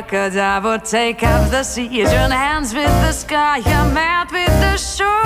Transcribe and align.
If 0.00 0.36
I 0.36 0.60
would 0.60 0.84
take 0.84 1.24
up 1.24 1.50
the 1.50 1.64
sea, 1.64 1.88
join 1.88 2.30
hands 2.30 2.72
with 2.72 2.86
the 3.02 3.10
sky, 3.10 3.60
I'm 3.64 3.92
with 4.30 4.46
the 4.60 4.76
shore. 4.76 5.17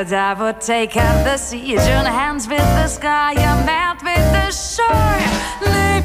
If 0.00 0.12
I 0.14 0.32
would 0.32 0.62
take 0.62 0.96
up 0.96 1.24
the 1.24 1.36
join 1.76 2.06
hands 2.06 2.48
with 2.48 2.66
the 2.78 2.88
sky, 2.88 3.34
I'm 3.34 3.66
mad 3.66 4.00
with 4.02 4.32
the 4.32 4.50
shore. 4.50 4.88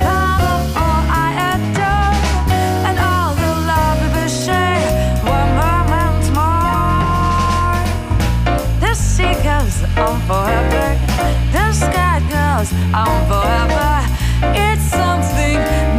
Out 0.01 0.41
of 0.41 0.75
all 0.75 1.03
I 1.07 1.31
adore, 1.55 2.15
and 2.87 2.99
all 2.99 3.31
the 3.39 3.51
love 3.71 4.01
we 4.13 4.27
share. 4.27 4.83
One 5.23 5.51
moment 5.63 6.25
more. 6.35 7.79
The 8.81 8.93
sea 8.95 9.35
goes 9.47 9.77
on 9.95 10.19
forever, 10.27 10.87
the 11.53 11.71
sky 11.71 12.19
goes 12.27 12.69
on 12.93 13.17
forever. 13.31 14.03
It's 14.59 14.83
something 14.91 15.94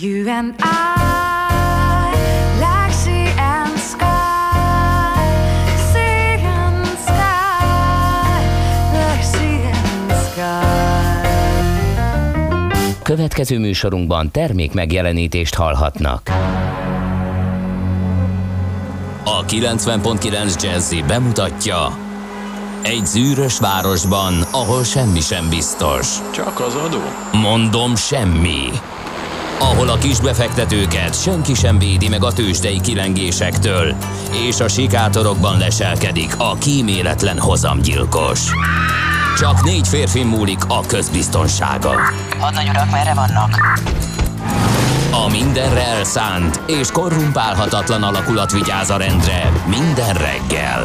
you 0.00 0.28
and 0.28 0.54
I? 0.58 2.12
Like 2.60 2.92
sea 2.92 3.28
and 3.38 3.78
sky, 3.78 5.26
sea 5.92 6.40
and 6.42 6.86
sky, 6.98 8.40
like 8.92 9.22
sea 9.22 9.70
and 9.70 10.12
sky. 10.12 10.44
Következő 13.02 13.58
műsorunkban 13.58 14.30
termék 14.30 14.72
megjelenítést 14.72 15.54
hallhatnak. 15.54 16.28
A 19.24 19.44
90.9 19.44 20.62
Jazzy 20.62 21.02
bemutatja 21.06 22.04
Egy 22.82 23.06
zűrös 23.06 23.58
városban, 23.58 24.34
ahol 24.50 24.84
semmi 24.84 25.20
sem 25.20 25.48
biztos. 25.48 26.06
Csak 26.32 26.60
az 26.60 26.74
adó? 26.74 27.00
Mondom 27.32 27.96
semmi. 27.96 28.70
Ahol 29.58 29.88
a 29.88 29.98
kisbefektetőket 29.98 31.22
senki 31.22 31.54
sem 31.54 31.78
védi 31.78 32.08
meg 32.08 32.24
a 32.24 32.32
tőzsdei 32.32 32.80
kilengésektől, 32.80 33.94
és 34.48 34.60
a 34.60 34.68
sikátorokban 34.68 35.58
leselkedik 35.58 36.34
a 36.38 36.54
kíméletlen 36.54 37.38
hozamgyilkos. 37.38 38.40
Csak 39.38 39.64
négy 39.64 39.88
férfi 39.88 40.22
múlik 40.22 40.64
a 40.68 40.80
közbiztonsága. 40.86 41.94
Hadnagy 42.38 42.68
urak, 42.68 42.90
merre 42.90 43.14
vannak? 43.14 43.80
A 45.24 45.28
mindenre 45.30 45.86
elszánt 45.86 46.60
és 46.66 46.90
korrumpálhatatlan 46.90 48.02
alakulat 48.02 48.52
vigyáz 48.52 48.90
a 48.90 48.96
rendre 48.96 49.52
minden 49.66 50.14
reggel. 50.14 50.84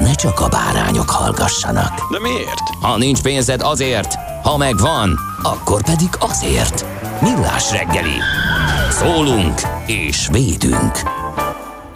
ne 0.00 0.14
csak 0.14 0.40
a 0.40 0.48
bárányok 0.48 1.10
hallgassanak. 1.10 2.12
De 2.12 2.20
miért? 2.20 2.68
Ha 2.80 2.96
nincs 2.96 3.22
pénzed 3.22 3.60
azért, 3.62 4.14
ha 4.42 4.56
megvan, 4.56 5.18
akkor 5.42 5.84
pedig 5.84 6.08
azért. 6.18 6.84
Millás 7.22 7.70
reggeli. 7.70 8.16
Szólunk 8.90 9.60
és 9.86 10.28
védünk. 10.32 10.92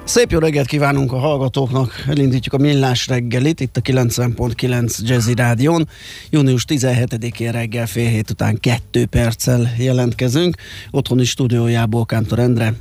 Szép 0.04 0.30
jó 0.30 0.38
reggelt 0.38 0.66
kívánunk 0.66 1.12
a 1.12 1.18
hallgatóknak, 1.18 2.04
elindítjuk 2.08 2.54
a 2.54 2.58
millás 2.58 3.06
reggelit, 3.06 3.60
itt 3.60 3.76
a 3.76 3.80
90.9 3.80 4.98
Jazzy 4.98 5.34
Rádion. 5.34 5.88
Június 6.30 6.64
17-én 6.68 7.52
reggel 7.52 7.86
fél 7.86 8.08
hét 8.08 8.30
után 8.30 8.60
kettő 8.60 9.06
perccel 9.06 9.74
jelentkezünk. 9.78 10.56
Otthoni 10.90 11.24
stúdiójából 11.24 12.04
Kántor 12.04 12.38
Endre. 12.38 12.74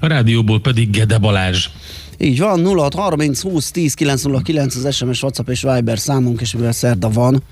A 0.00 0.06
rádióból 0.06 0.60
pedig 0.60 0.90
Gede 0.90 1.18
Balázs. 1.18 1.68
Így 2.18 2.38
van, 2.38 2.64
06 2.66 2.94
30 2.94 3.40
20 3.40 3.70
10 3.70 3.94
909 3.94 4.74
az 4.74 4.94
SMS, 4.94 5.22
WhatsApp 5.22 5.48
és 5.48 5.62
Viber 5.62 5.98
számunk, 5.98 6.40
és 6.40 6.54
mivel 6.54 6.72
szerda 6.72 7.10
van, 7.10 7.42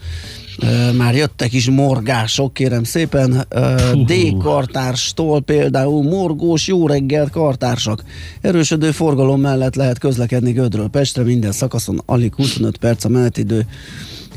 már 0.96 1.14
jöttek 1.14 1.52
is 1.52 1.70
morgások, 1.70 2.54
kérem 2.54 2.84
szépen. 2.84 3.46
Hú. 3.92 4.04
D 4.04 4.36
kartárstól 4.38 5.40
például 5.40 6.02
morgós 6.02 6.66
jó 6.66 6.86
reggelt 6.86 7.30
kartársak. 7.30 8.04
Erősödő 8.40 8.90
forgalom 8.90 9.40
mellett 9.40 9.74
lehet 9.74 9.98
közlekedni 9.98 10.52
Gödről 10.52 10.88
Pestre, 10.88 11.22
minden 11.22 11.52
szakaszon 11.52 12.02
alig 12.06 12.34
25 12.34 12.76
perc 12.76 13.04
a 13.04 13.08
menetidő. 13.08 13.66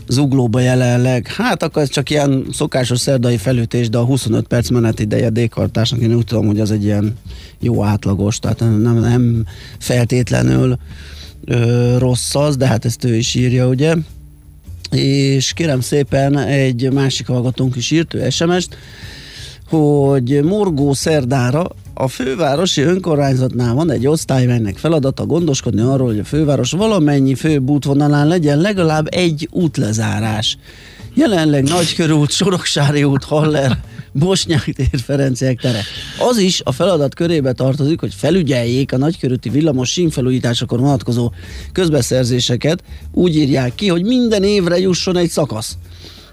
Zuglóba 0.07 0.59
jelenleg. 0.59 1.27
Hát 1.27 1.63
akkor 1.63 1.87
csak 1.87 2.09
ilyen 2.09 2.45
szokásos 2.51 2.99
szerdai 2.99 3.37
felütés, 3.37 3.89
de 3.89 3.97
a 3.97 4.03
25 4.03 4.47
perc 4.47 4.69
menetideje 4.69 5.29
dékartásnak 5.29 5.99
én 5.99 6.13
úgy 6.13 6.25
tudom, 6.25 6.45
hogy 6.45 6.59
az 6.59 6.71
egy 6.71 6.83
ilyen 6.83 7.17
jó 7.59 7.83
átlagos, 7.83 8.39
tehát 8.39 8.59
nem, 8.59 8.99
nem 8.99 9.45
feltétlenül 9.79 10.77
ö, 11.45 11.95
rossz 11.97 12.35
az, 12.35 12.57
de 12.57 12.67
hát 12.67 12.85
ezt 12.85 13.03
ő 13.03 13.15
is 13.15 13.35
írja, 13.35 13.67
ugye? 13.67 13.95
És 14.91 15.53
kérem 15.53 15.81
szépen 15.81 16.37
egy 16.37 16.91
másik 16.91 17.27
hallgatónk 17.27 17.75
is 17.75 17.91
írt, 17.91 18.13
ő 18.13 18.29
SMS-t, 18.29 18.77
hogy 19.69 20.43
morgó 20.43 20.93
szerdára 20.93 21.67
a 21.97 22.07
fővárosi 22.07 22.81
önkormányzatnál 22.81 23.73
van 23.73 23.91
egy 23.91 24.07
osztály, 24.07 24.45
melynek 24.45 24.77
feladata 24.77 25.25
gondoskodni 25.25 25.81
arról, 25.81 26.07
hogy 26.07 26.19
a 26.19 26.23
főváros 26.23 26.71
valamennyi 26.71 27.35
főbb 27.35 27.69
útvonalán 27.69 28.27
legyen 28.27 28.57
legalább 28.57 29.07
egy 29.11 29.47
útlezárás. 29.51 30.57
Jelenleg 31.13 31.63
Nagykörút, 31.63 32.31
Soroksári 32.31 33.03
út, 33.03 33.23
Haller, 33.23 33.77
Bosnyák 34.11 34.63
tér, 34.63 34.99
Ferenciek 35.05 35.59
tere. 35.59 35.81
Az 36.29 36.37
is 36.37 36.61
a 36.63 36.71
feladat 36.71 37.15
körébe 37.15 37.51
tartozik, 37.51 37.99
hogy 37.99 38.13
felügyeljék 38.13 38.93
a 38.93 38.97
nagykörúti 38.97 39.49
villamos 39.49 39.91
sínfelújításokon 39.91 40.79
vonatkozó 40.79 41.31
közbeszerzéseket. 41.71 42.83
Úgy 43.11 43.35
írják 43.35 43.75
ki, 43.75 43.87
hogy 43.87 44.03
minden 44.03 44.43
évre 44.43 44.79
jusson 44.79 45.17
egy 45.17 45.29
szakasz. 45.29 45.77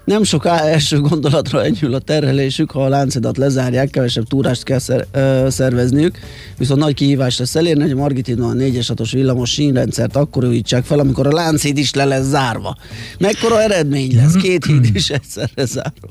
Nem 0.05 0.23
soká 0.23 0.59
első 0.59 0.99
gondolatra 0.99 1.63
enyhül 1.63 1.93
a 1.93 1.99
terhelésük, 1.99 2.71
ha 2.71 2.83
a 2.83 2.87
láncedat 2.87 3.37
lezárják, 3.37 3.89
kevesebb 3.89 4.27
túrást 4.27 4.63
kell 4.63 4.79
szer, 4.79 5.05
ö, 5.11 5.47
szervezniük, 5.49 6.19
viszont 6.57 6.79
nagy 6.79 6.93
kihívás 6.93 7.37
lesz 7.37 7.55
elérni, 7.55 7.81
hogy 7.81 7.91
a 7.91 7.95
Margitino 7.95 8.47
a 8.47 8.53
4-es 8.53 8.85
6 8.97 9.09
villamos 9.09 9.49
sínrendszert 9.49 10.15
akkor 10.15 10.45
újítsák 10.45 10.85
fel, 10.85 10.99
amikor 10.99 11.27
a 11.27 11.31
lánchíd 11.31 11.77
is 11.77 11.93
le 11.93 12.05
lesz 12.05 12.25
zárva. 12.25 12.77
Mekkora 13.19 13.61
eredmény 13.61 14.15
lesz? 14.15 14.35
Két 14.35 14.65
híd 14.65 14.89
is 14.93 15.09
egyszerre 15.09 15.65
zárva. 15.65 16.07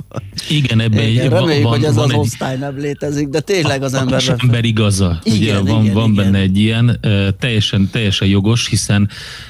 Igen, 0.49 0.81
ebben 0.81 1.09
Igen, 1.09 1.31
van, 1.31 1.41
reméljük, 1.41 1.65
van, 1.65 1.73
hogy 1.73 1.85
ez 1.85 1.95
van 1.95 2.05
az 2.05 2.11
egy, 2.11 2.19
osztály 2.19 2.57
nem 2.57 2.79
létezik, 2.79 3.29
de 3.29 3.41
tényleg 3.41 3.83
az 3.83 3.95
ember... 3.95 4.23
a 4.29 4.37
ember 4.39 4.65
igaza. 4.65 5.21
Igen, 5.23 5.39
Ugye 5.39 5.73
van, 5.73 5.83
igen, 5.83 5.95
van 5.95 6.11
igen. 6.11 6.25
benne 6.25 6.39
egy 6.39 6.59
ilyen, 6.59 7.01
teljesen, 7.39 7.89
teljesen 7.93 8.29
jogos, 8.29 8.69
hiszen 8.69 9.09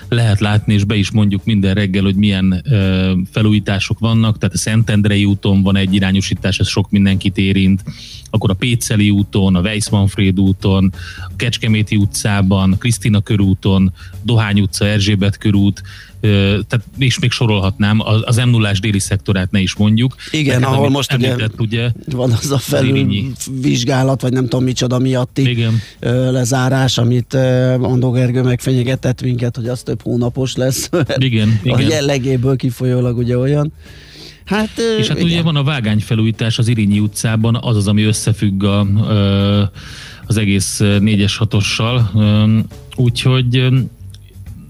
lehet 0.09 0.41
látni, 0.41 0.75
és 0.75 0.85
be 0.85 0.95
is 0.95 1.11
mondjuk 1.11 1.45
minden 1.45 1.75
reggel, 1.75 2.03
hogy 2.03 2.17
milyen 2.17 2.65
felújítások 3.33 3.99
vannak, 3.99 4.32
tehát 4.39 4.55
a 4.55 4.59
Szentendrei 4.59 5.25
úton 5.25 5.63
van 5.63 5.77
egy 5.77 5.95
irányosítás, 5.95 6.59
ez 6.59 6.69
sok 6.69 6.91
mindenkit 6.91 7.39
érint, 7.39 7.83
akkor 8.31 8.51
a 8.51 8.55
Péceli 8.55 9.11
úton, 9.11 9.57
a 9.57 9.61
Weiss-Manfred 9.61 10.41
úton, 10.41 10.93
a 11.29 11.33
Kecskeméti 11.37 11.97
utcában, 11.97 12.77
Krisztina 12.79 13.21
körúton, 13.21 13.93
Dohány 14.23 14.61
utca, 14.61 14.87
Erzsébet 14.87 15.39
körút, 15.39 15.83
tehát 16.21 16.81
és 16.99 17.19
még 17.19 17.31
sorolhatnám, 17.31 18.01
az 18.25 18.37
m 18.37 18.49
0 18.49 18.73
déli 18.81 18.99
szektorát 18.99 19.51
ne 19.51 19.61
is 19.61 19.75
mondjuk. 19.77 20.15
Igen, 20.31 20.55
Mert 20.61 20.65
hát, 20.71 20.75
ahol 20.79 20.91
most 20.91 21.13
ugye- 21.15 21.31
említett, 21.31 21.61
ugye 21.61 21.91
Van 22.11 22.33
az 22.33 22.51
a 22.71 22.83
Irinyi. 22.85 23.33
felülvizsgálat, 23.47 24.21
vagy 24.21 24.33
nem 24.33 24.43
tudom 24.43 24.65
micsoda 24.65 24.99
miatti 24.99 25.51
Igen. 25.51 25.81
lezárás, 26.31 26.99
amit 26.99 27.35
Andó 27.81 28.11
Gergő 28.11 28.43
megfenyegetett 28.43 29.23
minket, 29.23 29.57
hogy 29.57 29.69
az 29.69 29.83
több 29.83 30.03
hónapos 30.03 30.55
lesz. 30.57 30.91
Igen, 31.17 31.49
A 31.65 31.69
igen. 31.79 31.91
jellegéből 31.91 32.57
kifolyólag 32.57 33.17
ugye 33.19 33.39
olyan. 33.39 33.73
Hát, 34.45 34.71
És 34.99 35.09
hát 35.09 35.17
igen. 35.17 35.31
ugye 35.31 35.43
van 35.43 35.57
a 35.57 35.63
vágányfelújítás 35.63 36.59
az 36.59 36.69
Irinyi 36.69 36.99
utcában, 36.99 37.59
az 37.61 37.77
az, 37.77 37.89
ami 37.89 38.03
összefügg 38.03 38.65
a, 38.65 38.81
az 40.27 40.37
egész 40.37 40.81
4-es 40.83 41.33
6-ossal, 41.39 42.03
úgyhogy 42.97 43.69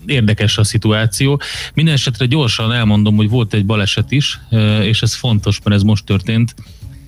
érdekes 0.07 0.59
a 0.59 0.65
szituáció. 0.65 1.41
Minden 1.75 1.95
esetre 1.95 2.27
gyorsan 2.27 2.73
elmondom, 2.73 3.17
hogy 3.17 3.29
volt 3.29 3.55
egy 3.55 3.67
baleset 3.67 4.13
is, 4.13 4.41
és 4.83 5.03
ez 5.03 5.15
fontos, 5.15 5.59
mert 5.65 5.77
ez 5.77 5.83
most 5.83 6.05
történt 6.05 6.55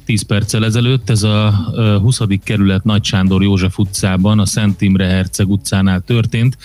10 0.05 0.23
perccel 0.23 0.65
ezelőtt. 0.65 1.11
Ez 1.11 1.23
a 1.23 1.69
ö, 1.75 1.99
20. 1.99 2.21
kerület 2.45 2.85
Nagy 2.85 3.05
Sándor 3.05 3.43
József 3.43 3.79
utcában, 3.79 4.39
a 4.39 4.47
Szent 4.47 4.81
Imre 4.81 5.07
Herceg 5.07 5.49
utcánál 5.49 6.01
történt, 6.01 6.57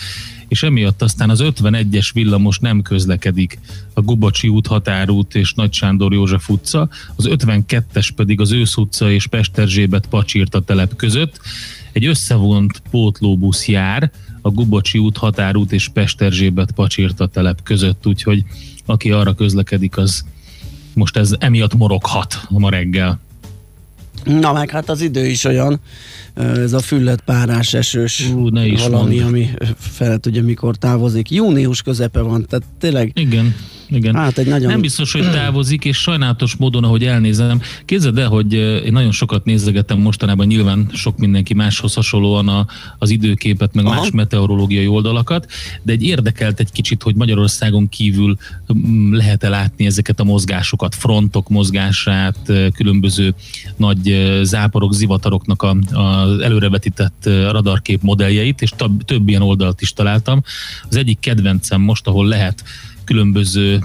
és 0.48 0.62
emiatt 0.62 1.02
aztán 1.02 1.30
az 1.30 1.40
51-es 1.42 2.10
villamos 2.12 2.58
nem 2.58 2.82
közlekedik 2.82 3.58
a 3.94 4.00
Gubacsi 4.00 4.48
út, 4.48 4.66
Határút 4.66 5.34
és 5.34 5.54
Nagy 5.54 5.72
Sándor 5.72 6.12
József 6.12 6.48
utca, 6.48 6.88
az 7.16 7.28
52-es 7.30 8.08
pedig 8.16 8.40
az 8.40 8.52
Ősz 8.52 8.76
utca 8.76 9.10
és 9.10 9.26
Pesterzsébet 9.26 10.06
Pacsirta 10.06 10.60
telep 10.60 10.96
között. 10.96 11.40
Egy 11.92 12.06
összevont 12.06 12.82
pótlóbusz 12.90 13.68
jár 13.68 14.10
a 14.40 14.50
Gubacsi 14.50 14.98
út, 14.98 15.16
Határút 15.16 15.72
és 15.72 15.88
Pesterzsébet 15.88 16.72
Pacsirta 16.72 17.26
telep 17.26 17.62
között, 17.62 18.06
úgyhogy 18.06 18.44
aki 18.86 19.10
arra 19.10 19.34
közlekedik, 19.34 19.96
az 19.96 20.24
most 20.94 21.16
ez 21.16 21.34
emiatt 21.38 21.74
moroghat 21.74 22.46
ma 22.48 22.70
reggel. 22.70 23.18
Na 24.24 24.52
meg 24.52 24.70
hát 24.70 24.88
az 24.88 25.00
idő 25.00 25.26
is 25.26 25.44
olyan, 25.44 25.80
ez 26.40 26.72
a 26.72 26.78
füllet 26.80 27.20
párás 27.20 27.74
esős 27.74 28.30
Ú, 28.34 28.48
ne 28.48 28.66
is 28.66 28.86
valami, 28.86 29.14
mondd. 29.14 29.28
ami 29.28 29.48
fel 29.78 30.18
tudja 30.18 30.42
mikor 30.42 30.76
távozik. 30.76 31.30
Június 31.30 31.82
közepe 31.82 32.20
van, 32.20 32.46
tehát 32.46 32.66
tényleg 32.78 33.10
Igen, 33.14 33.54
igen. 33.88 34.14
Hát 34.14 34.38
egy 34.38 34.46
nagyon- 34.46 34.70
Nem 34.70 34.80
biztos, 34.80 35.12
hogy 35.12 35.30
távozik, 35.30 35.84
és 35.84 35.96
sajnálatos 35.96 36.56
módon, 36.56 36.84
ahogy 36.84 37.04
elnézem, 37.04 37.60
képzeld 37.84 38.18
el, 38.18 38.28
hogy 38.28 38.54
eh, 38.54 38.84
én 38.84 38.92
nagyon 38.92 39.12
sokat 39.12 39.44
nézegetem 39.44 39.98
mostanában, 39.98 40.46
nyilván 40.46 40.88
sok 40.92 41.18
mindenki 41.18 41.54
máshoz 41.54 41.94
hasonlóan 41.94 42.48
a, 42.48 42.66
az 42.98 43.10
időképet, 43.10 43.74
meg 43.74 43.84
Aha. 43.84 43.94
más 44.00 44.10
meteorológiai 44.10 44.86
oldalakat, 44.86 45.46
de 45.82 45.92
egy 45.92 46.02
érdekelt 46.02 46.60
egy 46.60 46.72
kicsit, 46.72 47.02
hogy 47.02 47.14
Magyarországon 47.14 47.88
kívül 47.88 48.36
mm, 48.76 49.12
lehet-e 49.14 49.48
látni 49.48 49.86
ezeket 49.86 50.20
a 50.20 50.24
mozgásokat, 50.24 50.94
frontok 50.94 51.48
mozgását, 51.48 52.36
eh, 52.46 52.66
különböző 52.74 53.34
nagy 53.76 54.10
eh, 54.10 54.42
záporok, 54.42 54.94
zivataroknak 54.94 55.62
a, 55.62 55.76
előrevetített 56.42 57.24
radarkép 57.50 58.02
modelljeit, 58.02 58.62
és 58.62 58.70
több, 58.76 59.04
több 59.04 59.28
ilyen 59.28 59.42
oldalt 59.42 59.80
is 59.80 59.92
találtam. 59.92 60.42
Az 60.88 60.96
egyik 60.96 61.18
kedvencem 61.18 61.80
most, 61.80 62.06
ahol 62.06 62.26
lehet 62.26 62.64
különböző 63.04 63.80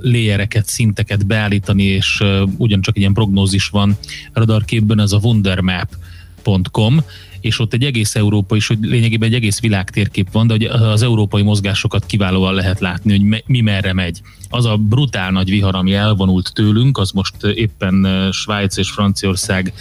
léjereket, 0.00 0.66
szinteket 0.66 1.26
beállítani, 1.26 1.82
és 1.82 2.20
uh, 2.20 2.50
egy 2.58 2.90
ilyen 2.92 3.12
prognózis 3.12 3.68
van 3.68 3.96
radarképben, 4.32 4.98
az 4.98 5.12
a 5.12 5.18
wondermap.com, 5.22 7.00
és 7.40 7.58
ott 7.58 7.72
egy 7.72 7.84
egész 7.84 8.14
Európa 8.14 8.56
is, 8.56 8.66
hogy 8.66 8.78
lényegében 8.80 9.28
egy 9.28 9.34
egész 9.34 9.60
világtérkép 9.60 10.32
van, 10.32 10.46
de 10.46 10.52
hogy 10.52 10.64
az 10.64 11.02
európai 11.02 11.42
mozgásokat 11.42 12.06
kiválóan 12.06 12.54
lehet 12.54 12.80
látni, 12.80 13.10
hogy 13.10 13.22
me, 13.22 13.40
mi 13.46 13.60
merre 13.60 13.92
megy. 13.92 14.20
Az 14.48 14.64
a 14.64 14.76
brutál 14.76 15.30
nagy 15.30 15.50
vihar, 15.50 15.74
ami 15.74 15.94
elvonult 15.94 16.52
tőlünk, 16.54 16.98
az 16.98 17.10
most 17.10 17.44
éppen 17.44 18.28
Svájc 18.32 18.76
és 18.76 18.90
Franciaország 18.90 19.72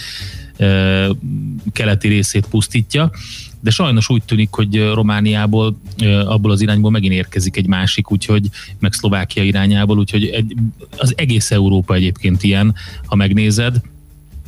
keleti 1.72 2.08
részét 2.08 2.48
pusztítja, 2.48 3.12
de 3.60 3.70
sajnos 3.70 4.10
úgy 4.10 4.24
tűnik, 4.24 4.50
hogy 4.52 4.92
Romániából, 4.94 5.78
abból 6.26 6.52
az 6.52 6.62
irányból 6.62 6.92
megint 6.92 7.14
érkezik 7.14 7.58
egy 7.58 7.68
másik, 7.68 8.12
úgyhogy 8.12 8.50
meg 8.80 8.94
Szlovákia 8.94 9.44
irányából, 9.44 9.98
úgyhogy 9.98 10.26
egy, 10.26 10.56
az 10.98 11.14
egész 11.18 11.52
Európa 11.52 11.94
egyébként 11.94 12.44
ilyen, 12.44 12.76
ha 13.06 13.16
megnézed, 13.16 13.82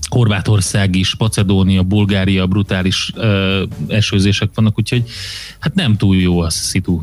Horvátország 0.10 0.96
is, 0.96 1.16
Macedónia, 1.16 1.84
Bulgária, 1.84 2.48
brutális 2.48 3.12
ö, 3.16 3.64
esőzések 3.88 4.50
vannak, 4.56 4.78
úgyhogy 4.78 5.04
hát 5.60 5.76
nem 5.76 5.98
túl 5.98 6.16
jó 6.16 6.40
a 6.40 6.50
szitu. 6.50 7.02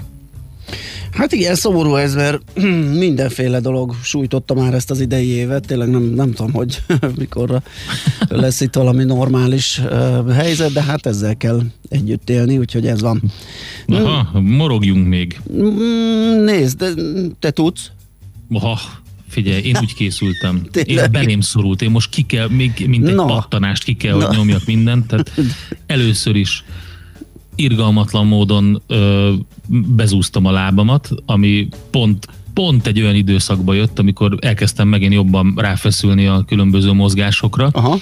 Hát 1.10 1.32
igen, 1.32 1.54
szomorú 1.54 1.94
ez, 1.94 2.14
mert 2.14 2.60
mindenféle 3.06 3.60
dolog 3.60 3.94
sújtotta 4.02 4.54
már 4.54 4.74
ezt 4.74 4.90
az 4.90 5.00
idei 5.00 5.26
évet, 5.26 5.66
tényleg 5.66 5.90
nem, 5.90 6.02
nem 6.02 6.32
tudom, 6.32 6.52
hogy 6.52 6.82
mikorra 7.18 7.62
lesz 8.28 8.60
itt 8.60 8.74
valami 8.74 9.04
normális 9.04 9.78
uh, 9.78 10.32
helyzet, 10.32 10.72
de 10.72 10.82
hát 10.82 11.06
ezzel 11.06 11.36
kell 11.36 11.62
együtt 11.88 12.30
élni, 12.30 12.58
úgyhogy 12.58 12.86
ez 12.86 13.00
van. 13.00 13.22
Aha, 13.86 14.40
morogjunk 14.40 15.06
még. 15.06 15.40
Mm, 15.52 16.44
Nézd, 16.44 16.78
de 16.78 17.02
te 17.38 17.50
tudsz? 17.50 17.90
Aha, 18.52 18.78
figyelj, 19.28 19.62
én 19.62 19.76
úgy 19.80 19.94
készültem. 19.94 20.62
Tényleg? 20.70 21.04
Én 21.04 21.12
belém 21.12 21.40
szorult, 21.40 21.82
én 21.82 21.90
most 21.90 22.10
ki 22.10 22.22
kell, 22.22 22.48
még 22.48 22.84
mint 22.86 23.08
egy 23.08 23.14
Na. 23.14 23.24
pattanást 23.24 23.84
ki 23.84 23.94
kell, 23.94 24.12
hogy 24.14 24.22
Na. 24.22 24.34
nyomjak 24.34 24.64
mindent. 24.66 25.06
Tehát 25.06 25.32
először 25.86 26.36
is 26.36 26.64
irgalmatlan 27.54 28.26
módon 28.26 28.82
ö, 28.86 29.32
bezúztam 29.70 30.44
a 30.44 30.50
lábamat, 30.50 31.08
ami 31.26 31.68
pont 31.90 32.28
pont 32.54 32.86
egy 32.86 33.00
olyan 33.00 33.14
időszakba 33.14 33.74
jött, 33.74 33.98
amikor 33.98 34.36
elkezdtem 34.40 34.88
megint 34.88 35.12
jobban 35.12 35.54
ráfeszülni 35.56 36.26
a 36.26 36.44
különböző 36.46 36.92
mozgásokra, 36.92 37.68
Aha. 37.72 37.98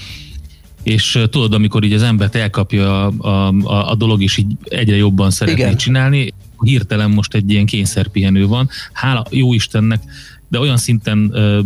és 0.83 1.19
tudod, 1.31 1.55
amikor 1.55 1.85
így 1.85 1.93
az 1.93 2.03
embert 2.03 2.35
elkapja 2.35 3.07
a, 3.07 3.13
a, 3.29 3.49
a, 3.49 3.91
a 3.91 3.95
dolog, 3.95 4.23
és 4.23 4.37
így 4.37 4.57
egyre 4.65 4.97
jobban 4.97 5.31
szeretné 5.31 5.61
Igen. 5.61 5.77
csinálni, 5.77 6.33
hirtelen 6.61 7.11
most 7.11 7.35
egy 7.35 7.51
ilyen 7.51 7.67
kényszerpihenő 7.67 8.47
van. 8.47 8.69
Hála 8.93 9.27
jó 9.31 9.55
Istennek, 9.55 10.03
de 10.49 10.59
olyan 10.59 10.77
szinten 10.77 11.31
ö, 11.33 11.61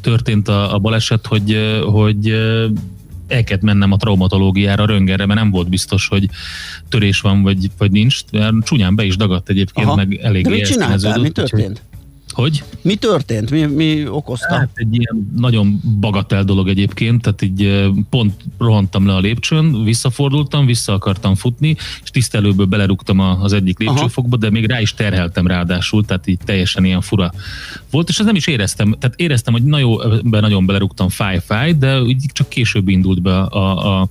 történt 0.00 0.48
a, 0.48 0.74
a 0.74 0.78
baleset, 0.78 1.26
hogy, 1.26 1.58
hogy 1.84 2.34
el 3.28 3.44
kellett 3.44 3.62
mennem 3.62 3.92
a 3.92 3.96
traumatológiára, 3.96 4.86
röngerre, 4.86 5.26
mert 5.26 5.40
nem 5.40 5.50
volt 5.50 5.68
biztos, 5.68 6.08
hogy 6.08 6.28
törés 6.88 7.20
van, 7.20 7.42
vagy, 7.42 7.70
vagy 7.78 7.90
nincs. 7.90 8.24
De 8.30 8.52
Csúnyán 8.62 8.94
be 8.94 9.04
is 9.04 9.16
dagadt 9.16 9.48
egyébként, 9.48 9.86
Aha. 9.86 9.96
meg 9.96 10.14
eléggé 10.22 10.48
De 10.48 10.54
mit 10.54 10.66
csináltál? 10.66 11.18
Mi 11.18 11.30
történt? 11.30 11.82
Hogy? 12.34 12.64
Mi 12.82 12.94
történt? 12.94 13.50
Mi, 13.50 13.64
mi 13.64 14.08
okozta? 14.08 14.54
Hát 14.54 14.70
egy 14.74 14.96
ilyen 14.96 15.30
nagyon 15.36 15.80
bagatel 16.00 16.44
dolog 16.44 16.68
egyébként, 16.68 17.22
tehát 17.22 17.42
így 17.42 17.90
pont 18.10 18.44
rohantam 18.58 19.06
le 19.06 19.14
a 19.14 19.20
lépcsőn, 19.20 19.84
visszafordultam, 19.84 20.66
vissza 20.66 20.92
akartam 20.92 21.34
futni, 21.34 21.76
és 22.02 22.10
tisztelőből 22.10 22.66
belerúgtam 22.66 23.20
az 23.20 23.52
egyik 23.52 23.78
lépcsőfokba, 23.78 24.36
de 24.36 24.50
még 24.50 24.66
rá 24.66 24.80
is 24.80 24.94
terheltem 24.94 25.46
ráadásul, 25.46 26.04
tehát 26.04 26.26
így 26.26 26.38
teljesen 26.44 26.84
ilyen 26.84 27.00
fura 27.00 27.32
volt, 27.90 28.08
és 28.08 28.18
ez 28.18 28.26
nem 28.26 28.34
is 28.34 28.46
éreztem, 28.46 28.94
tehát 28.98 29.20
éreztem, 29.20 29.52
hogy 29.52 29.64
na 29.64 29.78
jó, 29.78 30.00
ebben 30.00 30.40
nagyon 30.40 30.66
belerúgtam, 30.66 31.08
fáj, 31.08 31.40
fáj, 31.44 31.72
de 31.72 32.02
úgy 32.02 32.16
csak 32.32 32.48
később 32.48 32.88
indult 32.88 33.22
be 33.22 33.36
a, 33.38 33.86
a 33.86 33.94
a 33.94 34.08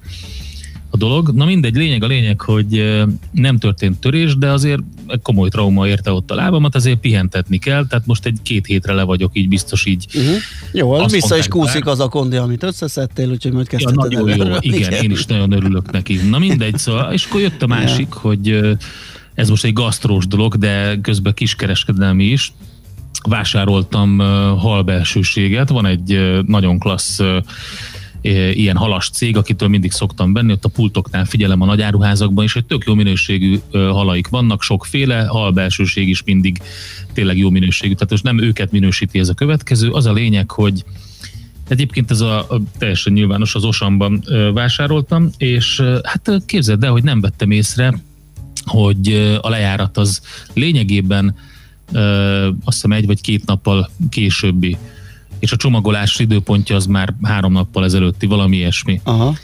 dolog. 0.98 1.30
Na 1.34 1.46
mindegy, 1.46 1.76
lényeg 1.76 2.04
a 2.04 2.08
lényeg, 2.08 2.42
hogy 2.42 3.02
nem 3.32 3.58
történt 3.58 4.00
törés, 4.00 4.38
de 4.38 4.52
azért 4.52 4.82
egy 5.08 5.22
komoly 5.22 5.50
trauma 5.50 5.88
érte 5.88 6.12
ott 6.12 6.32
a 6.32 6.36
lábamat, 6.36 6.76
azért 6.76 7.00
pihentetni 7.00 7.58
kell, 7.58 7.86
tehát 7.88 8.06
most 8.06 8.26
egy 8.26 8.38
két 8.42 8.66
hétre 8.66 8.94
le 8.94 9.04
vagyok, 9.04 9.32
így 9.34 9.48
biztos 9.48 9.86
így. 9.86 10.06
Uh-huh. 10.16 10.36
Jó, 10.72 10.92
az 10.92 11.02
Azt 11.02 11.14
vissza 11.14 11.38
is 11.38 11.48
kúszik 11.48 11.86
az 11.86 12.00
a 12.00 12.08
kondi, 12.08 12.36
amit 12.36 12.64
összeszedtél, 12.64 13.30
úgyhogy 13.30 13.52
majd 13.52 13.68
Ja, 13.72 13.78
kezdheted 13.78 14.12
nagyon 14.12 14.28
jó, 14.28 14.44
előre. 14.44 14.58
igen, 14.62 14.92
én 14.92 15.12
is 15.12 15.26
nagyon 15.26 15.52
örülök 15.52 15.92
neki. 15.92 16.16
Na 16.30 16.38
mindegy, 16.40 16.78
szóval, 16.78 17.14
és 17.14 17.26
akkor 17.26 17.42
jött 17.42 17.62
a 17.62 17.68
másik, 17.68 18.12
hogy 18.14 18.60
ez 19.34 19.50
most 19.50 19.64
egy 19.64 19.74
gasztrós 19.74 20.28
dolog, 20.28 20.56
de 20.58 21.00
közben 21.02 21.34
kiskereskedelmi 21.34 22.24
is. 22.24 22.54
Vásároltam 23.30 24.18
halbelsőséget, 24.58 25.70
van 25.70 25.86
egy 25.86 26.42
nagyon 26.46 26.80
klassz 26.80 27.20
ilyen 28.32 28.76
halas 28.76 29.10
cég, 29.10 29.38
akitől 29.38 29.70
mindig 29.70 29.92
szoktam 29.92 30.34
venni, 30.34 30.52
ott 30.52 30.66
a 30.66 30.70
pultoknál 30.70 31.26
figyelem 31.26 31.62
a 31.62 31.66
nagyáruházakban, 31.66 32.44
és 32.44 32.56
egy 32.56 32.66
tök 32.66 32.84
jó 32.86 32.94
minőségű 32.94 33.60
halaik 33.72 34.28
vannak, 34.28 34.62
sokféle, 34.62 35.26
halbelsőség 35.26 36.10
is 36.10 36.24
mindig 36.24 36.62
tényleg 37.14 37.38
jó 37.38 37.50
minőségű, 37.50 37.94
tehát 37.94 38.10
most 38.10 38.24
nem 38.24 38.42
őket 38.42 38.72
minősíti 38.72 39.20
ez 39.20 39.30
a 39.30 39.34
következő, 39.34 39.90
az 39.90 40.06
a 40.06 40.14
lényeg, 40.14 40.52
hogy 40.52 40.84
Egyébként 41.68 42.12
ez 42.12 42.22
a, 42.22 42.40
a 42.40 42.62
teljesen 42.78 43.14
nyilvános, 43.14 43.56
az 43.56 43.64
Osamban 43.64 44.24
vásároltam, 44.54 45.30
és 45.38 45.82
hát 46.04 46.32
képzeld 46.46 46.84
el, 46.84 46.92
hogy 46.92 47.04
nem 47.04 47.22
vettem 47.22 47.52
észre, 47.52 48.02
hogy 48.66 49.38
a 49.42 49.50
lejárat 49.50 49.98
az 49.98 50.22
lényegében 50.54 51.36
ö, 51.92 52.46
azt 52.46 52.76
hiszem 52.76 52.92
egy 52.92 53.06
vagy 53.06 53.22
két 53.22 53.46
nappal 53.46 53.90
későbbi, 54.10 54.78
és 55.44 55.52
a 55.52 55.56
csomagolás 55.56 56.20
időpontja 56.20 56.76
az 56.76 56.86
már 56.86 57.14
három 57.22 57.52
nappal 57.52 57.84
ezelőtti, 57.84 58.26
valami 58.26 58.56
ilyesmi. 58.58 59.02
Aha. 59.04 59.36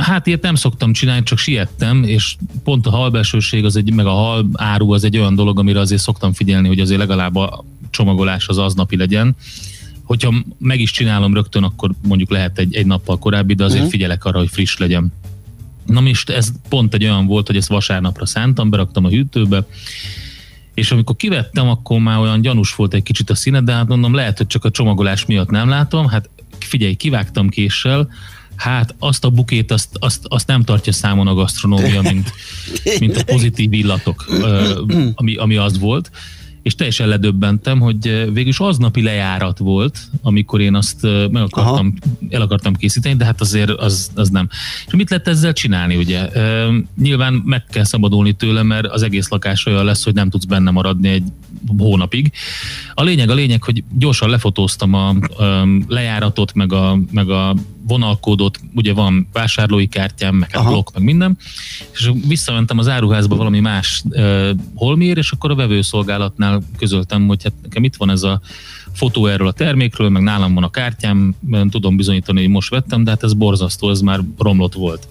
Hát 0.00 0.26
ilyet 0.26 0.42
nem 0.42 0.54
szoktam 0.54 0.92
csinálni, 0.92 1.22
csak 1.22 1.38
siettem, 1.38 2.02
és 2.02 2.36
pont 2.64 2.86
a 2.86 2.90
halbelsőség, 2.90 3.64
az 3.64 3.76
egy, 3.76 3.92
meg 3.92 4.06
a 4.06 4.10
hal 4.10 4.46
áru 4.52 4.92
az 4.92 5.04
egy 5.04 5.18
olyan 5.18 5.34
dolog, 5.34 5.58
amire 5.58 5.80
azért 5.80 6.00
szoktam 6.02 6.32
figyelni, 6.32 6.68
hogy 6.68 6.80
azért 6.80 6.98
legalább 6.98 7.36
a 7.36 7.64
csomagolás 7.90 8.48
az 8.48 8.58
aznapi 8.58 8.96
legyen. 8.96 9.36
Hogyha 10.02 10.34
meg 10.58 10.80
is 10.80 10.90
csinálom 10.90 11.34
rögtön, 11.34 11.62
akkor 11.62 11.90
mondjuk 12.02 12.30
lehet 12.30 12.58
egy, 12.58 12.74
egy 12.74 12.86
nappal 12.86 13.18
korábbi, 13.18 13.54
de 13.54 13.64
azért 13.64 13.82
Mhm. 13.82 13.90
figyelek 13.90 14.24
arra, 14.24 14.38
hogy 14.38 14.50
friss 14.50 14.76
legyen. 14.76 15.12
Na 15.86 16.00
most 16.00 16.30
ez 16.30 16.52
pont 16.68 16.94
egy 16.94 17.04
olyan 17.04 17.26
volt, 17.26 17.46
hogy 17.46 17.56
ezt 17.56 17.68
vasárnapra 17.68 18.26
szántam, 18.26 18.70
beraktam 18.70 19.04
a 19.04 19.08
hűtőbe, 19.08 19.66
és 20.76 20.90
amikor 20.90 21.16
kivettem, 21.16 21.68
akkor 21.68 22.00
már 22.00 22.18
olyan 22.18 22.40
gyanús 22.40 22.74
volt 22.74 22.94
egy 22.94 23.02
kicsit 23.02 23.30
a 23.30 23.34
színe, 23.34 23.60
de 23.60 23.72
hát 23.72 23.86
mondom, 23.86 24.14
lehet, 24.14 24.36
hogy 24.36 24.46
csak 24.46 24.64
a 24.64 24.70
csomagolás 24.70 25.26
miatt 25.26 25.50
nem 25.50 25.68
látom. 25.68 26.08
Hát 26.08 26.28
figyelj, 26.58 26.94
kivágtam 26.94 27.48
késsel, 27.48 28.08
hát 28.56 28.94
azt 28.98 29.24
a 29.24 29.30
bukét, 29.30 29.70
azt, 29.70 29.88
azt, 29.92 30.20
azt 30.28 30.46
nem 30.46 30.62
tartja 30.62 30.92
számon 30.92 31.26
a 31.26 31.34
gasztronómia, 31.34 32.02
mint, 32.02 32.32
mint 33.00 33.16
a 33.16 33.24
pozitív 33.24 33.72
illatok, 33.72 34.26
ami, 35.14 35.36
ami 35.36 35.56
az 35.56 35.78
volt. 35.78 36.10
És 36.66 36.74
teljesen 36.74 37.08
ledöbbentem, 37.08 37.80
hogy 37.80 38.08
ö, 38.08 38.32
végülis 38.32 38.58
aznapi 38.58 39.02
lejárat 39.02 39.58
volt, 39.58 39.98
amikor 40.22 40.60
én 40.60 40.74
azt 40.74 41.04
ö, 41.04 41.26
meg 41.26 41.42
akartam, 41.42 41.94
el 42.30 42.40
akartam 42.40 42.74
készíteni, 42.74 43.16
de 43.16 43.24
hát 43.24 43.40
azért 43.40 43.70
az, 43.70 44.10
az 44.14 44.30
nem. 44.30 44.48
És 44.86 44.92
mit 44.92 45.10
lehet 45.10 45.28
ezzel 45.28 45.52
csinálni, 45.52 45.96
ugye? 45.96 46.28
Ö, 46.32 46.76
Nyilván 46.98 47.42
meg 47.44 47.64
kell 47.70 47.84
szabadulni 47.84 48.32
tőle, 48.32 48.62
mert 48.62 48.86
az 48.86 49.02
egész 49.02 49.28
lakás 49.28 49.66
olyan 49.66 49.84
lesz, 49.84 50.04
hogy 50.04 50.14
nem 50.14 50.30
tudsz 50.30 50.44
benne 50.44 50.70
maradni 50.70 51.08
egy 51.08 51.24
hónapig. 51.78 52.32
A 52.94 53.02
lényeg, 53.02 53.30
a 53.30 53.34
lényeg, 53.34 53.62
hogy 53.62 53.84
gyorsan 53.98 54.30
lefotóztam 54.30 54.94
a, 54.94 55.08
a 55.08 55.68
lejáratot, 55.88 56.54
meg 56.54 56.72
a, 56.72 56.98
meg 57.10 57.30
a 57.30 57.54
vonalkódot, 57.86 58.60
ugye 58.74 58.92
van 58.92 59.28
vásárlói 59.32 59.86
kártyám, 59.86 60.34
meg 60.34 60.50
hát 60.50 60.60
Aha. 60.60 60.70
blokk, 60.70 60.94
meg 60.94 61.02
minden, 61.02 61.38
és 61.92 62.10
visszamentem 62.26 62.78
az 62.78 62.88
áruházba 62.88 63.36
valami 63.36 63.60
más 63.60 64.02
uh, 64.04 64.50
holmiért, 64.74 65.18
és 65.18 65.30
akkor 65.30 65.50
a 65.50 65.54
vevőszolgálatnál 65.54 66.62
közöltem, 66.78 67.26
hogy 67.26 67.42
hát 67.42 67.52
nekem 67.62 67.84
itt 67.84 67.96
van 67.96 68.10
ez 68.10 68.22
a 68.22 68.40
fotó 68.92 69.26
erről 69.26 69.46
a 69.46 69.52
termékről, 69.52 70.08
meg 70.08 70.22
nálam 70.22 70.54
van 70.54 70.62
a 70.62 70.70
kártyám, 70.70 71.34
tudom 71.70 71.96
bizonyítani, 71.96 72.40
hogy 72.40 72.50
most 72.50 72.70
vettem, 72.70 73.04
de 73.04 73.10
hát 73.10 73.22
ez 73.22 73.32
borzasztó, 73.32 73.90
ez 73.90 74.00
már 74.00 74.20
romlott 74.38 74.74
volt. 74.74 75.08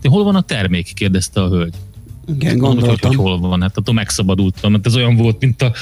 De 0.00 0.08
hol 0.08 0.24
van 0.24 0.34
a 0.34 0.40
termék? 0.40 0.94
kérdezte 0.94 1.42
a 1.42 1.48
hölgy. 1.48 1.74
Igen, 2.28 2.56
Mondom, 2.56 2.68
hogy, 2.68 2.78
gondoltam. 2.78 3.10
hogy 3.10 3.18
hol 3.18 3.38
van, 3.38 3.62
hát 3.62 3.76
attól 3.76 3.94
megszabadultam, 3.94 4.72
mert 4.72 4.86
ez 4.86 4.96
olyan 4.96 5.16
volt, 5.16 5.40
mint 5.40 5.62
a 5.62 5.72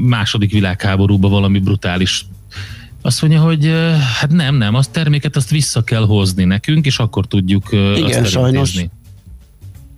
második 0.00 0.50
világháborúban 0.50 1.30
valami 1.30 1.58
brutális. 1.58 2.26
Azt 3.06 3.20
mondja, 3.22 3.40
hogy 3.40 3.72
hát 4.20 4.30
nem, 4.30 4.54
nem, 4.54 4.74
azt 4.74 4.90
terméket 4.90 5.36
azt 5.36 5.50
vissza 5.50 5.82
kell 5.82 6.06
hozni 6.06 6.44
nekünk, 6.44 6.86
és 6.86 6.98
akkor 6.98 7.26
tudjuk 7.26 7.68
Igen, 7.72 8.22
azt 8.22 8.30
sajnos. 8.30 8.84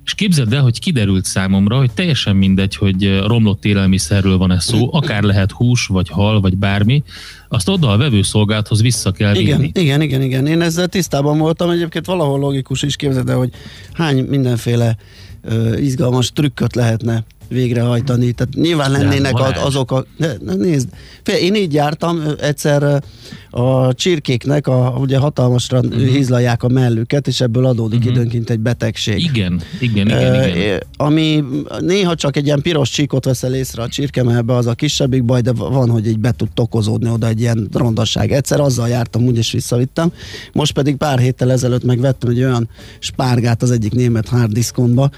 És 0.05 0.15
képzeld 0.15 0.53
el, 0.53 0.63
hogy 0.63 0.79
kiderült 0.79 1.25
számomra, 1.25 1.77
hogy 1.77 1.91
teljesen 1.91 2.37
mindegy, 2.37 2.77
hogy 2.77 3.21
romlott 3.27 3.65
élelmiszerről 3.65 4.37
van-e 4.37 4.61
szó, 4.61 4.89
akár 4.93 5.23
lehet 5.23 5.53
hús, 5.53 5.87
vagy 5.87 6.09
hal, 6.09 6.41
vagy 6.41 6.57
bármi, 6.57 7.03
azt 7.49 7.69
oda 7.69 7.91
a 7.91 7.97
vevőszolgálathoz 7.97 8.83
vissza 8.83 9.13
kell 9.13 9.35
Igen, 9.35 9.61
vinni. 9.61 9.71
igen, 9.75 10.03
igen, 10.03 10.23
igen. 10.23 10.47
Én 10.47 10.61
ezzel 10.61 10.89
tisztában 10.89 11.39
voltam. 11.39 11.71
Egyébként 11.71 12.07
valahol 12.07 12.39
logikus 12.39 12.83
is 12.83 12.97
képzeld 12.97 13.29
el, 13.29 13.37
hogy 13.37 13.51
hány 13.93 14.25
mindenféle 14.25 14.97
ö, 15.43 15.77
izgalmas 15.77 16.33
trükköt 16.33 16.75
lehetne 16.75 17.25
végrehajtani. 17.49 18.33
Tehát 18.33 18.55
nyilván 18.55 18.91
lennének 18.91 19.33
Balázs. 19.33 19.57
a- 19.57 19.67
azok 19.67 19.93
a... 19.93 20.05
De 20.19 20.37
nézd, 20.57 20.89
fél, 21.23 21.37
én 21.37 21.55
így 21.55 21.73
jártam, 21.73 22.23
egyszer 22.41 23.03
a 23.51 23.95
csirkéknek 23.95 24.67
a, 24.67 24.97
ugye 24.99 25.19
hatalmasra 25.19 25.79
Mhm. 25.83 25.87
uh-huh. 25.93 26.07
hízlalják 26.09 26.63
a 26.63 26.69
mellüket, 26.69 27.27
és 27.27 27.41
ebből 27.41 27.67
adódik 27.67 27.99
uh-huh. 27.99 28.15
időnként 28.15 28.51
egy 28.51 28.61
betegség. 28.61 29.19
Igen, 29.19 29.61
igen, 29.81 30.07
igen, 30.07 30.57
igen. 30.57 30.81
Ami 30.97 31.45
néha 31.81 32.15
csak 32.15 32.37
egy 32.37 32.47
ilyen 32.47 32.63
piros 32.63 32.91
csíkot 32.91 33.25
veszel 33.25 33.55
észre 33.55 33.83
a 33.83 33.89
csirkemellbe, 33.89 34.55
az 34.55 34.67
a 34.67 34.75
kisebbik 34.75 35.25
baj, 35.25 35.41
de 35.41 35.53
van, 35.53 35.91
hogy 35.91 36.07
így 36.07 36.19
be 36.19 36.33
tud 36.33 36.49
tokozódni 36.55 37.11
oda 37.11 37.27
egy 37.27 37.41
ilyen 37.41 37.69
rondasság. 37.73 38.33
Egyszer 38.33 38.61
azzal 38.61 38.89
jártam, 38.89 39.23
úgyis 39.25 39.53
visszavittem. 39.53 40.13
Most 40.53 40.73
pedig 40.73 40.97
pár 40.97 41.19
héttel 41.19 41.51
ezelőtt 41.53 41.85
megvettem 41.85 42.31
egy 42.31 42.39
olyan 42.43 42.69
spárgát 42.99 43.63
az 43.63 43.71
egyik 43.71 43.93
német 43.93 44.29
harddiskontba, 44.29 45.11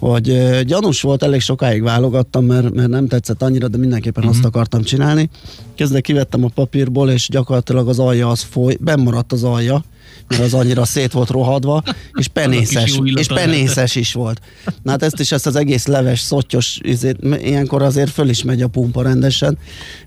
hogy 0.00 0.28
ö, 0.28 0.60
gyanús 0.62 1.00
volt, 1.00 1.22
elég 1.22 1.40
sokáig 1.40 1.82
válogattam, 1.82 2.44
mert, 2.44 2.74
mert 2.74 2.88
nem 2.88 3.06
tetszett 3.06 3.42
annyira, 3.42 3.68
de 3.68 3.76
mindenképpen 3.78 4.22
Mhm. 4.22 4.30
uh-huh. 4.32 4.44
azt 4.46 4.54
akartam 4.54 4.82
csinálni. 4.82 5.30
Kezdve 5.74 6.00
kivettem 6.00 6.44
a 6.44 6.48
papírból, 6.54 7.10
és 7.10 7.28
gyakorlatilag 7.28 7.88
az 7.88 7.98
alja 7.98 8.28
az 8.28 8.40
foly, 8.42 8.76
bemaradt 8.80 9.32
az 9.32 9.44
alja, 9.44 9.84
mert 10.30 10.42
az 10.42 10.54
annyira 10.54 10.84
szét 10.84 11.12
volt 11.12 11.30
rohadva, 11.30 11.82
és 12.12 12.28
penészes, 12.28 13.00
és 13.14 13.26
penészes 13.26 13.94
is 13.94 14.12
volt. 14.12 14.40
Na 14.82 14.90
hát 14.90 15.02
ezt 15.02 15.20
is, 15.20 15.32
ezt 15.32 15.46
az 15.46 15.56
egész 15.56 15.86
leves, 15.86 16.20
szottyos, 16.20 16.78
izét, 16.82 17.16
ilyenkor 17.42 17.82
azért 17.82 18.10
föl 18.10 18.28
is 18.28 18.42
megy 18.42 18.62
a 18.62 18.68
pumpa 18.68 19.02
rendesen. 19.02 19.58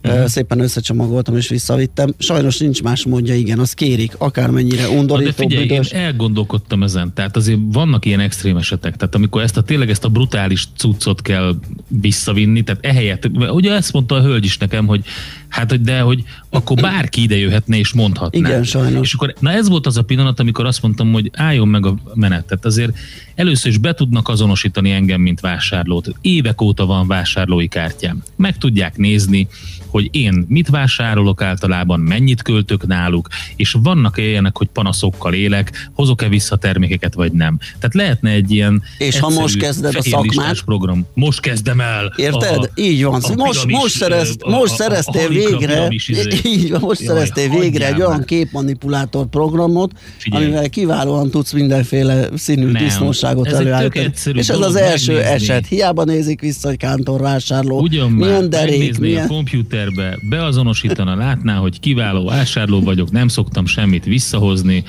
Uh-huh. 0.03 0.25
Szépen 0.25 0.59
összecsomagoltam 0.59 1.37
és 1.37 1.47
visszavittem. 1.47 2.13
Sajnos 2.17 2.57
nincs 2.57 2.83
más 2.83 3.05
módja, 3.05 3.35
igen, 3.35 3.59
az 3.59 3.73
kérik, 3.73 4.15
akármennyire 4.17 4.81
Na, 4.81 4.89
de 4.89 4.97
undorító, 4.97 5.31
figyelj, 5.35 5.61
én 5.61 5.67
büdös. 5.67 5.89
elgondolkodtam 5.91 6.83
ezen. 6.83 7.13
Tehát 7.13 7.35
azért 7.35 7.59
vannak 7.71 8.05
ilyen 8.05 8.19
extrém 8.19 8.57
esetek. 8.57 8.95
Tehát 8.95 9.15
amikor 9.15 9.41
ezt 9.41 9.57
a 9.57 9.61
tényleg 9.61 9.89
ezt 9.89 10.05
a 10.05 10.09
brutális 10.09 10.67
cuccot 10.77 11.21
kell 11.21 11.55
visszavinni, 11.87 12.63
tehát 12.63 12.85
ehelyett, 12.85 13.29
ugye 13.49 13.73
ezt 13.73 13.93
mondta 13.93 14.15
a 14.15 14.21
hölgy 14.21 14.45
is 14.45 14.57
nekem, 14.57 14.85
hogy 14.85 15.05
hát, 15.47 15.69
hogy 15.69 15.81
de, 15.81 15.99
hogy 15.99 16.23
akkor 16.53 16.81
bárki 16.81 17.21
ide 17.21 17.37
jöhetne 17.37 17.77
és 17.77 17.93
mondhatná. 17.93 18.37
Igen, 18.49 18.63
sajnos. 18.63 19.07
És 19.07 19.13
akkor, 19.13 19.33
na 19.39 19.51
ez 19.51 19.69
volt 19.69 19.85
az 19.85 19.97
a 19.97 20.01
pillanat, 20.01 20.39
amikor 20.39 20.65
azt 20.65 20.81
mondtam, 20.81 21.11
hogy 21.11 21.31
álljon 21.33 21.67
meg 21.67 21.85
a 21.85 21.95
menet. 22.13 22.45
Tehát 22.45 22.65
azért 22.65 22.97
először 23.35 23.71
is 23.71 23.77
be 23.77 23.93
tudnak 23.93 24.29
azonosítani 24.29 24.91
engem, 24.91 25.21
mint 25.21 25.39
vásárlót. 25.39 26.09
Évek 26.21 26.61
óta 26.61 26.85
van 26.85 27.07
vásárlói 27.07 27.67
kártyám. 27.67 28.23
Meg 28.35 28.57
tudják 28.57 28.97
nézni, 28.97 29.47
hogy 29.87 30.09
én 30.11 30.45
mit 30.47 30.69
vásárolok 30.69 31.41
általában, 31.41 31.99
mennyit 31.99 32.41
költök 32.41 32.87
náluk, 32.87 33.27
és 33.55 33.75
vannak-e 33.83 34.21
ilyenek, 34.21 34.57
hogy 34.57 34.67
panaszokkal 34.67 35.33
élek, 35.33 35.89
hozok-e 35.93 36.27
vissza 36.27 36.55
termékeket, 36.55 37.13
vagy 37.13 37.31
nem. 37.31 37.57
Tehát 37.59 37.93
lehetne 37.93 38.29
egy 38.29 38.51
ilyen 38.51 38.81
És 38.97 39.19
ha 39.19 39.29
most 39.29 39.57
kezded 39.57 39.95
a 39.95 40.01
szakmát- 40.01 40.61
program. 40.61 41.05
Most 41.13 41.39
kezdem 41.39 41.79
el. 41.79 42.13
Érted? 42.15 42.57
A, 42.63 42.69
Így 42.75 43.03
van. 43.03 43.21
a 43.21 43.35
most, 43.35 43.65
most, 43.65 43.95
szerez, 43.95 44.35
a- 44.39 44.49
most 44.49 44.75
szereztél 44.75 45.27
végre. 45.27 45.87
izé. 45.89 46.39
Így 46.43 46.69
van, 46.71 46.79
most 46.81 47.01
Jaj, 47.01 47.15
szereztél 47.15 47.59
végre 47.59 47.87
egy 47.87 47.99
olyan 47.99 48.11
már. 48.11 48.25
képmanipulátor 48.25 49.25
programot, 49.25 49.91
Figyelj. 50.17 50.43
amivel 50.43 50.69
kiválóan 50.69 51.29
tudsz 51.29 51.51
mindenféle 51.51 52.27
színű 52.35 52.71
Nem, 52.71 52.83
disznóságot 52.83 53.47
előállítani. 53.47 54.11
És 54.33 54.49
ez 54.49 54.59
az 54.59 54.75
első 54.75 55.13
megnézni. 55.13 55.33
eset. 55.33 55.67
Hiába 55.67 56.03
nézik 56.03 56.41
vissza, 56.41 56.67
hogy 56.67 56.77
kántorvásárló. 56.77 57.81
Ugyan 57.81 58.11
már, 58.11 58.27
milyen 58.29 58.49
derék, 58.49 58.77
megnézné 58.79 59.07
milyen... 59.07 59.23
a 59.25 59.27
kompjúterbe, 59.27 60.17
beazonosítana, 60.29 61.15
látná, 61.15 61.55
hogy 61.55 61.79
kiváló 61.79 62.25
vásárló 62.25 62.81
vagyok, 62.81 63.11
nem 63.11 63.27
szoktam 63.27 63.65
semmit 63.65 64.05
visszahozni, 64.05 64.83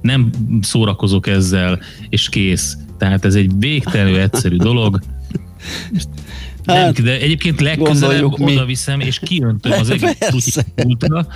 nem 0.00 0.30
szórakozok 0.60 1.26
ezzel, 1.26 1.78
és 2.08 2.28
kész. 2.28 2.76
Tehát 2.98 3.24
ez 3.24 3.34
egy 3.34 3.50
végtelenül 3.58 4.18
egyszerű 4.18 4.56
dolog. 4.56 5.00
Nem, 6.64 6.76
Hát, 6.76 7.02
de 7.02 7.20
egyébként 7.20 7.60
legközelebb 7.60 8.24
oda 8.40 8.64
viszem, 8.64 9.00
és 9.00 9.18
kiöntöm 9.18 9.72
az 9.72 9.90
egész 10.00 10.16
Persze. 10.18 10.64
ultra, 10.84 11.26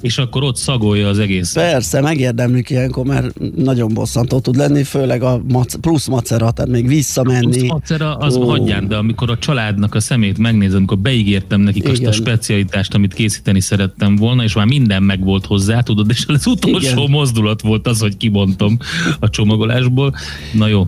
és 0.00 0.18
akkor 0.18 0.42
ott 0.42 0.56
szagolja 0.56 1.08
az 1.08 1.18
egész. 1.18 1.52
Persze, 1.52 2.00
megérdemlik 2.00 2.70
ilyenkor, 2.70 3.04
mert 3.06 3.54
nagyon 3.56 3.94
bosszantó 3.94 4.40
tud 4.40 4.56
lenni, 4.56 4.82
főleg 4.82 5.22
a 5.22 5.42
mac- 5.48 5.76
plusz 5.76 6.06
macera, 6.06 6.50
tehát 6.50 6.70
még 6.70 6.86
visszamenni. 6.86 7.56
Plusz 7.56 7.68
macera, 7.70 8.14
az 8.16 8.36
Ó. 8.36 8.48
hagyján, 8.48 8.88
de 8.88 8.96
amikor 8.96 9.30
a 9.30 9.38
családnak 9.38 9.94
a 9.94 10.00
szemét 10.00 10.38
megnézem, 10.38 10.76
amikor 10.76 10.98
beígértem 10.98 11.60
nekik 11.60 11.82
Igen. 11.82 11.92
azt 11.92 12.06
a 12.06 12.12
specialitást, 12.12 12.94
amit 12.94 13.14
készíteni 13.14 13.60
szerettem 13.60 14.16
volna, 14.16 14.42
és 14.42 14.54
már 14.54 14.66
minden 14.66 15.02
meg 15.02 15.24
volt 15.24 15.46
hozzá, 15.46 15.80
tudod, 15.80 16.10
és 16.10 16.24
az 16.26 16.46
utolsó. 16.46 16.90
Igen. 16.98 17.10
mozdulat 17.10 17.60
volt 17.60 17.86
az, 17.86 18.00
hogy 18.00 18.16
kibontom 18.16 18.78
a 19.20 19.28
csomagolásból. 19.30 20.14
Na 20.52 20.66
jó, 20.66 20.86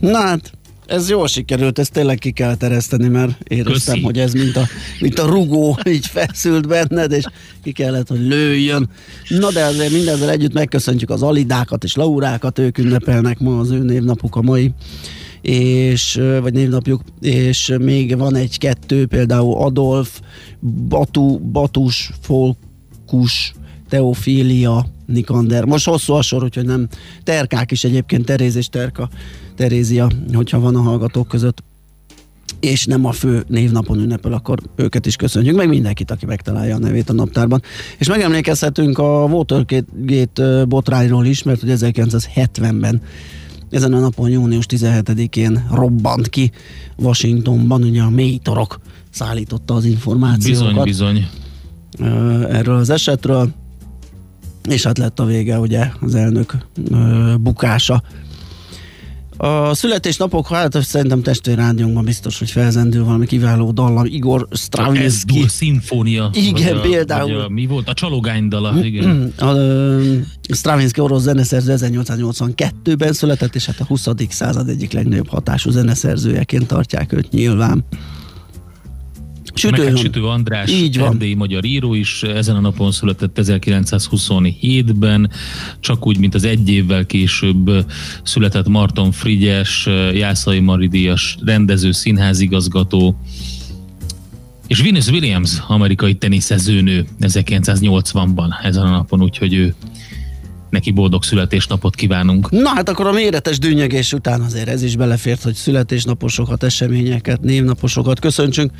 Na 0.00 0.18
hát, 0.18 0.52
ez 0.86 1.08
jól 1.08 1.26
sikerült, 1.26 1.78
ezt 1.78 1.92
tényleg 1.92 2.18
ki 2.18 2.30
kell 2.30 2.54
tereszteni, 2.54 3.08
mert 3.08 3.36
éreztem, 3.48 3.94
Köszi. 3.94 4.04
hogy 4.04 4.18
ez 4.18 4.32
mint 4.32 4.56
a, 4.56 4.66
mint 5.00 5.18
a 5.18 5.26
rugó 5.26 5.78
így 5.88 6.06
feszült 6.06 6.68
benned, 6.68 7.12
és 7.12 7.24
ki 7.62 7.72
kellett, 7.72 8.08
hogy 8.08 8.20
lőjön. 8.20 8.88
Na 9.28 9.50
de 9.50 9.64
azért 9.64 9.92
mindezzel 9.92 10.30
együtt 10.30 10.52
megköszöntjük 10.52 11.10
az 11.10 11.22
Alidákat 11.22 11.84
és 11.84 11.94
Laurákat, 11.94 12.58
ők 12.58 12.78
ünnepelnek 12.78 13.38
ma 13.38 13.58
az 13.58 13.70
ő 13.70 13.78
névnapuk 13.82 14.36
a 14.36 14.42
mai 14.42 14.72
és, 15.40 16.20
vagy 16.40 16.52
névnapjuk, 16.52 17.02
és 17.20 17.74
még 17.80 18.16
van 18.16 18.34
egy-kettő, 18.34 19.06
például 19.06 19.54
Adolf, 19.54 20.20
Batu, 20.88 21.38
Batus, 21.38 22.10
Folkus, 22.20 23.52
Teofília, 23.88 24.86
Nikander. 25.06 25.64
Most 25.64 25.86
hosszú 25.86 26.12
a 26.12 26.22
sor, 26.22 26.42
úgyhogy 26.42 26.64
nem. 26.64 26.88
Terkák 27.22 27.70
is 27.70 27.84
egyébként, 27.84 28.24
Teréz 28.24 28.56
és 28.56 28.68
Terka, 28.68 29.08
Terézia, 29.56 30.08
hogyha 30.32 30.60
van 30.60 30.76
a 30.76 30.80
hallgatók 30.80 31.28
között 31.28 31.62
és 32.60 32.84
nem 32.84 33.04
a 33.04 33.12
fő 33.12 33.44
névnapon 33.48 33.98
ünnepel, 33.98 34.32
akkor 34.32 34.58
őket 34.76 35.06
is 35.06 35.16
köszönjük, 35.16 35.56
meg 35.56 35.68
mindenkit, 35.68 36.10
aki 36.10 36.26
megtalálja 36.26 36.74
a 36.74 36.78
nevét 36.78 37.10
a 37.10 37.12
naptárban. 37.12 37.62
És 37.98 38.08
megemlékezhetünk 38.08 38.98
a 38.98 39.24
Watergate 39.24 40.64
botrányról 40.64 41.26
is, 41.26 41.42
mert 41.42 41.60
hogy 41.60 41.70
1970-ben 41.72 43.02
ezen 43.70 43.92
a 43.92 43.98
napon, 43.98 44.30
június 44.30 44.66
17-én 44.68 45.66
robbant 45.70 46.28
ki 46.28 46.50
Washingtonban, 46.96 47.82
ugye 47.82 48.02
a 48.02 48.10
mély 48.10 48.38
torok 48.42 48.80
szállította 49.10 49.74
az 49.74 49.84
információkat 49.84 50.84
bizony, 50.84 50.84
bizony. 50.84 52.48
erről 52.50 52.76
az 52.76 52.90
esetről, 52.90 53.52
és 54.68 54.84
hát 54.84 54.98
lett 54.98 55.20
a 55.20 55.24
vége 55.24 55.58
ugye 55.58 55.90
az 56.00 56.14
elnök 56.14 56.56
bukása. 57.40 58.02
A 59.36 59.74
születésnapok, 59.74 60.48
hát 60.48 60.82
szerintem 60.82 61.22
testvérrádiónkban 61.22 62.04
biztos, 62.04 62.38
hogy 62.38 62.50
felzendül 62.50 63.04
valami 63.04 63.26
kiváló 63.26 63.70
dallam, 63.70 64.04
Igor 64.04 64.46
Stravinsky. 64.50 65.42
Ez 65.42 65.52
szimfónia. 65.52 66.30
Igen, 66.32 66.78
vagy 66.78 66.86
a, 66.86 66.90
például. 66.90 67.34
Vagy 67.34 67.44
a, 67.44 67.48
mi 67.48 67.66
volt? 67.66 67.88
A 67.88 67.94
csalógány 67.94 68.48
dala, 68.48 68.84
igen. 68.84 69.32
A, 69.38 69.46
ö, 69.46 70.16
Stravinsky 70.48 71.00
orosz 71.00 71.22
zeneszerző 71.22 71.74
1882-ben 71.76 73.12
született, 73.12 73.54
és 73.54 73.66
hát 73.66 73.80
a 73.80 73.84
20. 73.84 74.08
század 74.28 74.68
egyik 74.68 74.92
legnagyobb 74.92 75.28
hatású 75.28 75.70
zeneszerzőjeként 75.70 76.66
tartják 76.66 77.12
őt 77.12 77.30
nyilván. 77.30 77.84
Sütő, 79.54 79.94
Sütő 79.96 80.24
András, 80.24 80.70
Így 80.70 80.98
van. 80.98 81.08
erdélyi 81.08 81.34
magyar 81.34 81.64
író 81.64 81.94
is 81.94 82.22
ezen 82.22 82.56
a 82.56 82.60
napon 82.60 82.92
született 82.92 83.38
1927-ben, 83.40 85.30
csak 85.80 86.06
úgy, 86.06 86.18
mint 86.18 86.34
az 86.34 86.44
egy 86.44 86.68
évvel 86.68 87.06
később 87.06 87.70
született 88.22 88.68
Marton 88.68 89.12
Frigyes, 89.12 89.88
Jászai 90.12 90.60
Maridias 90.60 91.36
rendező, 91.44 91.92
színházigazgató, 91.92 93.16
és 94.66 94.80
Venus 94.80 95.08
Williams, 95.08 95.58
amerikai 95.66 96.14
teniszezőnő 96.14 97.06
1980-ban 97.20 98.48
ezen 98.62 98.84
a 98.84 98.90
napon, 98.90 99.22
úgyhogy 99.22 99.54
ő 99.54 99.74
neki 100.70 100.90
boldog 100.90 101.22
születésnapot 101.22 101.94
kívánunk. 101.94 102.50
Na 102.50 102.68
hát 102.68 102.88
akkor 102.88 103.06
a 103.06 103.12
méretes 103.12 103.58
dünnyögés 103.58 104.12
után 104.12 104.40
azért 104.40 104.68
ez 104.68 104.82
is 104.82 104.96
belefért, 104.96 105.42
hogy 105.42 105.54
születésnaposokat, 105.54 106.62
eseményeket, 106.62 107.40
névnaposokat 107.40 108.20
köszöntsünk. 108.20 108.72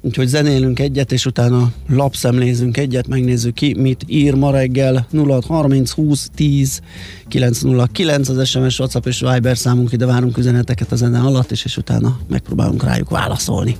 Úgyhogy 0.00 0.26
zenélünk 0.26 0.78
egyet, 0.78 1.12
és 1.12 1.26
utána 1.26 1.72
lapszemlézünk 1.88 2.76
egyet, 2.76 3.08
megnézzük 3.08 3.54
ki, 3.54 3.74
mit 3.74 4.04
ír 4.06 4.34
ma 4.34 4.50
reggel 4.50 5.06
0630 5.12 5.90
20 5.90 6.30
10 6.34 6.80
909 7.28 8.28
az 8.28 8.48
SMS, 8.48 8.78
WhatsApp 8.78 9.06
és 9.06 9.24
Viber 9.32 9.56
számunk, 9.56 9.92
ide 9.92 10.06
várunk 10.06 10.38
üzeneteket 10.38 10.92
a 10.92 10.96
zene 10.96 11.20
alatt, 11.20 11.50
és, 11.50 11.64
és 11.64 11.76
utána 11.76 12.18
megpróbálunk 12.28 12.84
rájuk 12.84 13.10
válaszolni. 13.10 13.76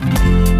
Élem 0.00 0.55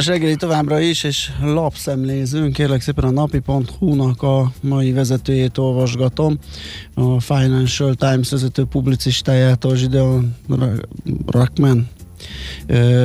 millás 0.00 0.18
reggeli 0.18 0.36
továbbra 0.36 0.80
is, 0.80 1.04
és 1.04 1.30
lapszemlézünk, 1.42 2.52
kérlek 2.52 2.80
szépen 2.80 3.04
a 3.04 3.10
napi.hu-nak 3.10 4.22
a 4.22 4.52
mai 4.60 4.92
vezetőjét 4.92 5.58
olvasgatom. 5.58 6.38
A 6.94 7.20
Financial 7.20 7.94
Times 7.94 8.30
vezető 8.30 8.64
publicistájától, 8.64 9.74
Gideon 9.74 10.34
Rackman 11.26 11.88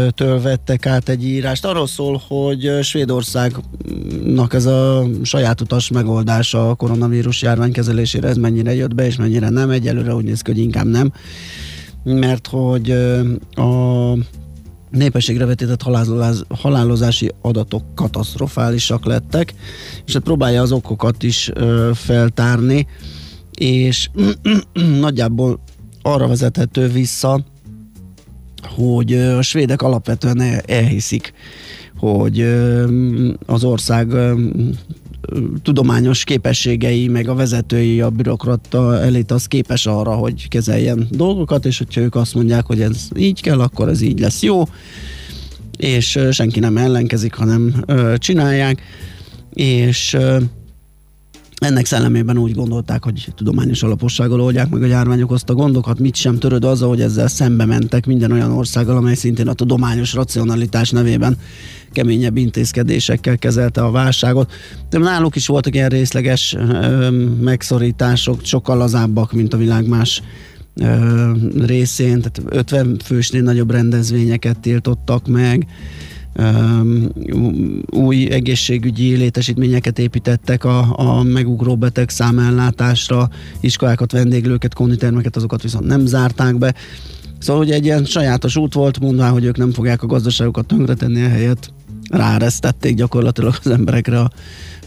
től 0.10 0.42
vettek 0.42 0.86
át 0.86 1.10
egy 1.10 1.26
írást. 1.26 1.66
Arról 1.66 1.88
szól, 1.88 2.22
hogy 2.28 2.72
Svédországnak 2.82 4.54
ez 4.54 4.66
a 4.66 5.06
saját 5.24 5.62
utas 5.62 5.90
megoldása 5.90 6.70
a 6.70 6.76
koronavírus 6.76 7.42
járvány 7.42 7.72
kezelésére, 7.72 8.28
ez 8.28 8.38
mennyire 8.38 8.76
jött 8.76 8.96
be, 8.96 9.06
és 9.06 9.16
mennyire 9.16 9.50
nem. 9.50 9.70
Egyelőre 9.70 10.16
úgy 10.16 10.26
néz 10.26 10.42
ki, 10.42 10.52
hogy 10.52 10.62
inkább 10.62 10.88
nem, 10.88 11.12
mert 12.04 12.48
hogy 12.48 12.92
a 13.56 14.14
népességre 14.96 15.46
vetített 15.46 15.82
halálozási 16.50 17.32
adatok 17.42 17.84
katasztrofálisak 17.96 19.06
lettek, 19.06 19.54
és 20.06 20.14
hát 20.14 20.24
próbálja 20.24 20.62
az 20.62 20.72
okokat 20.72 21.24
is 21.24 21.52
ö, 21.54 21.92
feltárni, 21.94 22.88
és 23.52 24.10
nagyjából 25.00 25.60
arra 26.02 26.28
vezethető 26.28 26.88
vissza, 26.88 27.44
hogy 28.76 29.14
a 29.14 29.42
svédek 29.42 29.82
alapvetően 29.82 30.42
elhiszik, 30.66 31.34
hogy 31.98 32.42
az 33.46 33.64
ország 33.64 34.08
tudományos 35.62 36.24
képességei, 36.24 37.08
meg 37.08 37.28
a 37.28 37.36
vezetői, 37.36 38.02
a 38.02 38.10
bürokrata 38.10 39.02
elit 39.02 39.32
az 39.32 39.46
képes 39.46 39.86
arra, 39.86 40.12
hogy 40.12 40.48
kezeljen 40.48 41.08
dolgokat, 41.10 41.66
és 41.66 41.78
hogyha 41.78 42.02
ők 42.02 42.16
azt 42.16 42.34
mondják, 42.34 42.66
hogy 42.66 42.82
ez 42.82 43.08
így 43.16 43.42
kell, 43.42 43.60
akkor 43.60 43.90
ez 43.90 44.02
így 44.02 44.20
lesz 44.20 44.42
jó, 44.42 44.64
és 45.78 46.20
senki 46.32 46.60
nem 46.60 46.78
ellenkezik, 46.78 47.34
hanem 47.34 47.84
csinálják, 48.18 48.82
és 49.54 50.18
ennek 51.56 51.86
szellemében 51.86 52.38
úgy 52.38 52.54
gondolták, 52.54 53.04
hogy 53.04 53.28
tudományos 53.36 53.84
alapossággal 53.84 54.42
oldják 54.42 54.70
meg 54.70 54.84
a 54.84 54.86
járvány 54.86 55.22
okozta 55.22 55.54
gondokat, 55.54 56.00
mit 56.00 56.16
sem 56.16 56.40
töröd 56.40 56.64
azzal, 56.64 56.90
hogy 56.90 57.02
ezzel 57.02 57.28
szembe 57.28 57.66
mentek 57.66 58.06
minden 58.06 58.32
olyan 58.32 58.52
országgal, 58.52 58.98
amely 58.98 59.16
szintén 59.16 59.48
a 59.48 59.54
tudományos 59.54 60.14
racionalitás 60.14 60.90
nevében 60.90 61.38
keményebb 61.92 62.38
intézkedésekkel 62.38 63.38
kezelte 63.38 63.84
a 63.84 63.92
válságot. 63.92 64.52
De 64.90 64.98
náluk 64.98 65.36
is 65.36 65.48
voltak 65.48 65.76
ilyen 65.76 65.90
részleges 65.90 66.54
ö, 66.54 67.10
megszorítások, 67.42 68.40
sokkal 68.44 68.78
lazábbak, 68.78 69.32
mint 69.32 69.54
a 69.54 69.58
világ 69.58 69.88
más 69.88 70.22
ö, 70.76 71.32
részén, 71.66 72.22
tehát 72.22 72.42
50 72.46 73.00
fősnél 73.04 73.42
nagyobb 73.42 73.72
rendezvényeket 73.72 74.60
tiltottak 74.60 75.28
meg, 75.28 75.68
új 77.90 78.32
egészségügyi 78.32 79.16
létesítményeket 79.16 80.00
építettek 80.00 80.64
a, 80.64 81.00
a 81.00 81.24
megugró 81.24 81.78
beteg 81.78 82.10
számellátásra, 82.10 83.30
iskolákat, 83.60 84.12
vendéglőket, 84.12 84.74
konditermeket, 84.74 85.36
azokat 85.36 85.62
viszont 85.62 85.86
nem 85.86 86.06
zárták 86.06 86.58
be. 86.58 86.74
Szóval 87.40 87.64
ugye 87.64 87.74
egy 87.74 87.86
ilyen 87.86 88.06
sajátos 88.06 88.56
út 88.56 88.74
volt, 88.74 89.00
mondván, 89.00 89.32
hogy 89.32 89.44
ők 89.44 89.58
nem 89.58 89.72
fogják 89.72 90.04
a 90.04 90.08
gazdaságokat 90.08 90.66
tönkretenni, 90.66 91.22
ehelyett 91.22 91.74
ráresztették 92.10 92.96
gyakorlatilag 92.96 93.56
az 93.64 93.72
emberekre 93.72 94.20
a, 94.20 94.32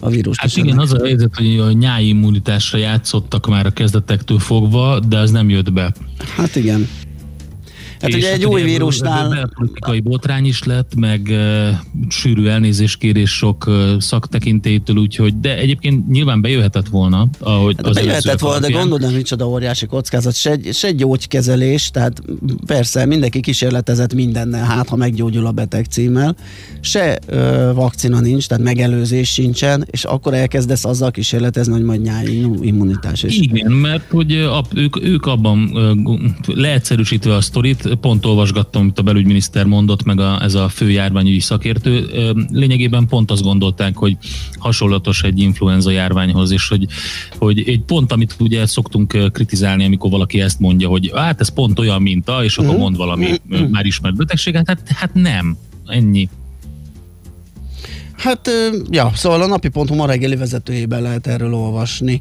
a 0.00 0.08
vírust. 0.08 0.40
Hát 0.40 0.56
igen, 0.56 0.78
az 0.78 0.92
a 0.92 1.04
helyzet, 1.04 1.34
hogy 1.34 1.58
a 1.58 1.72
nyári 1.72 2.08
immunitásra 2.08 2.78
játszottak 2.78 3.46
már 3.46 3.66
a 3.66 3.70
kezdetektől 3.70 4.38
fogva, 4.38 5.00
de 5.00 5.18
az 5.18 5.30
nem 5.30 5.48
jött 5.48 5.72
be. 5.72 5.92
Hát 6.36 6.56
igen. 6.56 6.88
Hát 8.00 8.14
ugye 8.14 8.32
egy 8.32 8.44
új 8.44 8.62
vírusnál... 8.62 9.50
Politikai 9.54 10.00
botrány 10.00 10.46
is 10.46 10.62
lett, 10.62 10.94
meg 10.94 11.20
uh, 11.30 11.68
sűrű 12.08 12.46
elnézéskérés 12.46 13.30
sok 13.30 13.66
uh, 13.66 14.00
szaktekintélytől, 14.00 14.96
úgyhogy, 14.96 15.40
de 15.40 15.56
egyébként 15.56 16.08
nyilván 16.08 16.40
bejöhetett 16.40 16.88
volna. 16.88 17.28
Ahogy 17.38 17.74
hát 17.76 17.86
az 17.86 17.94
bejöhetett 17.94 18.40
volna, 18.40 18.60
de 18.60 18.70
gondolod, 18.70 19.04
hogy 19.04 19.14
micsoda 19.14 19.48
óriási 19.48 19.86
kockázat, 19.86 20.34
se, 20.34 20.58
se 20.72 20.90
gyógykezelés, 20.90 21.90
tehát 21.90 22.22
persze 22.66 23.06
mindenki 23.06 23.40
kísérletezett 23.40 24.14
mindennel, 24.14 24.64
hát 24.64 24.88
ha 24.88 24.96
meggyógyul 24.96 25.46
a 25.46 25.52
beteg 25.52 25.84
címmel, 25.84 26.36
se 26.80 27.18
uh, 27.28 27.74
vakcina 27.74 28.20
nincs, 28.20 28.46
tehát 28.46 28.64
megelőzés 28.64 29.28
sincsen, 29.28 29.86
és 29.90 30.04
akkor 30.04 30.34
elkezdesz 30.34 30.84
azzal 30.84 31.10
kísérletezni, 31.10 31.72
hogy 31.72 31.82
majd 31.82 32.02
nyári 32.02 32.46
immunitás 32.60 33.22
is. 33.22 33.38
Igen, 33.38 33.72
mert 33.72 34.10
hogy 34.10 34.32
ők, 34.74 35.02
ők 35.02 35.26
abban 35.26 35.70
leegyszerűsítve 36.46 37.34
a 37.34 37.40
sztorit, 37.40 37.87
pont 38.00 38.26
olvasgattam, 38.26 38.82
amit 38.82 38.98
a 38.98 39.02
belügyminiszter 39.02 39.64
mondott, 39.64 40.04
meg 40.04 40.20
a, 40.20 40.42
ez 40.42 40.54
a 40.54 40.68
fő 40.68 40.90
járványügyi 40.90 41.40
szakértő. 41.40 42.06
Lényegében 42.50 43.06
pont 43.06 43.30
azt 43.30 43.42
gondolták, 43.42 43.96
hogy 43.96 44.16
hasonlatos 44.58 45.22
egy 45.22 45.40
influenza 45.40 45.90
járványhoz, 45.90 46.50
és 46.50 46.68
hogy, 46.68 46.86
hogy 47.38 47.68
egy 47.68 47.80
pont, 47.80 48.12
amit 48.12 48.36
ugye 48.38 48.66
szoktunk 48.66 49.30
kritizálni, 49.32 49.84
amikor 49.84 50.10
valaki 50.10 50.40
ezt 50.40 50.60
mondja, 50.60 50.88
hogy 50.88 51.12
hát 51.14 51.40
ez 51.40 51.48
pont 51.48 51.78
olyan 51.78 52.02
minta, 52.02 52.44
és 52.44 52.58
akkor 52.58 52.76
mond 52.76 52.96
valami 52.96 53.40
már 53.70 53.86
ismert 53.86 54.16
betegséget, 54.16 54.66
hát, 54.66 54.80
hát 54.94 55.14
nem, 55.14 55.56
ennyi. 55.86 56.28
Hát, 58.16 58.50
ja, 58.90 59.10
szóval 59.14 59.42
a 59.42 59.46
napi.hu 59.46 59.94
ma 59.94 60.06
reggeli 60.06 60.36
vezetőjében 60.36 61.02
lehet 61.02 61.26
erről 61.26 61.54
olvasni. 61.54 62.20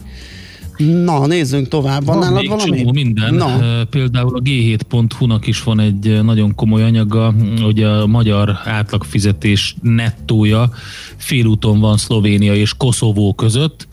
Na, 0.78 1.28
nézzünk 1.28 1.68
tovább. 1.68 2.06
Van, 2.06 2.20
van 2.20 2.28
nálad 2.28 2.48
valami? 2.48 2.78
Csomó 2.78 2.92
minden. 2.92 3.34
Na. 3.34 3.84
Például 3.90 4.36
a 4.36 4.42
G7.hu-nak 4.42 5.48
is 5.48 5.64
van 5.64 5.80
egy 5.80 6.24
nagyon 6.24 6.56
komoly 6.56 6.84
anyaga, 6.84 7.34
hogy 7.62 7.84
a 7.84 8.08
magyar 8.08 8.60
átlagfizetés 8.66 9.76
nettója 9.82 10.70
félúton 11.18 11.80
van 11.80 11.98
Szlovénia 11.98 12.56
és 12.56 12.74
Koszovó 12.78 13.34
között. 13.34 13.88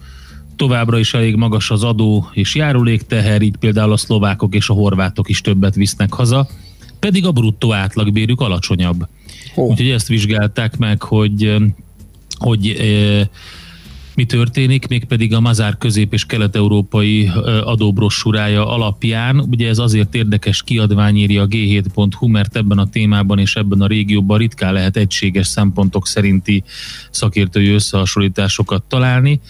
Továbbra 0.56 0.98
is 0.98 1.14
elég 1.14 1.36
magas 1.36 1.70
az 1.70 1.82
adó 1.82 2.28
és 2.32 2.54
járulékteher, 2.54 3.42
így 3.42 3.56
például 3.56 3.92
a 3.92 3.96
szlovákok 3.96 4.54
és 4.54 4.68
a 4.68 4.72
horvátok 4.72 5.28
is 5.28 5.40
többet 5.40 5.74
visznek 5.74 6.12
haza, 6.12 6.48
pedig 6.98 7.26
a 7.26 7.32
bruttó 7.32 7.72
átlagbérük 7.72 8.40
alacsonyabb. 8.40 9.08
Oh. 9.54 9.70
Úgyhogy 9.70 9.88
ezt 9.88 10.08
vizsgálták 10.08 10.76
meg, 10.76 11.02
hogy 11.02 11.56
hogy 12.38 12.76
mi 14.16 14.24
történik, 14.24 14.88
mégpedig 14.88 15.34
a 15.34 15.40
Mazár 15.40 15.78
közép- 15.78 16.12
és 16.12 16.24
kelet-európai 16.24 17.30
adóbrossurája 17.64 18.68
alapján. 18.68 19.40
Ugye 19.40 19.68
ez 19.68 19.78
azért 19.78 20.14
érdekes 20.14 20.62
kiadvány 20.62 21.16
írja 21.16 21.42
a 21.42 21.46
g7.hu, 21.46 22.26
mert 22.26 22.56
ebben 22.56 22.78
a 22.78 22.88
témában 22.88 23.38
és 23.38 23.56
ebben 23.56 23.80
a 23.80 23.86
régióban 23.86 24.38
ritkán 24.38 24.72
lehet 24.72 24.96
egységes 24.96 25.46
szempontok 25.46 26.06
szerinti 26.06 26.62
szakértői 27.10 27.68
összehasonlításokat 27.68 28.82
találni 28.82 29.40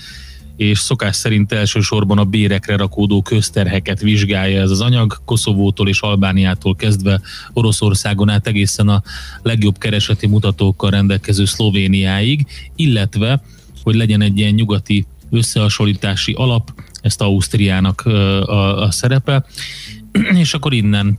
és 0.57 0.79
szokás 0.79 1.17
szerint 1.17 1.53
elsősorban 1.53 2.19
a 2.19 2.25
bérekre 2.25 2.77
rakódó 2.77 3.23
közterheket 3.23 4.01
vizsgálja 4.01 4.61
ez 4.61 4.71
az 4.71 4.81
anyag, 4.81 5.21
Koszovótól 5.25 5.89
és 5.89 6.01
Albániától 6.01 6.77
kezdve 6.77 7.21
Oroszországon 7.53 8.29
át 8.29 8.47
egészen 8.47 8.89
a 8.89 9.03
legjobb 9.43 9.79
kereseti 9.79 10.27
mutatókkal 10.27 10.91
rendelkező 10.91 11.45
Szlovéniáig, 11.45 12.47
illetve 12.77 13.43
hogy 13.85 13.95
legyen 13.95 14.21
egy 14.21 14.39
ilyen 14.39 14.55
nyugati 14.55 15.07
összehasonlítási 15.31 16.33
alap, 16.33 16.73
ezt 17.01 17.21
Ausztriának 17.21 18.01
a, 18.01 18.83
a 18.83 18.91
szerepe, 18.91 19.45
és 20.43 20.55
akkor 20.55 20.73
innen 20.73 21.19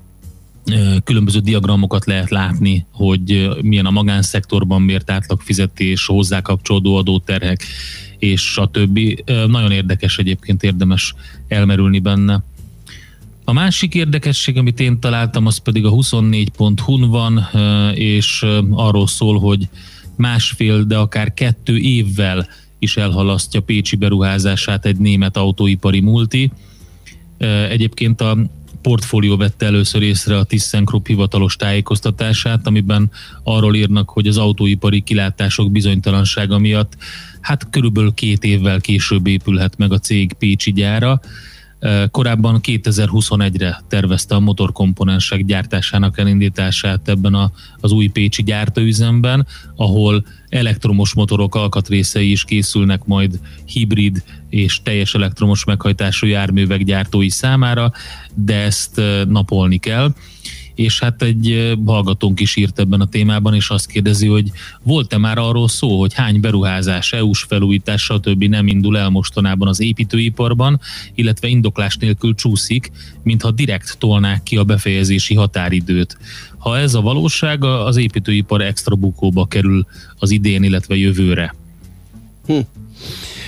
különböző 1.04 1.40
diagramokat 1.40 2.06
lehet 2.06 2.30
látni, 2.30 2.86
hogy 2.92 3.50
milyen 3.62 3.86
a 3.86 3.92
magánszektorban 3.92 4.82
mért 4.82 5.12
átlagfizetés, 5.12 6.06
hozzá 6.06 6.42
kapcsolódó 6.42 6.96
adóterhek, 6.96 7.64
és 8.18 8.58
a 8.58 8.68
többi. 8.68 9.24
Nagyon 9.48 9.72
érdekes 9.72 10.18
egyébként, 10.18 10.64
érdemes 10.64 11.14
elmerülni 11.48 12.00
benne. 12.00 12.44
A 13.44 13.54
másik 13.54 13.94
érdekesség, 13.94 14.58
amit 14.58 14.80
én 14.80 15.00
találtam, 15.00 15.46
az 15.46 15.58
pedig 15.58 15.86
a 15.86 15.92
24.hu-n 15.92 17.10
van, 17.10 17.48
és 17.94 18.46
arról 18.72 19.08
szól, 19.08 19.40
hogy 19.40 19.68
másfél, 20.18 20.84
de 20.84 20.98
akár 20.98 21.34
kettő 21.34 21.78
évvel 21.78 22.48
is 22.80 22.98
elhalasztja 22.98 23.62
Pécsi 23.62 23.96
beruházását 23.96 24.86
egy 24.86 24.98
német 24.98 25.38
autóipari 25.38 26.00
multi. 26.00 26.52
Egyébként 27.70 28.22
a 28.22 28.38
portfólió 28.82 29.38
vette 29.38 29.66
először 29.66 30.02
észre 30.02 30.38
a 30.38 30.44
ThyssenKrupp 30.44 31.08
hivatalos 31.08 31.56
tájékoztatását, 31.56 32.68
amiben 32.68 33.12
arról 33.44 33.76
írnak, 33.76 34.10
hogy 34.10 34.28
az 34.28 34.38
autóipari 34.38 35.02
kilátások 35.02 35.72
bizonytalansága 35.72 36.58
miatt 36.58 36.98
hát 37.42 37.70
körülbelül 37.70 38.14
két 38.14 38.44
évvel 38.44 38.82
később 38.82 39.28
épülhet 39.28 39.78
meg 39.78 39.92
a 39.92 40.00
cég 40.00 40.34
Pécsi 40.34 40.72
gyára. 40.72 41.22
Korábban 42.12 42.60
2021-re 42.64 43.84
tervezte 43.88 44.36
a 44.36 44.40
motorkomponensek 44.40 45.46
gyártásának 45.46 46.20
elindítását 46.20 47.10
ebben 47.10 47.34
a, 47.34 47.52
az 47.80 47.92
új 47.92 48.08
Pécsi 48.08 48.44
gyártóüzemben, 48.44 49.48
ahol 49.76 50.26
elektromos 50.50 51.14
motorok 51.14 51.56
alkatrészei 51.56 52.32
is 52.32 52.44
készülnek 52.44 53.06
majd 53.06 53.40
hibrid 53.66 54.24
és 54.50 54.82
teljes 54.82 55.14
elektromos 55.14 55.66
meghajtású 55.66 56.28
járművek 56.28 56.84
gyártói 56.84 57.30
számára, 57.30 57.92
de 58.34 58.56
ezt 58.56 59.02
napolni 59.28 59.78
kell 59.78 60.14
és 60.76 61.00
hát 61.00 61.22
egy 61.22 61.74
hallgatónk 61.86 62.40
is 62.40 62.56
írt 62.56 62.80
ebben 62.80 63.02
a 63.02 63.08
témában, 63.08 63.54
és 63.54 63.70
azt 63.70 63.88
kérdezi, 63.88 64.28
hogy 64.28 64.52
volt-e 64.84 65.18
már 65.18 65.38
arról 65.38 65.68
szó, 65.68 66.00
hogy 66.00 66.14
hány 66.14 66.40
beruházás, 66.40 67.14
EU-s 67.14 67.44
felújítás, 67.44 68.04
stb. 68.04 68.44
nem 68.44 68.68
indul 68.68 68.98
el 68.98 69.10
mostanában 69.10 69.68
az 69.68 69.82
építőiparban, 69.82 70.80
illetve 71.14 71.48
indoklás 71.48 71.98
nélkül 71.98 72.36
csúszik, 72.36 72.92
mintha 73.24 73.52
direkt 73.52 73.98
tolnák 73.98 74.44
ki 74.44 74.58
a 74.58 74.64
befejezési 74.64 75.36
határidőt. 75.36 76.18
Ha 76.58 76.78
ez 76.78 76.94
a 76.94 77.02
valóság, 77.02 77.64
az 77.64 77.98
építőipar 77.98 78.62
extra 78.62 78.96
bukóba 78.96 79.46
kerül 79.46 79.86
az 80.20 80.32
idén, 80.32 80.64
illetve 80.64 80.96
jövőre. 80.96 81.56
Hm. 82.46 82.60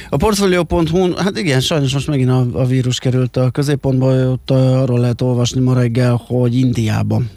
A 0.10 0.17
portfolio.hu, 0.17 1.15
hát 1.15 1.38
igen, 1.38 1.60
sajnos 1.60 1.93
most 1.93 2.08
megint 2.08 2.30
a, 2.30 2.48
a 2.52 2.65
vírus 2.65 3.00
került 3.00 3.38
a 3.38 3.50
középpontba, 3.50 4.30
ott 4.30 4.52
arról 4.52 5.00
lehet 5.00 5.22
olvasni 5.22 5.60
ma 5.60 5.74
reggel, 5.74 6.22
hogy 6.28 6.56
Indiában 6.56 7.30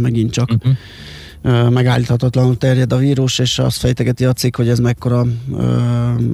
megint 0.00 0.32
csak. 0.32 0.50
Uh-huh 0.50 0.72
megállíthatatlanul 1.70 2.56
terjed 2.58 2.92
a 2.92 2.96
vírus, 2.96 3.38
és 3.38 3.58
azt 3.58 3.78
fejtegeti 3.78 4.24
a 4.24 4.32
cikk, 4.32 4.56
hogy 4.56 4.68
ez 4.68 4.78
mekkora 4.78 5.26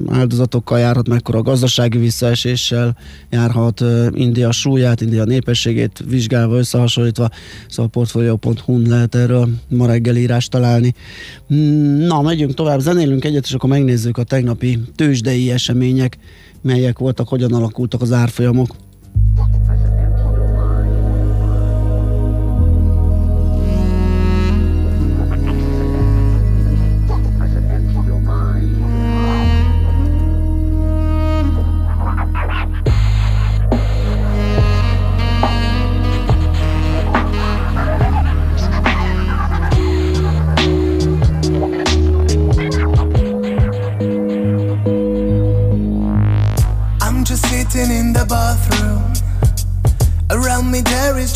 áldozatokkal 0.09 0.79
járhat, 0.79 1.07
mekkora 1.07 1.41
gazdasági 1.41 1.97
visszaeséssel 1.97 2.97
járhat 3.29 3.83
India 4.11 4.51
súlyát, 4.51 5.01
India 5.01 5.23
népességét 5.23 6.03
vizsgálva, 6.07 6.57
összehasonlítva, 6.57 7.29
szóval 7.67 7.91
portfolio.hu 7.91 8.81
lehet 8.87 9.15
erről 9.15 9.49
ma 9.69 9.85
reggel 9.85 10.15
írás 10.15 10.47
találni. 10.47 10.93
Na, 11.97 12.21
megyünk 12.21 12.53
tovább, 12.53 12.79
zenélünk 12.79 13.25
egyet, 13.25 13.45
és 13.45 13.53
akkor 13.53 13.69
megnézzük 13.69 14.17
a 14.17 14.23
tegnapi 14.23 14.79
tőzsdei 14.95 15.51
események, 15.51 16.17
melyek 16.61 16.99
voltak, 16.99 17.27
hogyan 17.27 17.53
alakultak 17.53 18.01
az 18.01 18.11
árfolyamok. 18.11 18.75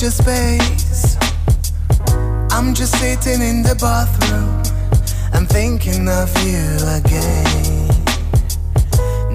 Just 0.05 0.19
space. 0.19 1.17
I'm 2.51 2.75
just 2.75 2.93
sitting 2.99 3.41
in 3.41 3.63
the 3.63 3.75
bathroom. 3.81 4.61
I'm 5.33 5.47
thinking 5.47 6.07
of 6.07 6.29
you 6.45 6.61
again. 6.93 7.89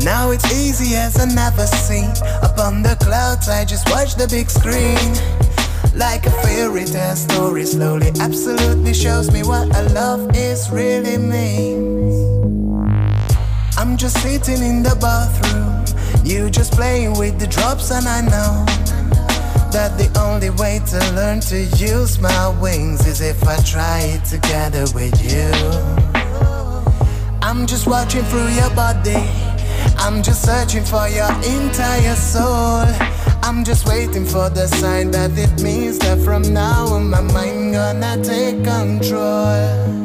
Now 0.05 0.31
it's 0.31 0.47
easy 0.53 0.95
as 0.95 1.19
I 1.19 1.25
never 1.25 1.67
seen. 1.67 2.11
Upon 2.43 2.83
the 2.83 2.97
clouds, 3.01 3.49
I 3.49 3.65
just 3.65 3.91
watch 3.91 4.15
the 4.15 4.29
big 4.29 4.49
screen. 4.49 5.11
Like 5.97 6.27
a 6.27 6.31
fairy 6.43 6.85
tale 6.85 7.17
story, 7.17 7.65
slowly, 7.65 8.13
absolutely 8.21 8.95
shows 8.95 9.33
me 9.33 9.43
what 9.43 9.75
a 9.75 9.83
love 9.93 10.31
is 10.37 10.71
really 10.71 11.19
means. 11.19 12.15
I'm 13.77 13.97
just 13.97 14.23
sitting 14.23 14.63
in 14.63 14.85
the 14.85 14.95
bathroom, 15.01 15.85
you 16.25 16.49
just 16.49 16.73
playing 16.75 17.19
with 17.19 17.41
the 17.41 17.49
drops, 17.49 17.91
and 17.91 18.07
I 18.07 18.21
know 18.21 19.00
that 19.73 19.97
the 19.99 20.09
only 20.21 20.51
way 20.51 20.81
to 20.87 20.99
learn 21.15 21.41
to 21.41 21.63
use 21.77 22.19
my 22.19 22.49
wings 22.61 23.07
is 23.07 23.21
if 23.21 23.47
I 23.47 23.57
try 23.63 24.01
it 24.01 24.25
together 24.25 24.85
with 24.95 25.15
you. 25.23 25.51
I'm 27.43 27.67
just 27.67 27.87
watching 27.87 28.25
through 28.25 28.49
your 28.49 28.71
body. 28.71 29.23
I'm 29.99 30.23
just 30.23 30.45
searching 30.45 30.85
for 30.85 31.09
your 31.09 31.31
entire 31.45 32.15
soul. 32.17 32.85
I'm 33.43 33.65
just 33.65 33.87
waiting 33.87 34.25
for 34.25 34.51
the 34.51 34.67
sign 34.67 35.11
that 35.13 35.37
it 35.37 35.63
means 35.63 35.99
that 36.01 36.19
from 36.21 36.43
now 36.53 36.87
on 36.87 37.11
my 37.11 37.21
mind 37.21 37.73
gonna 37.75 38.23
take 38.23 38.65
control. 38.65 40.01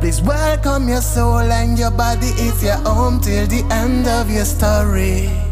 Please 0.00 0.22
welcome 0.22 0.88
your 0.88 1.00
soul 1.00 1.38
and 1.38 1.78
your 1.78 1.90
body 1.90 2.28
is 2.28 2.62
your 2.62 2.76
home 2.76 3.20
till 3.20 3.46
the 3.46 3.64
end 3.70 4.06
of 4.06 4.30
your 4.30 4.44
story. 4.44 5.47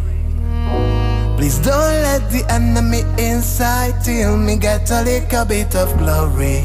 Please 1.37 1.59
don't 1.59 2.03
let 2.03 2.31
the 2.31 2.45
enemy 2.51 3.03
inside 3.19 4.03
till 4.03 4.39
me 4.39 4.57
get 4.57 4.91
a 4.91 5.03
little 5.03 5.45
bit 5.45 5.77
of 5.77 5.97
glory. 5.99 6.65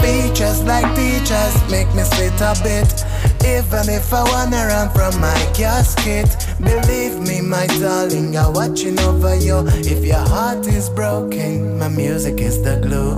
Features 0.00 0.62
like 0.62 0.86
teachers 0.94 1.54
make 1.70 1.92
me 1.94 2.04
sweat 2.04 2.40
a 2.40 2.54
bit. 2.62 3.04
Even 3.44 3.88
if 3.88 4.12
I 4.12 4.22
wanna 4.22 4.66
run 4.66 4.90
from 4.90 5.20
my 5.20 5.34
casket, 5.54 6.30
believe 6.60 7.18
me, 7.20 7.40
my 7.40 7.66
darling, 7.66 8.36
I'm 8.36 8.52
watching 8.52 8.98
over 9.00 9.34
you. 9.34 9.66
If 9.66 10.04
your 10.04 10.24
heart 10.28 10.66
is 10.66 10.88
broken, 10.88 11.78
my 11.78 11.88
music 11.88 12.40
is 12.40 12.62
the 12.62 12.76
glue. 12.76 13.14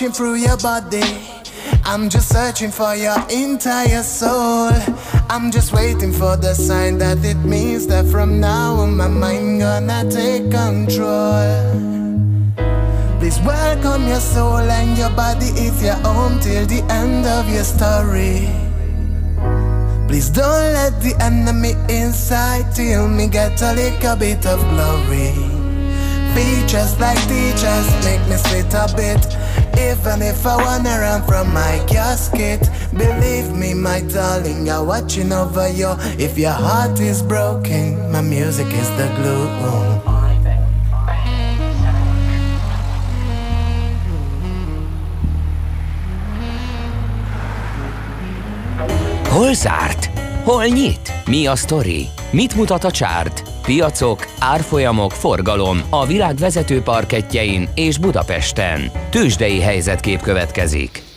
Watching 0.00 0.12
through 0.14 0.36
your 0.36 0.56
body. 0.56 1.02
I'm 1.84 2.08
just 2.08 2.30
searching 2.30 2.70
for 2.70 2.94
your 2.96 3.16
entire 3.28 4.02
soul. 4.02 4.72
I'm 5.28 5.50
just 5.50 5.74
waiting 5.74 6.10
for 6.10 6.38
the 6.38 6.54
sign 6.54 6.96
that 6.98 7.22
it 7.22 7.36
means 7.44 7.86
that 7.88 8.06
from 8.06 8.40
now 8.40 8.76
on 8.76 8.96
my 8.96 9.08
mind 9.08 9.60
gonna 9.60 10.10
take 10.10 10.50
control. 10.50 11.52
Please 13.18 13.38
welcome 13.40 14.08
your 14.08 14.20
soul 14.20 14.70
and 14.78 14.96
your 14.96 15.10
body 15.10 15.48
is 15.66 15.82
your 15.82 15.96
home 15.96 16.40
till 16.40 16.64
the 16.64 16.82
end 16.88 17.26
of 17.26 17.46
your 17.52 17.64
story. 17.64 18.48
Please 20.08 20.30
don't 20.30 20.72
let 20.72 20.98
the 21.02 21.14
enemy 21.20 21.72
inside 21.94 22.74
till 22.74 23.06
me 23.06 23.28
get 23.28 23.60
a 23.60 23.74
little 23.74 24.16
bit 24.16 24.46
of 24.46 24.60
glory. 24.70 25.34
Features 26.34 26.98
like 26.98 27.20
teachers 27.28 27.88
make 28.02 28.24
me 28.30 28.36
sweat 28.36 28.72
a 28.72 28.96
bit. 28.96 29.39
Even 29.80 30.20
if 30.22 30.44
I 30.46 30.56
wanna 30.56 30.98
run 31.00 31.22
from 31.22 31.52
my 31.52 31.82
casket, 31.86 32.68
believe 32.92 33.50
me, 33.56 33.72
my 33.74 34.00
darling, 34.02 34.68
I'm 34.68 34.86
watching 34.86 35.32
over 35.32 35.68
you. 35.68 35.94
If 36.18 36.36
your 36.38 36.52
heart 36.52 37.00
is 37.00 37.22
broken, 37.22 38.12
my 38.12 38.20
music 38.20 38.66
is 38.66 38.88
the 38.98 39.08
glue. 39.16 39.48
Hol 49.30 49.54
zárt? 49.54 50.10
Hol 50.44 50.68
nyit? 50.68 51.12
Mi 51.26 51.46
a 51.46 51.56
sztori? 51.56 52.08
Mit 52.32 52.54
mutat 52.54 52.84
a 52.84 52.90
csárt? 52.90 53.49
Piacok, 53.62 54.26
árfolyamok, 54.38 55.12
forgalom 55.12 55.82
a 55.90 56.06
világ 56.06 56.36
vezető 56.36 56.82
parketjein 56.82 57.68
és 57.74 57.98
Budapesten. 57.98 58.90
Tősdei 59.10 59.60
helyzetkép 59.60 60.20
következik. 60.20 61.09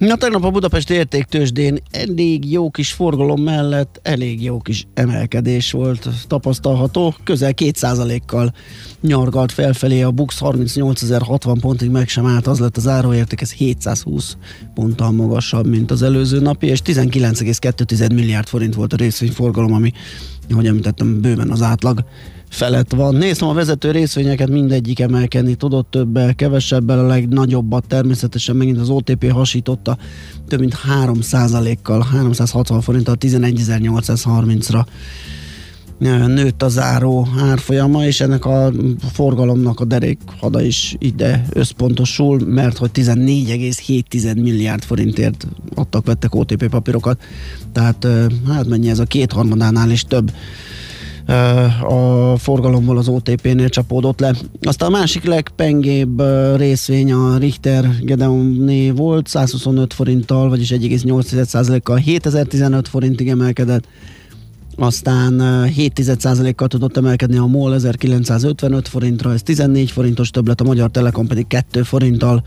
Na, 0.00 0.16
tegnap 0.16 0.44
a 0.44 0.50
Budapesti 0.50 0.94
értéktősdén 0.94 1.78
elég 1.90 2.50
jó 2.50 2.70
kis 2.70 2.92
forgalom 2.92 3.42
mellett 3.42 4.00
elég 4.02 4.42
jó 4.42 4.58
kis 4.58 4.86
emelkedés 4.94 5.72
volt 5.72 6.08
tapasztalható. 6.26 7.14
Közel 7.24 7.52
2%-kal 7.56 8.52
nyargalt 9.00 9.52
felfelé 9.52 10.02
a 10.02 10.10
Bux 10.10 10.38
38.060 10.40 11.56
pontig 11.60 11.90
meg 11.90 12.08
sem 12.08 12.26
állt, 12.26 12.46
az 12.46 12.58
lett 12.58 12.76
az 12.76 12.86
áróérték, 12.86 13.40
ez 13.40 13.52
720 13.52 14.36
ponttal 14.74 15.10
magasabb, 15.10 15.66
mint 15.66 15.90
az 15.90 16.02
előző 16.02 16.40
napi, 16.40 16.66
és 16.66 16.80
19,2 16.84 18.14
milliárd 18.14 18.46
forint 18.46 18.74
volt 18.74 18.92
a 18.92 18.96
részvényforgalom, 18.96 19.72
ami, 19.72 19.92
ahogy 20.50 20.66
említettem, 20.66 21.20
bőven 21.20 21.50
az 21.50 21.62
átlag 21.62 22.04
felett 22.50 22.92
van. 22.92 23.14
Néztem 23.14 23.48
a 23.48 23.52
vezető 23.52 23.90
részvényeket, 23.90 24.48
mindegyik 24.48 25.00
emelkedni 25.00 25.54
tudott 25.54 25.90
többel, 25.90 26.34
kevesebbel, 26.34 26.98
a 26.98 27.06
legnagyobbat 27.06 27.86
természetesen 27.86 28.56
megint 28.56 28.78
az 28.78 28.88
OTP 28.88 29.30
hasította 29.30 29.98
több 30.48 30.60
mint 30.60 30.76
3%-kal, 31.04 32.02
360 32.02 32.80
forinttal 32.80 33.16
11.830-ra 33.20 34.84
nőtt 36.26 36.62
a 36.62 36.68
záró 36.68 37.28
árfolyama, 37.38 38.04
és 38.04 38.20
ennek 38.20 38.44
a 38.44 38.72
forgalomnak 39.12 39.80
a 39.80 39.84
derék 39.84 40.18
hada 40.40 40.62
is 40.62 40.96
ide 40.98 41.44
összpontosul, 41.52 42.40
mert 42.46 42.76
hogy 42.76 42.90
14,7 42.94 44.42
milliárd 44.42 44.82
forintért 44.82 45.46
adtak, 45.74 46.06
vettek 46.06 46.34
OTP 46.34 46.68
papírokat, 46.68 47.22
tehát 47.72 48.06
hát 48.48 48.66
mennyi 48.66 48.88
ez 48.88 48.98
a 48.98 49.04
kétharmadánál 49.04 49.90
is 49.90 50.04
több 50.04 50.32
a 51.82 52.36
forgalomból 52.36 52.98
az 52.98 53.08
OTP-nél 53.08 53.68
csapódott 53.68 54.20
le. 54.20 54.34
Aztán 54.62 54.88
a 54.88 54.98
másik 54.98 55.24
legpengébb 55.24 56.22
részvény 56.56 57.12
a 57.12 57.36
Richter 57.38 57.96
Gedeonné 58.00 58.90
volt, 58.90 59.26
125 59.26 59.94
forinttal, 59.94 60.48
vagyis 60.48 60.70
1,8%-kal 60.70 61.96
7015 61.96 62.88
forintig 62.88 63.28
emelkedett, 63.28 63.88
aztán 64.76 65.34
7,1%-kal 65.76 66.68
tudott 66.68 66.96
emelkedni 66.96 67.36
a 67.36 67.46
MOL 67.46 67.74
1955 67.74 68.88
forintra, 68.88 69.32
ez 69.32 69.42
14 69.42 69.90
forintos 69.90 70.30
többlet, 70.30 70.60
a 70.60 70.64
Magyar 70.64 70.90
Telekom 70.90 71.26
pedig 71.26 71.46
2 71.46 71.82
forinttal 71.82 72.42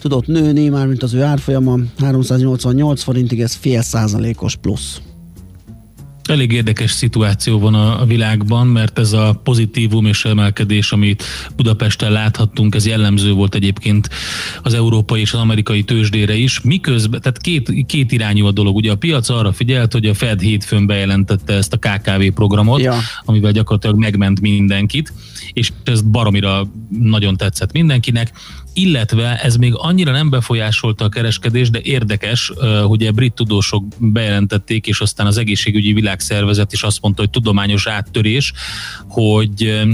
tudott 0.00 0.26
nőni, 0.26 0.68
mármint 0.68 1.02
az 1.02 1.14
ő 1.14 1.22
árfolyama 1.22 1.78
388 1.98 3.02
forintig, 3.02 3.40
ez 3.40 3.54
fél 3.54 3.82
százalékos 3.82 4.56
plusz. 4.56 5.00
Elég 6.28 6.52
érdekes 6.52 6.90
szituáció 6.90 7.58
van 7.58 7.74
a, 7.74 8.04
világban, 8.04 8.66
mert 8.66 8.98
ez 8.98 9.12
a 9.12 9.40
pozitívum 9.42 10.06
és 10.06 10.24
emelkedés, 10.24 10.92
amit 10.92 11.24
Budapesten 11.56 12.12
láthattunk, 12.12 12.74
ez 12.74 12.86
jellemző 12.86 13.32
volt 13.32 13.54
egyébként 13.54 14.08
az 14.62 14.74
európai 14.74 15.20
és 15.20 15.32
az 15.32 15.40
amerikai 15.40 15.82
tőzsdére 15.82 16.34
is. 16.34 16.60
Miközben, 16.60 17.20
tehát 17.20 17.38
két, 17.38 17.86
két 17.86 18.12
irányú 18.12 18.46
a 18.46 18.52
dolog. 18.52 18.76
Ugye 18.76 18.90
a 18.90 18.96
piac 18.96 19.28
arra 19.28 19.52
figyelt, 19.52 19.92
hogy 19.92 20.06
a 20.06 20.14
Fed 20.14 20.40
hétfőn 20.40 20.86
bejelentette 20.86 21.52
ezt 21.52 21.72
a 21.72 21.78
KKV 21.78 22.24
programot, 22.34 22.80
ja. 22.80 22.98
amivel 23.24 23.52
gyakorlatilag 23.52 23.98
megment 23.98 24.40
mindenkit, 24.40 25.12
és 25.52 25.72
ez 25.84 26.02
baromira 26.02 26.66
nagyon 26.88 27.36
tetszett 27.36 27.72
mindenkinek 27.72 28.32
illetve 28.74 29.40
ez 29.42 29.56
még 29.56 29.72
annyira 29.76 30.12
nem 30.12 30.30
befolyásolta 30.30 31.04
a 31.04 31.08
kereskedést, 31.08 31.70
de 31.70 31.80
érdekes, 31.82 32.52
hogy 32.84 33.06
a 33.06 33.12
brit 33.12 33.32
tudósok 33.32 33.84
bejelentették, 33.98 34.86
és 34.86 35.00
aztán 35.00 35.26
az 35.26 35.38
egészségügyi 35.38 35.92
világszervezet 35.92 36.72
is 36.72 36.82
azt 36.82 37.00
mondta, 37.00 37.22
hogy 37.22 37.30
tudományos 37.30 37.86
áttörés, 37.86 38.52
hogy 39.08 39.84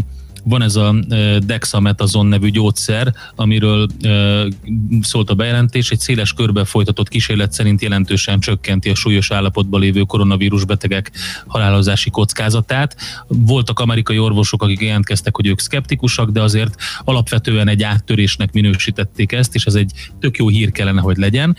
van 0.45 0.63
ez 0.63 0.77
a 0.77 0.95
dexametazon 1.47 2.27
nevű 2.27 2.49
gyógyszer, 2.49 3.15
amiről 3.35 3.87
szólt 5.01 5.31
a 5.31 5.35
bejelentés, 5.35 5.91
egy 5.91 6.01
széles 6.01 6.33
körbe 6.33 6.65
folytatott 6.65 7.09
kísérlet 7.09 7.53
szerint 7.53 7.83
jelentősen 7.83 8.41
csökkenti 8.41 8.89
a 8.89 8.95
súlyos 8.95 9.31
állapotban 9.31 9.81
lévő 9.81 10.01
koronavírus 10.01 10.65
betegek 10.65 11.11
halálozási 11.47 12.11
kockázatát. 12.11 12.97
Voltak 13.29 13.79
amerikai 13.79 14.19
orvosok, 14.19 14.63
akik 14.63 14.81
jelentkeztek, 14.81 15.37
hogy 15.37 15.47
ők 15.47 15.61
szkeptikusak, 15.61 16.31
de 16.31 16.43
azért 16.43 16.75
alapvetően 17.05 17.69
egy 17.69 17.83
áttörésnek 17.83 18.53
minősítették 18.53 19.33
ezt, 19.33 19.55
és 19.55 19.65
ez 19.65 19.75
egy 19.75 19.93
tök 20.21 20.37
jó 20.37 20.49
hír 20.49 20.73
kellene, 20.73 21.01
hogy 21.01 21.17
legyen 21.17 21.57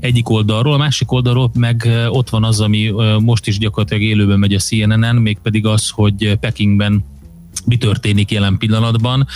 egyik 0.00 0.28
oldalról, 0.28 0.74
a 0.74 0.76
másik 0.76 1.12
oldalról 1.12 1.50
meg 1.54 1.88
ott 2.08 2.30
van 2.30 2.44
az, 2.44 2.60
ami 2.60 2.92
most 3.18 3.46
is 3.46 3.58
gyakorlatilag 3.58 4.02
élőben 4.02 4.38
megy 4.38 4.54
a 4.54 4.58
CNN-en, 4.58 5.16
mégpedig 5.16 5.66
az, 5.66 5.90
hogy 5.90 6.36
Pekingben 6.40 7.04
mi 7.64 7.76
történik 7.76 8.30
jelen 8.30 8.58
pillanatban. 8.58 9.26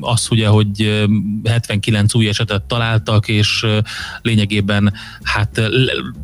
Az 0.00 0.28
ugye, 0.30 0.48
hogy 0.48 1.06
79 1.44 2.14
új 2.14 2.28
esetet 2.28 2.62
találtak, 2.62 3.28
és 3.28 3.66
lényegében 4.22 4.92
hát 5.22 5.70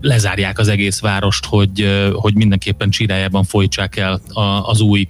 lezárják 0.01 0.59
az 0.59 0.69
egész 0.69 1.01
várost, 1.01 1.45
hogy, 1.45 2.09
hogy 2.13 2.35
mindenképpen 2.35 2.91
csirájában 2.91 3.45
folytsák 3.45 3.97
el 3.97 4.21
az 4.63 4.81
új 4.81 5.07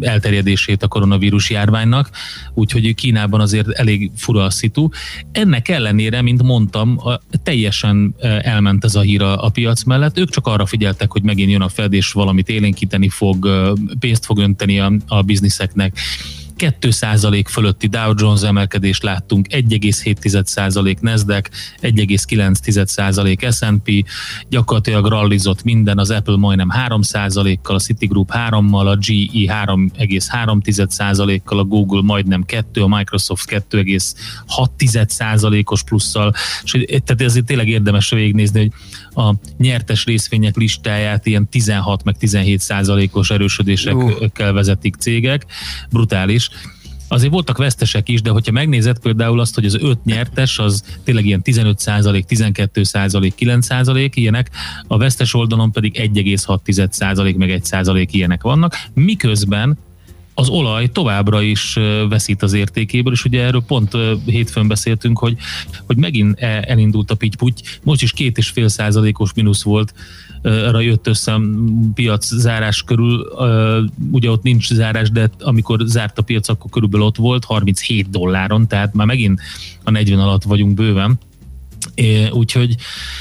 elterjedését 0.00 0.82
a 0.82 0.88
koronavírus 0.88 1.50
járványnak, 1.50 2.10
úgyhogy 2.54 2.94
Kínában 2.94 3.40
azért 3.40 3.68
elég 3.68 4.10
fura 4.16 4.44
a 4.44 4.50
szitu. 4.50 4.88
Ennek 5.32 5.68
ellenére, 5.68 6.22
mint 6.22 6.42
mondtam, 6.42 7.00
teljesen 7.42 8.14
elment 8.42 8.84
ez 8.84 8.94
a 8.94 9.00
hír 9.00 9.22
a, 9.22 9.44
a 9.44 9.48
piac 9.48 9.82
mellett. 9.82 10.18
Ők 10.18 10.30
csak 10.30 10.46
arra 10.46 10.66
figyeltek, 10.66 11.12
hogy 11.12 11.22
megint 11.22 11.50
jön 11.50 11.60
a 11.60 11.68
Fed, 11.68 11.92
és 11.92 12.12
valamit 12.12 12.48
élénkíteni 12.48 13.08
fog, 13.08 13.48
pénzt 13.98 14.24
fog 14.24 14.38
önteni 14.38 14.80
a, 14.80 14.92
a 15.06 15.22
bizniszeknek 15.22 15.98
2% 16.58 17.44
fölötti 17.48 17.86
Dow 17.86 18.12
Jones 18.16 18.42
emelkedést 18.42 19.02
láttunk, 19.02 19.46
1,7% 19.50 21.00
Nasdaq, 21.00 21.50
1,9% 21.80 23.52
S&P, 23.52 24.04
gyakorlatilag 24.48 25.06
rallizott 25.06 25.62
minden, 25.62 25.98
az 25.98 26.10
Apple 26.10 26.36
majdnem 26.36 26.72
3%-kal, 26.88 27.76
a 27.76 27.78
Citigroup 27.78 28.30
3-mal, 28.32 28.86
a 28.86 28.96
GE 28.96 29.64
3,3%-kal, 29.64 31.58
a 31.58 31.64
Google 31.64 32.02
majdnem 32.02 32.44
2, 32.44 32.82
a 32.82 32.88
Microsoft 32.88 33.64
2,6%-os 33.70 35.82
plusszal, 35.82 36.34
és 36.62 36.86
tehát 36.88 37.22
ezért 37.22 37.46
tényleg 37.46 37.68
érdemes 37.68 38.10
végignézni, 38.10 38.60
hogy 38.60 38.72
a 39.24 39.34
nyertes 39.58 40.04
részvények 40.04 40.56
listáját 40.56 41.26
ilyen 41.26 41.48
16 41.48 42.04
meg 42.04 42.16
17 42.16 42.60
százalékos 42.60 43.30
erősödésekkel 43.30 44.52
vezetik 44.52 44.94
cégek. 44.94 45.46
Brutális 45.90 46.47
azért 47.08 47.32
voltak 47.32 47.56
vesztesek 47.56 48.08
is, 48.08 48.22
de 48.22 48.30
hogyha 48.30 48.52
megnézed 48.52 48.98
például 48.98 49.40
azt, 49.40 49.54
hogy 49.54 49.64
az 49.64 49.78
öt 49.80 50.04
nyertes, 50.04 50.58
az 50.58 50.82
tényleg 51.04 51.26
ilyen 51.26 51.42
15 51.42 51.78
százalék, 51.78 52.24
12 52.24 52.82
százalék, 52.82 53.34
9 53.34 53.66
százalék 53.66 54.16
ilyenek, 54.16 54.50
a 54.86 54.98
vesztes 54.98 55.34
oldalon 55.34 55.72
pedig 55.72 56.10
1,6 56.14 56.90
százalék, 56.90 57.36
meg 57.36 57.50
1 57.50 57.64
százalék 57.64 58.12
ilyenek 58.12 58.42
vannak, 58.42 58.74
miközben 58.94 59.78
az 60.38 60.48
olaj 60.48 60.88
továbbra 60.88 61.42
is 61.42 61.78
veszít 62.08 62.42
az 62.42 62.52
értékéből, 62.52 63.12
és 63.12 63.24
ugye 63.24 63.42
erről 63.42 63.62
pont 63.66 63.96
hétfőn 64.26 64.68
beszéltünk, 64.68 65.18
hogy, 65.18 65.36
hogy 65.86 65.96
megint 65.96 66.40
e, 66.40 66.64
elindult 66.66 67.10
a 67.10 67.14
pitty 67.14 67.52
most 67.82 68.02
is 68.02 68.12
két 68.12 68.38
és 68.38 68.48
fél 68.48 68.68
százalékos 68.68 69.34
mínusz 69.34 69.62
volt, 69.62 69.94
arra 70.42 70.80
jött 70.80 71.06
össze 71.06 71.36
piac 71.94 72.34
zárás 72.34 72.82
körül, 72.82 73.26
ugye 74.10 74.30
ott 74.30 74.42
nincs 74.42 74.72
zárás, 74.72 75.10
de 75.10 75.30
amikor 75.40 75.80
zárt 75.84 76.18
a 76.18 76.22
piac, 76.22 76.48
akkor 76.48 76.70
körülbelül 76.70 77.06
ott 77.06 77.16
volt 77.16 77.44
37 77.44 78.10
dolláron, 78.10 78.68
tehát 78.68 78.94
már 78.94 79.06
megint 79.06 79.40
a 79.84 79.90
40 79.90 80.18
alatt 80.18 80.42
vagyunk 80.42 80.74
bőven. 80.74 81.18
Úgyhogy, 82.30 82.76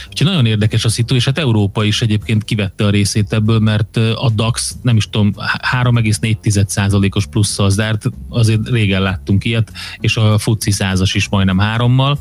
úgyhogy 0.09 0.27
nagyon 0.27 0.45
érdekes 0.45 0.85
a 0.85 0.89
szitu, 0.89 1.15
és 1.15 1.25
hát 1.25 1.37
Európa 1.37 1.83
is 1.83 2.01
egyébként 2.01 2.43
kivette 2.43 2.85
a 2.85 2.89
részét 2.89 3.33
ebből, 3.33 3.59
mert 3.59 3.97
a 3.97 4.31
DAX, 4.35 4.75
nem 4.81 4.97
is 4.97 5.09
tudom, 5.09 5.33
3,4%-os 5.71 7.25
plusszal 7.25 7.69
zárt, 7.69 8.09
azért 8.29 8.69
régen 8.69 9.01
láttunk 9.01 9.45
ilyet, 9.45 9.71
és 9.99 10.17
a 10.17 10.37
FUCI 10.37 10.71
százas 10.71 11.13
is 11.13 11.29
majdnem 11.29 11.57
hárommal. 11.57 12.19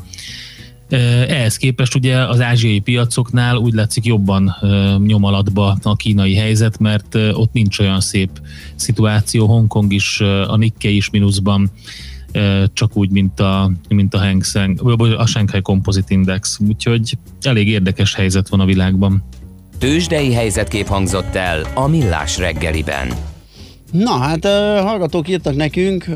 Ehhez 0.89 1.57
képest 1.57 1.95
ugye 1.95 2.17
az 2.27 2.41
ázsiai 2.41 2.79
piacoknál 2.79 3.55
úgy 3.55 3.73
látszik 3.73 4.05
jobban 4.05 4.55
nyom 5.05 5.23
alatba 5.23 5.77
a 5.83 5.95
kínai 5.95 6.35
helyzet, 6.35 6.79
mert 6.79 7.15
ott 7.15 7.53
nincs 7.53 7.79
olyan 7.79 7.99
szép 7.99 8.29
szituáció. 8.75 9.47
Hongkong 9.47 9.93
is, 9.93 10.19
a 10.47 10.55
Nikkei 10.57 10.95
is 10.95 11.09
mínuszban 11.09 11.71
csak 12.73 12.97
úgy, 12.97 13.09
mint 13.09 13.39
a, 13.39 13.71
mint 13.89 14.13
a, 14.13 14.19
Hang 14.19 14.43
Seng, 14.43 14.99
a 15.17 15.25
Shanghai 15.25 15.61
Composite 15.61 16.13
Index. 16.13 16.59
Úgyhogy 16.67 17.17
elég 17.41 17.67
érdekes 17.67 18.15
helyzet 18.15 18.49
van 18.49 18.59
a 18.59 18.65
világban. 18.65 19.23
Tőzsdei 19.77 20.33
helyzetkép 20.33 20.87
hangzott 20.87 21.35
el 21.35 21.65
a 21.73 21.87
Millás 21.87 22.37
reggeliben. 22.37 23.07
Na 23.91 24.17
hát 24.17 24.45
hallgatók 24.83 25.29
írtak 25.29 25.55
nekünk, 25.55 26.09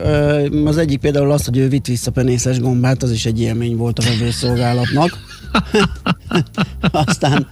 az 0.65 0.77
egyik 0.77 0.99
például 0.99 1.31
az, 1.31 1.45
hogy 1.45 1.57
ő 1.57 1.67
vitt 1.67 1.85
vissza 1.85 2.11
penészes 2.11 2.59
gombát, 2.59 3.03
az 3.03 3.11
is 3.11 3.25
egy 3.25 3.41
élmény 3.41 3.75
volt 3.75 3.99
a 3.99 4.03
vevőszolgálatnak. 4.03 5.17
Aztán... 7.05 7.47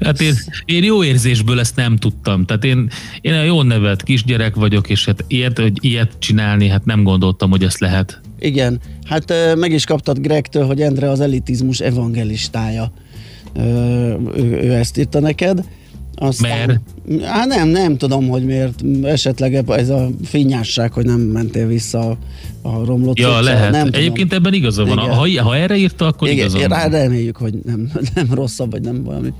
Hát 0.00 0.20
én, 0.20 0.34
én 0.64 0.84
jó 0.84 1.04
érzésből 1.04 1.60
ezt 1.60 1.76
nem 1.76 1.96
tudtam. 1.96 2.44
Tehát 2.44 2.64
én, 2.64 2.90
én 3.20 3.32
a 3.32 3.42
jó 3.42 3.62
nevet 3.62 4.02
kisgyerek 4.02 4.54
vagyok, 4.54 4.88
és 4.88 5.04
hát 5.04 5.24
ilyet, 5.26 5.58
hogy 5.58 5.78
ilyet 5.80 6.12
csinálni, 6.18 6.68
hát 6.68 6.84
nem 6.84 7.02
gondoltam, 7.02 7.50
hogy 7.50 7.62
ezt 7.62 7.78
lehet. 7.78 8.20
Igen, 8.38 8.80
hát 9.04 9.32
meg 9.56 9.72
is 9.72 9.84
kaptad 9.84 10.18
Gregtől, 10.18 10.66
hogy 10.66 10.80
Endre 10.80 11.10
az 11.10 11.20
elitizmus 11.20 11.80
evangelistája. 11.80 12.92
Ő, 13.56 14.60
ő 14.62 14.72
ezt 14.72 14.98
írta 14.98 15.20
neked. 15.20 15.64
Aztán, 16.14 16.66
Mert? 16.66 16.80
Hát 17.24 17.46
nem, 17.46 17.68
nem 17.68 17.96
tudom, 17.96 18.28
hogy 18.28 18.44
miért. 18.44 18.82
Esetleg 19.02 19.54
ez 19.68 19.88
a 19.88 20.08
finnyásság, 20.24 20.92
hogy 20.92 21.04
nem 21.04 21.20
mentél 21.20 21.66
vissza 21.66 22.18
a 22.62 22.84
romlott 22.84 23.18
Ja, 23.18 23.26
cuccra, 23.26 23.42
lehet. 23.42 23.70
Nem 23.70 23.84
tudom. 23.84 24.00
Egyébként 24.00 24.32
ebben 24.32 24.52
igaza 24.52 24.84
van. 24.84 24.98
Igen. 24.98 25.14
Ha, 25.14 25.42
ha 25.42 25.56
erre 25.56 25.76
írta, 25.76 26.06
akkor 26.06 26.28
Igen, 26.28 26.48
igaza 26.48 26.68
van. 26.68 26.88
reméljük, 26.90 27.36
hogy 27.36 27.54
nem, 27.64 27.90
nem 28.14 28.26
rosszabb, 28.34 28.70
vagy 28.70 28.82
nem 28.82 29.04
valami 29.04 29.32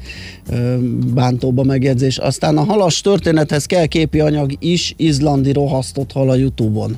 bántóba 1.15 1.63
megjegyzés. 1.63 2.19
Aztán 2.19 2.57
a 2.57 2.65
halas 2.65 3.01
történethez 3.01 3.67
kell 3.67 3.87
képi 3.87 4.21
anyag 4.21 4.53
is, 4.59 4.95
izlandi 4.97 5.53
rohasztott 5.53 6.13
hal 6.13 6.31
a 6.31 6.35
Youtube-on. 6.35 6.97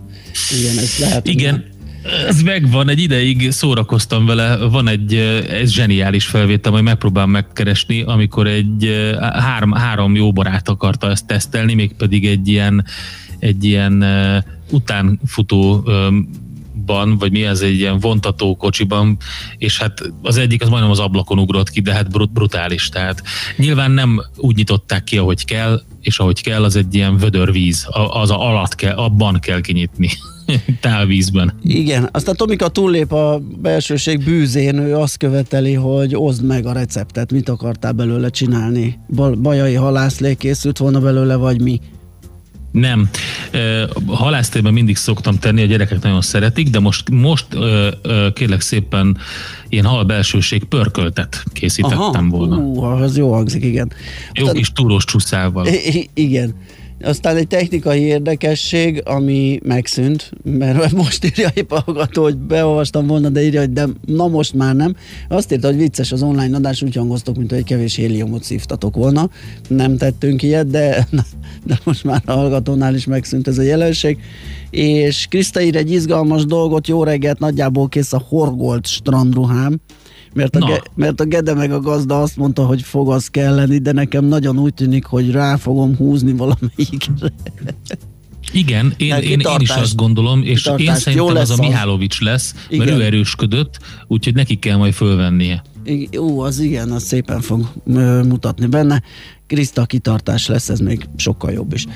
Igen, 0.60 0.78
ez 0.78 0.96
lehet. 1.00 1.28
Igen, 1.28 1.64
ez 2.02 2.42
megvan, 2.42 2.88
egy 2.88 3.00
ideig 3.00 3.50
szórakoztam 3.50 4.26
vele, 4.26 4.56
van 4.56 4.88
egy 4.88 5.14
eh, 5.14 5.60
ez 5.60 5.70
zseniális 5.70 6.26
felvétel, 6.26 6.72
majd 6.72 6.84
megpróbálom 6.84 7.30
megkeresni, 7.30 8.02
amikor 8.02 8.46
egy 8.46 8.84
eh, 8.84 9.16
három, 9.32 9.72
három 9.72 10.14
jó 10.14 10.32
barát 10.32 10.68
akarta 10.68 11.10
ezt 11.10 11.26
tesztelni, 11.26 11.74
mégpedig 11.74 12.26
egy 12.26 12.48
ilyen, 12.48 12.84
egy 13.38 13.64
ilyen 13.64 14.02
eh, 14.02 14.42
utánfutó 14.70 15.84
vagy 17.18 17.30
mi 17.30 17.44
ez 17.44 17.60
egy 17.60 17.78
ilyen 17.78 17.98
vontató 17.98 18.56
kocsiban, 18.56 19.16
és 19.58 19.78
hát 19.78 20.12
az 20.22 20.36
egyik 20.36 20.62
az 20.62 20.68
majdnem 20.68 20.90
az 20.90 20.98
ablakon 20.98 21.38
ugrott 21.38 21.70
ki, 21.70 21.80
de 21.80 21.92
hát 21.92 22.10
brut- 22.10 22.32
brutális. 22.32 22.88
Tehát 22.88 23.22
nyilván 23.56 23.90
nem 23.90 24.22
úgy 24.36 24.56
nyitották 24.56 25.04
ki, 25.04 25.18
ahogy 25.18 25.44
kell, 25.44 25.82
és 26.00 26.18
ahogy 26.18 26.42
kell, 26.42 26.64
az 26.64 26.76
egy 26.76 26.94
ilyen 26.94 27.16
vödörvíz, 27.16 27.86
A- 27.86 28.20
az 28.20 28.30
a 28.30 28.48
alatt 28.48 28.74
kell, 28.74 28.96
abban 28.96 29.40
kell 29.40 29.60
kinyitni, 29.60 30.10
tálvízben. 30.80 31.58
Igen, 31.62 32.08
aztán 32.12 32.36
Tomika 32.36 32.68
túllép 32.68 33.12
a 33.12 33.40
belsőség 33.60 34.24
bűzén, 34.24 34.78
ő 34.78 34.96
azt 34.96 35.16
követeli, 35.16 35.74
hogy 35.74 36.16
oszd 36.16 36.44
meg 36.44 36.66
a 36.66 36.72
receptet, 36.72 37.32
mit 37.32 37.48
akartál 37.48 37.92
belőle 37.92 38.28
csinálni. 38.28 38.98
Bajai 39.42 39.74
halászlé 39.74 40.34
készült 40.34 40.78
volna 40.78 41.00
belőle, 41.00 41.36
vagy 41.36 41.60
mi? 41.60 41.80
Nem. 42.70 43.10
Ö, 43.50 43.84
Halásztében 44.06 44.72
mindig 44.72 44.96
szoktam 44.96 45.38
tenni, 45.38 45.62
a 45.62 45.66
gyerekek 45.66 46.02
nagyon 46.02 46.20
szeretik, 46.20 46.68
de 46.68 46.80
most, 46.80 47.10
most 47.10 47.46
kérlek 48.34 48.60
szépen 48.60 49.16
ilyen 49.68 49.84
hal 49.84 50.04
belsőség 50.04 50.64
pörköltet 50.64 51.44
készítettem 51.52 52.28
volna. 52.28 52.56
Ú, 52.56 52.82
az 52.82 53.16
jó 53.16 53.32
hangzik, 53.32 53.64
igen. 53.64 53.92
Jó 54.32 54.52
kis 54.52 54.72
túrós 54.72 55.04
csúszával. 55.04 55.66
Igen. 56.14 56.54
Aztán 57.02 57.36
egy 57.36 57.46
technikai 57.46 58.00
érdekesség, 58.00 59.02
ami 59.04 59.60
megszűnt, 59.62 60.30
mert 60.42 60.92
most 61.02 61.24
írja 61.24 61.50
épp 61.54 61.72
hallgató, 61.72 62.22
hogy 62.22 62.36
beolvastam 62.36 63.06
volna, 63.06 63.28
de 63.28 63.42
írja, 63.42 63.60
hogy 63.60 63.72
de 63.72 63.86
na 64.06 64.28
most 64.28 64.54
már 64.54 64.74
nem. 64.74 64.96
Azt 65.28 65.52
írta, 65.52 65.66
hogy 65.66 65.76
vicces 65.76 66.12
az 66.12 66.22
online 66.22 66.56
adás, 66.56 66.82
úgy 66.82 66.94
hangoztok, 66.96 67.36
mint 67.36 67.50
hogy 67.50 67.64
kevés 67.64 67.94
héliumot 67.94 68.42
szívtatok 68.42 68.96
volna. 68.96 69.30
Nem 69.68 69.96
tettünk 69.96 70.42
ilyet, 70.42 70.70
de, 70.70 71.06
de 71.66 71.78
most 71.84 72.04
már 72.04 72.22
a 72.24 72.32
hallgatónál 72.32 72.94
is 72.94 73.04
megszűnt 73.04 73.48
ez 73.48 73.58
a 73.58 73.62
jelenség. 73.62 74.18
És 74.70 75.26
Kriszta 75.30 75.60
ír 75.60 75.76
egy 75.76 75.90
izgalmas 75.90 76.44
dolgot, 76.44 76.88
jó 76.88 77.04
reggelt, 77.04 77.38
nagyjából 77.38 77.88
kész 77.88 78.12
a 78.12 78.24
horgolt 78.28 78.86
strandruhám. 78.86 79.80
Mert 80.32 80.56
a, 80.56 80.58
Na. 80.58 80.66
ge, 80.66 80.82
mert 80.94 81.20
a 81.20 81.24
Gede 81.24 81.54
meg 81.54 81.72
a 81.72 81.80
gazda 81.80 82.22
azt 82.22 82.36
mondta, 82.36 82.66
hogy 82.66 82.82
fogasz 82.82 83.28
kell 83.28 83.54
lenni, 83.54 83.78
de 83.78 83.92
nekem 83.92 84.24
nagyon 84.24 84.58
úgy 84.58 84.74
tűnik, 84.74 85.04
hogy 85.04 85.30
rá 85.30 85.56
fogom 85.56 85.96
húzni 85.96 86.32
valamelyikre. 86.32 87.32
Igen, 88.52 88.94
én, 88.96 89.12
Hát 89.12 89.22
én, 89.22 89.40
én 89.40 89.56
is 89.58 89.70
azt 89.70 89.96
gondolom, 89.96 90.42
és 90.42 90.66
én 90.66 90.76
kitartást. 90.76 91.06
Jó 91.06 91.12
szerintem 91.12 91.26
az 91.26 91.34
lesz 91.34 91.50
a 91.50 91.52
az. 91.52 91.58
Mihálovics 91.58 92.20
lesz, 92.20 92.52
mert 92.52 92.82
Igen. 92.82 92.88
ő 93.00 93.02
erősködött, 93.02 93.78
úgyhogy 94.06 94.34
neki 94.34 94.58
kell 94.58 94.76
majd 94.76 94.92
fölvennie. 94.92 95.62
Ú, 96.16 96.40
az 96.40 96.58
igen, 96.58 96.90
az 96.90 97.02
szépen 97.02 97.40
fog 97.40 97.72
ö, 97.86 98.22
mutatni 98.22 98.66
benne. 98.66 99.02
Kriszta 99.46 99.84
kitartás 99.84 100.46
lesz, 100.46 100.68
ez 100.68 100.78
még 100.78 101.08
sokkal 101.16 101.52
jobb 101.52 101.74
is. 101.74 101.86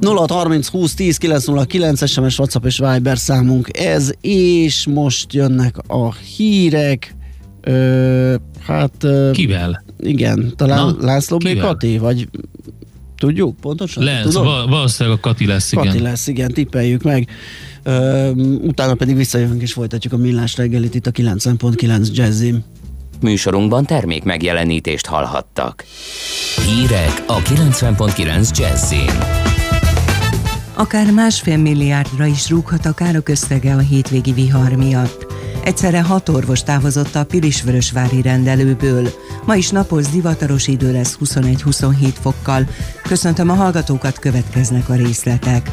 0 0.00 0.26
30 0.28 0.68
20 0.68 0.94
10 0.94 1.16
909 1.16 2.08
SMS, 2.08 2.38
WhatsApp 2.38 2.64
és 2.64 2.78
Viber 2.78 3.18
számunk 3.18 3.78
ez, 3.78 4.10
és 4.20 4.86
most 4.86 5.32
jönnek 5.32 5.76
a 5.86 6.14
hírek. 6.14 7.16
Ö, 7.68 8.34
hát 8.60 8.92
ö, 9.04 9.30
Kivel? 9.32 9.84
igen, 9.98 10.52
talán 10.56 10.86
Na, 10.86 11.06
László 11.06 11.36
B. 11.36 11.58
Kati, 11.58 11.98
vagy 11.98 12.28
tudjuk 13.18 13.56
pontosan? 13.60 14.04
Lesz, 14.04 14.22
Tudod? 14.22 14.44
val- 14.44 14.68
valószínűleg 14.68 15.18
a 15.18 15.20
Kati 15.20 15.46
lesz, 15.46 15.72
igen. 15.72 15.86
Kati 15.86 16.00
lesz, 16.00 16.26
igen, 16.26 16.52
tippeljük 16.52 17.02
meg. 17.02 17.28
Ö, 17.82 18.30
utána 18.62 18.94
pedig 18.94 19.16
visszajövünk 19.16 19.62
és 19.62 19.72
folytatjuk 19.72 20.12
a 20.12 20.16
millás 20.16 20.56
reggelit 20.56 20.94
itt 20.94 21.06
a 21.06 21.10
90.9 21.10 22.12
Jazzim. 22.12 22.64
Műsorunkban 23.20 23.84
termék 23.84 24.22
megjelenítést 24.24 25.06
hallhattak. 25.06 25.84
Hírek 26.66 27.24
a 27.26 27.38
90.9 27.38 28.58
Jazzin. 28.58 29.10
Akár 30.74 31.10
másfél 31.12 31.56
milliárdra 31.56 32.26
is 32.26 32.48
rúghat 32.50 32.86
a 32.86 32.92
károk 32.92 33.28
összege 33.28 33.74
a 33.74 33.78
hétvégi 33.78 34.32
vihar 34.32 34.72
miatt. 34.72 35.27
Egyszerre 35.68 36.02
hat 36.02 36.28
orvos 36.28 36.62
távozott 36.62 37.14
a 37.14 37.24
Pilisvörösvári 37.24 38.22
rendelőből. 38.22 39.08
Ma 39.44 39.54
is 39.54 39.68
napos 39.68 40.04
zivataros 40.04 40.66
idő 40.66 40.92
lesz 40.92 41.18
21-27 41.24 42.14
fokkal. 42.20 42.68
Köszöntöm 43.02 43.50
a 43.50 43.54
hallgatókat, 43.54 44.18
következnek 44.18 44.88
a 44.88 44.94
részletek. 44.94 45.70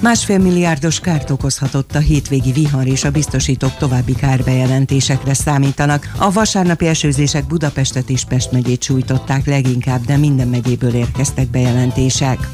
Másfél 0.00 0.38
milliárdos 0.38 1.00
kárt 1.00 1.30
okozhatott 1.30 1.94
a 1.94 1.98
hétvégi 1.98 2.52
vihar, 2.52 2.86
és 2.86 3.04
a 3.04 3.10
biztosítók 3.10 3.76
további 3.76 4.14
kárbejelentésekre 4.14 5.34
számítanak. 5.34 6.12
A 6.18 6.32
vasárnapi 6.32 6.86
esőzések 6.86 7.46
Budapestet 7.46 8.10
és 8.10 8.24
Pest 8.24 8.52
megyét 8.52 8.82
sújtották 8.82 9.46
leginkább, 9.46 10.04
de 10.04 10.16
minden 10.16 10.48
megyéből 10.48 10.94
érkeztek 10.94 11.50
bejelentések. 11.50 12.48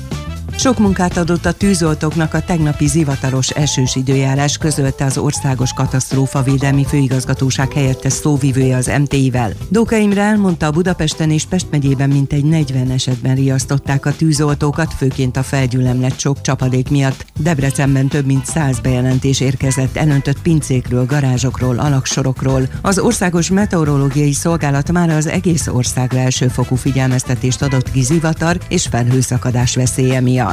Sok 0.59 0.79
munkát 0.79 1.17
adott 1.17 1.45
a 1.45 1.53
tűzoltóknak 1.53 2.35
a 2.35 2.41
tegnapi 2.41 2.87
zivataros 2.87 3.51
esős 3.51 3.97
időjárás, 3.97 4.59
közölte 4.59 5.05
az 5.05 5.19
Országos 5.19 5.73
Katasztrófavédelmi 5.73 6.85
Főigazgatóság 6.85 7.73
helyettes 7.73 8.13
szóvivője 8.13 8.77
az 8.77 8.93
MTI-vel. 9.01 9.53
Dóka 9.69 9.97
Imre 9.97 10.23
elmondta, 10.23 10.67
a 10.67 10.71
Budapesten 10.71 11.31
és 11.31 11.45
Pest 11.45 11.67
megyében 11.71 12.09
mintegy 12.09 12.45
40 12.45 12.91
esetben 12.91 13.35
riasztották 13.35 14.07
a 14.07 14.17
tűzoltókat, 14.17 14.95
főként 14.95 15.37
a 15.37 15.43
felgyülemlett 15.43 16.19
sok 16.19 16.41
csapadék 16.41 16.91
miatt. 16.91 17.25
Debrecenben 17.39 18.09
több 18.09 18.27
mint 18.27 18.47
100 18.47 18.81
bejelentés 18.81 19.41
érkezett 19.41 19.97
elöntött 19.97 20.43
pincékről, 20.43 21.07
garázsokról, 21.07 21.79
alaksorokról. 21.79 22.63
Az 22.83 22.99
Országos 22.99 23.51
Meteorológiai 23.51 24.33
Szolgálat 24.33 24.93
már 24.93 25.11
az 25.11 25.27
egész 25.27 25.67
országra 25.67 26.19
elsőfokú 26.19 26.75
figyelmeztetést 26.75 27.63
adott 27.63 27.91
ki 27.91 28.03
zivatar 28.03 28.59
és 28.69 28.87
felhőszakadás 28.87 29.75
veszélye 29.75 30.21
miatt. 30.21 30.44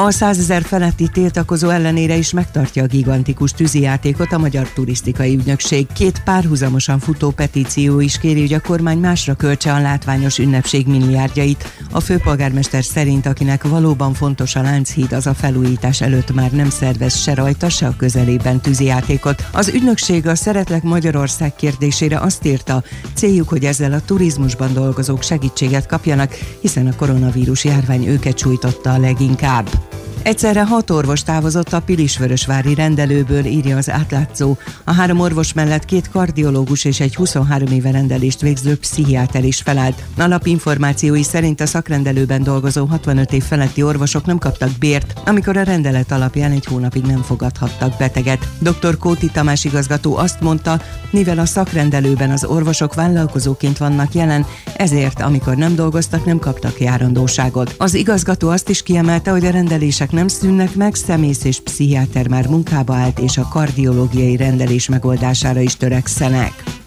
A 0.00 0.10
100 0.10 0.38
ezer 0.38 0.62
feletti 0.62 1.08
tiltakozó 1.12 1.68
ellenére 1.68 2.16
is 2.16 2.32
megtartja 2.32 2.82
a 2.82 2.86
gigantikus 2.86 3.52
tűzijátékot 3.52 4.32
a 4.32 4.38
Magyar 4.38 4.68
Turisztikai 4.68 5.34
Ügynökség. 5.34 5.86
Két 5.92 6.22
párhuzamosan 6.24 6.98
futó 6.98 7.30
petíció 7.30 8.00
is 8.00 8.18
kéri, 8.18 8.40
hogy 8.40 8.52
a 8.52 8.60
kormány 8.60 8.98
másra 8.98 9.34
költse 9.34 9.72
a 9.72 9.80
látványos 9.80 10.38
ünnepség 10.38 10.86
milliárdjait. 10.86 11.72
A 11.90 12.00
főpolgármester 12.00 12.84
szerint, 12.84 13.26
akinek 13.26 13.68
valóban 13.68 14.14
fontos 14.14 14.56
a 14.56 14.62
Lánchíd, 14.62 15.12
az 15.12 15.26
a 15.26 15.34
felújítás 15.34 16.00
előtt 16.00 16.34
már 16.34 16.50
nem 16.50 16.70
szervez 16.70 17.16
se 17.16 17.34
rajta, 17.34 17.68
se 17.68 17.86
a 17.86 17.96
közelében 17.96 18.60
tűzijátékot. 18.60 19.44
Az 19.52 19.68
ügynökség 19.68 20.26
a 20.26 20.34
Szeretlek 20.34 20.82
Magyarország 20.82 21.54
kérdésére 21.54 22.18
azt 22.18 22.46
írta, 22.46 22.82
céljuk, 23.14 23.48
hogy 23.48 23.64
ezzel 23.64 23.92
a 23.92 24.00
turizmusban 24.00 24.72
dolgozók 24.72 25.22
segítséget 25.22 25.86
kapjanak, 25.86 26.32
hiszen 26.60 26.86
a 26.86 26.96
koronavírus 26.96 27.64
járvány 27.64 28.06
őket 28.06 28.36
a 28.88 28.98
leginkább. 28.98 29.68
Egyszerre 30.22 30.64
hat 30.64 30.90
orvos 30.90 31.22
távozott 31.22 31.72
a 31.72 31.80
Pilisvörösvári 31.80 32.74
rendelőből, 32.74 33.44
írja 33.44 33.76
az 33.76 33.90
átlátszó. 33.90 34.56
A 34.84 34.92
három 34.92 35.20
orvos 35.20 35.52
mellett 35.52 35.84
két 35.84 36.10
kardiológus 36.10 36.84
és 36.84 37.00
egy 37.00 37.14
23 37.14 37.72
éve 37.72 37.90
rendelést 37.90 38.40
végző 38.40 38.76
pszichiáter 38.76 39.44
is 39.44 39.60
felállt. 39.60 40.04
Alapinformációi 40.18 41.22
szerint 41.22 41.60
a 41.60 41.66
szakrendelőben 41.66 42.42
dolgozó 42.42 42.84
65 42.84 43.32
év 43.32 43.42
feletti 43.42 43.82
orvosok 43.82 44.26
nem 44.26 44.38
kaptak 44.38 44.70
bért, 44.78 45.20
amikor 45.26 45.56
a 45.56 45.62
rendelet 45.62 46.12
alapján 46.12 46.50
egy 46.50 46.64
hónapig 46.64 47.04
nem 47.04 47.22
fogadhattak 47.22 47.96
beteget. 47.98 48.48
Dr. 48.58 48.96
Kóti 48.96 49.30
Tamás 49.30 49.64
igazgató 49.64 50.16
azt 50.16 50.40
mondta, 50.40 50.80
mivel 51.10 51.38
a 51.38 51.46
szakrendelőben 51.46 52.30
az 52.30 52.44
orvosok 52.44 52.94
vállalkozóként 52.94 53.78
vannak 53.78 54.14
jelen, 54.14 54.46
ezért 54.76 55.20
amikor 55.20 55.56
nem 55.56 55.74
dolgoztak, 55.74 56.24
nem 56.24 56.38
kaptak 56.38 56.80
járandóságot. 56.80 57.74
Az 57.78 57.94
igazgató 57.94 58.48
azt 58.48 58.68
is 58.68 58.82
kiemelte, 58.82 59.30
hogy 59.30 59.44
a 59.44 59.50
rendelések 59.50 60.07
nem 60.10 60.28
szűnnek 60.28 60.74
meg, 60.74 60.94
szemész 60.94 61.44
és 61.44 61.60
pszichiáter 61.60 62.28
már 62.28 62.46
munkába 62.46 62.94
állt, 62.94 63.18
és 63.18 63.38
a 63.38 63.48
kardiológiai 63.48 64.36
rendelés 64.36 64.88
megoldására 64.88 65.60
is 65.60 65.76
törekszenek. 65.76 66.77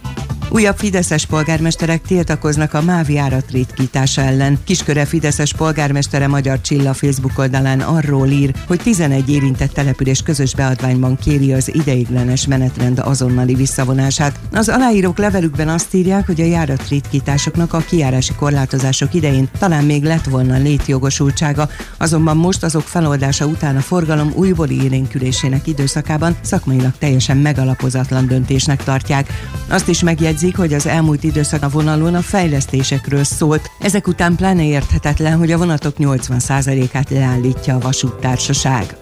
Újabb 0.54 0.78
fideszes 0.78 1.26
polgármesterek 1.26 2.02
tiltakoznak 2.02 2.74
a 2.74 2.82
MÁV 2.82 3.10
járat 3.10 3.52
ritkítása 3.52 4.22
ellen. 4.22 4.60
Kisköre 4.64 5.06
fideszes 5.06 5.54
polgármestere 5.54 6.28
Magyar 6.28 6.62
Csilla 6.62 6.93
Facebook 6.93 7.38
oldalán 7.38 7.80
arról 7.80 8.28
ír, 8.28 8.54
hogy 8.68 8.80
11 8.80 9.30
érintett 9.30 9.72
település 9.72 10.22
közös 10.22 10.56
beadványban 10.56 11.18
kéri 11.18 11.54
az 11.54 11.74
ideiglenes 11.74 12.47
menetrend 12.47 12.99
azonnali 12.99 13.54
visszavonását. 13.54 14.39
Az 14.54 14.70
aláírók 14.70 15.18
levelükben 15.18 15.70
azt 15.70 15.93
írják, 15.93 16.26
hogy 16.26 16.41
a 16.41 16.45
járat 16.45 16.88
ritkításoknak 16.89 17.74
a 17.74 17.84
kiárási 17.89 18.34
korlátozások 18.34 19.14
idején 19.14 19.49
talán 19.60 19.84
még 19.84 20.04
lett 20.04 20.26
volna 20.26 20.58
létjogosultsága, 20.58 21.70
azonban 21.97 22.38
most 22.38 22.64
azok 22.64 22.84
feloldása 22.84 23.45
után 23.45 23.76
a 23.76 23.82
forgalom 23.82 24.32
újbóli 24.36 24.84
élénkülésének 24.84 25.68
időszakában 25.68 26.36
szakmailag 26.41 26.93
teljesen 26.99 27.38
megalapozatlan 27.38 28.28
döntésnek 28.28 28.84
tartják. 28.84 29.28
Azt 29.70 29.88
is 29.88 30.04
megjegyzik, 30.04 30.39
hogy 30.49 30.73
az 30.73 30.85
elmúlt 30.85 31.23
időszak 31.23 31.63
a 31.63 31.69
vonalon 31.69 32.15
a 32.15 32.21
fejlesztésekről 32.21 33.23
szólt. 33.23 33.71
Ezek 33.79 34.07
után 34.07 34.35
pláne 34.35 34.65
érthetetlen, 34.65 35.37
hogy 35.37 35.51
a 35.51 35.57
vonatok 35.57 35.95
80%-át 35.97 37.09
leállítja 37.09 37.75
a 37.75 37.79
vasúttársaság. 37.79 38.95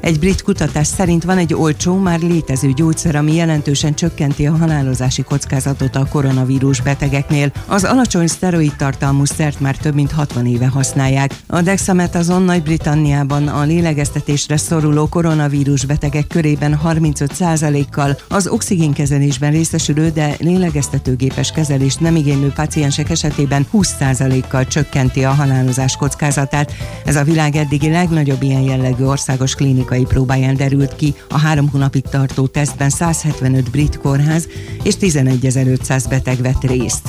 Egy 0.00 0.18
brit 0.18 0.42
kutatás 0.42 0.86
szerint 0.86 1.24
van 1.24 1.38
egy 1.38 1.54
olcsó, 1.54 1.96
már 1.96 2.20
létező 2.20 2.72
gyógyszer, 2.72 3.14
ami 3.16 3.34
jelentősen 3.34 3.94
csökkenti 3.94 4.46
a 4.46 4.56
halálozási 4.56 5.22
kockázatot 5.22 5.96
a 5.96 6.06
koronavírus 6.10 6.80
betegeknél. 6.80 7.52
Az 7.66 7.84
alacsony 7.84 8.26
szteroid 8.26 8.76
tartalmú 8.76 9.24
szert 9.24 9.60
már 9.60 9.76
több 9.76 9.94
mint 9.94 10.12
60 10.12 10.46
éve 10.46 10.66
használják. 10.66 11.34
A 11.46 11.60
dexametazon 11.60 12.42
Nagy-Britanniában 12.42 13.48
a 13.48 13.62
lélegeztetésre 13.62 14.56
szoruló 14.56 15.08
koronavírus 15.08 15.84
betegek 15.84 16.26
körében 16.26 16.80
35%-kal, 16.84 18.18
az 18.28 18.48
oxigénkezelésben 18.48 19.50
részesülő, 19.50 20.10
de 20.10 20.34
lélegeztetőgépes 20.38 21.50
kezelést 21.50 22.00
nem 22.00 22.16
igénylő 22.16 22.52
paciensek 22.54 23.10
esetében 23.10 23.66
20%-kal 23.72 24.66
csökkenti 24.66 25.24
a 25.24 25.30
halálozás 25.30 25.96
kockázatát. 25.96 26.72
Ez 27.04 27.16
a 27.16 27.24
világ 27.24 27.56
eddigi 27.56 27.90
legnagyobb 27.90 28.42
ilyen 28.42 28.62
jellegű 28.62 29.04
országos 29.04 29.54
klinika 29.54 29.89
klinikai 29.90 30.04
próbáján 30.04 30.56
derült 30.56 30.96
ki, 30.96 31.14
a 31.28 31.38
három 31.38 31.68
hónapig 31.68 32.02
tartó 32.02 32.46
tesztben 32.46 32.90
175 32.90 33.70
brit 33.70 33.98
kórház 33.98 34.48
és 34.82 34.94
11.500 35.00 36.04
beteg 36.08 36.42
vett 36.42 36.62
részt. 36.62 37.08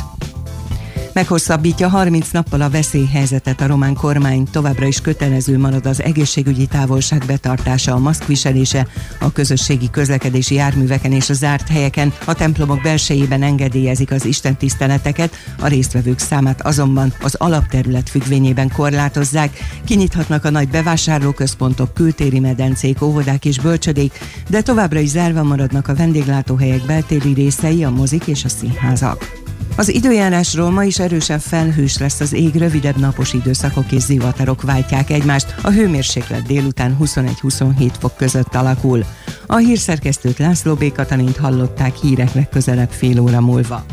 Meghosszabbítja 1.13 1.87
30 1.89 2.29
nappal 2.31 2.61
a 2.61 2.69
veszélyhelyzetet 2.69 3.61
a 3.61 3.67
román 3.67 3.93
kormány, 3.93 4.47
továbbra 4.51 4.85
is 4.85 5.01
kötelező 5.01 5.57
marad 5.57 5.85
az 5.85 6.01
egészségügyi 6.01 6.65
távolság 6.65 7.23
betartása, 7.27 7.93
a 7.93 7.99
maszkviselése, 7.99 8.87
a 9.19 9.31
közösségi 9.31 9.89
közlekedési 9.89 10.55
járműveken 10.55 11.11
és 11.11 11.29
a 11.29 11.33
zárt 11.33 11.67
helyeken, 11.67 12.13
a 12.25 12.33
templomok 12.33 12.81
belsejében 12.81 13.43
engedélyezik 13.43 14.11
az 14.11 14.25
istentiszteleteket, 14.25 15.35
a 15.59 15.67
résztvevők 15.67 16.19
számát 16.19 16.61
azonban 16.61 17.13
az 17.21 17.35
alapterület 17.35 18.09
függvényében 18.09 18.71
korlátozzák, 18.71 19.57
kinyithatnak 19.85 20.45
a 20.45 20.49
nagy 20.49 20.69
bevásárlóközpontok, 20.69 21.93
kültéri 21.93 22.39
medencék, 22.39 23.01
óvodák 23.01 23.45
és 23.45 23.59
bölcsödék, 23.59 24.19
de 24.49 24.61
továbbra 24.61 24.99
is 24.99 25.09
zárva 25.09 25.43
maradnak 25.43 25.87
a 25.87 25.95
vendéglátóhelyek 25.95 26.85
beltéri 26.85 27.33
részei, 27.33 27.83
a 27.83 27.89
mozik 27.89 28.27
és 28.27 28.43
a 28.43 28.49
színházak. 28.49 29.40
Az 29.81 29.89
időjárásról 29.89 30.69
ma 30.69 30.83
is 30.83 30.99
erősen 30.99 31.39
felhős 31.39 31.97
lesz 31.97 32.19
az 32.19 32.33
ég, 32.33 32.55
rövidebb 32.55 32.97
napos 32.97 33.33
időszakok 33.33 33.91
és 33.91 34.01
zivatarok 34.01 34.61
váltják 34.61 35.09
egymást, 35.09 35.55
a 35.61 35.71
hőmérséklet 35.71 36.43
délután 36.43 36.97
21-27 37.01 37.91
fok 37.99 38.15
között 38.15 38.55
alakul. 38.55 39.03
A 39.45 39.55
hírszerkesztőt 39.55 40.37
László 40.37 40.73
B. 40.73 40.91
Katalint 40.91 41.37
hallották 41.37 41.95
hírek 41.95 42.33
legközelebb 42.33 42.89
fél 42.89 43.19
óra 43.19 43.41
múlva. 43.41 43.85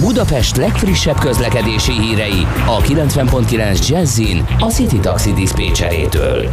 Budapest 0.00 0.56
legfrissebb 0.56 1.18
közlekedési 1.18 1.92
hírei 1.92 2.46
a 2.66 2.80
90.9 2.80 3.88
Jazzin 3.88 4.44
a 4.58 4.64
City 4.64 4.98
Taxi 4.98 5.32
Dispécsejétől. 5.32 6.48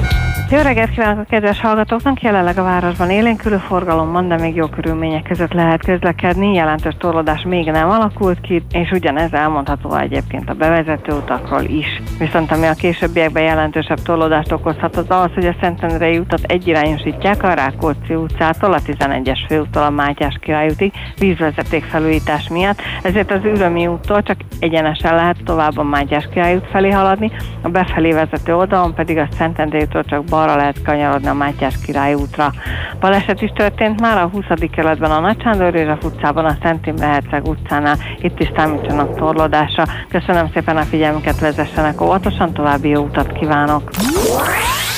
Jó 0.49 0.61
reggelt 0.61 0.89
kívánok 0.89 1.19
a 1.19 1.29
kedves 1.29 1.59
hallgatóknak! 1.59 2.21
Jelenleg 2.21 2.57
a 2.57 2.63
városban 2.63 3.09
élénkülő 3.09 3.57
forgalomban, 3.57 4.27
de 4.27 4.37
még 4.37 4.55
jó 4.55 4.67
körülmények 4.67 5.23
között 5.23 5.53
lehet 5.53 5.85
közlekedni. 5.85 6.53
Jelentős 6.53 6.95
torlódás 6.99 7.43
még 7.47 7.71
nem 7.71 7.89
alakult 7.89 8.41
ki, 8.41 8.63
és 8.71 8.91
ugyanez 8.91 9.33
elmondható 9.33 9.95
egyébként 9.95 10.49
a 10.49 10.53
bevezető 10.53 11.13
utakról 11.13 11.63
is. 11.63 12.01
Viszont 12.19 12.51
ami 12.51 12.65
a 12.65 12.73
későbbiekben 12.73 13.43
jelentősebb 13.43 14.01
torlódást 14.01 14.51
okozhat, 14.51 14.95
az 14.95 15.05
az, 15.07 15.29
hogy 15.33 15.45
a 15.45 15.55
Szentendrei 15.61 16.17
utat 16.17 16.43
egyirányosítják 16.43 17.43
a 17.43 17.53
Rákóczi 17.53 18.15
utcától, 18.15 18.73
a 18.73 18.81
11-es 18.81 19.39
főúttól 19.47 19.83
a 19.83 19.89
Mátyás 19.89 20.37
királyútig 20.41 20.91
vízvezeték 21.19 21.83
felújítás 21.83 22.47
miatt, 22.49 22.81
ezért 23.01 23.31
az 23.35 23.45
Ürömi 23.45 23.87
úttól 23.87 24.23
csak 24.23 24.37
egyenesen 24.59 25.15
lehet 25.15 25.37
tovább 25.45 25.77
a 25.77 25.83
Mátyás 25.83 26.27
királyút 26.31 26.67
felé 26.71 26.89
haladni, 26.89 27.31
a 27.61 27.69
befelé 27.69 28.11
vezető 28.11 28.55
oldalon 28.55 28.93
pedig 28.93 29.17
a 29.17 29.27
Szentendrei 29.37 29.81
úttól 29.81 30.03
csak 30.03 30.23
balra 30.23 30.55
lehet 30.55 30.81
kanyarodni 30.81 31.27
a 31.27 31.33
Mátyás 31.33 31.73
király 31.85 32.13
útra. 32.13 32.51
Baleset 32.99 33.41
is 33.41 33.51
történt 33.55 34.01
már 34.01 34.17
a 34.17 34.29
20. 34.33 34.45
kerületben 34.71 35.11
a 35.11 35.19
Nagy 35.19 35.41
Sándor 35.41 35.75
József 35.75 36.03
utcában, 36.03 36.45
a 36.45 36.57
Szent 36.61 36.87
Imre 36.87 37.05
Herceg 37.05 37.47
utcánál. 37.47 37.97
Itt 38.19 38.39
is 38.39 38.51
számítsanak 38.55 39.15
torlódásra. 39.15 39.83
Köszönöm 40.09 40.49
szépen 40.53 40.77
a 40.77 40.81
figyelmüket, 40.81 41.39
vezessenek 41.39 42.01
óvatosan, 42.01 42.53
további 42.53 42.89
jó 42.89 43.03
utat 43.03 43.31
kívánok! 43.31 43.89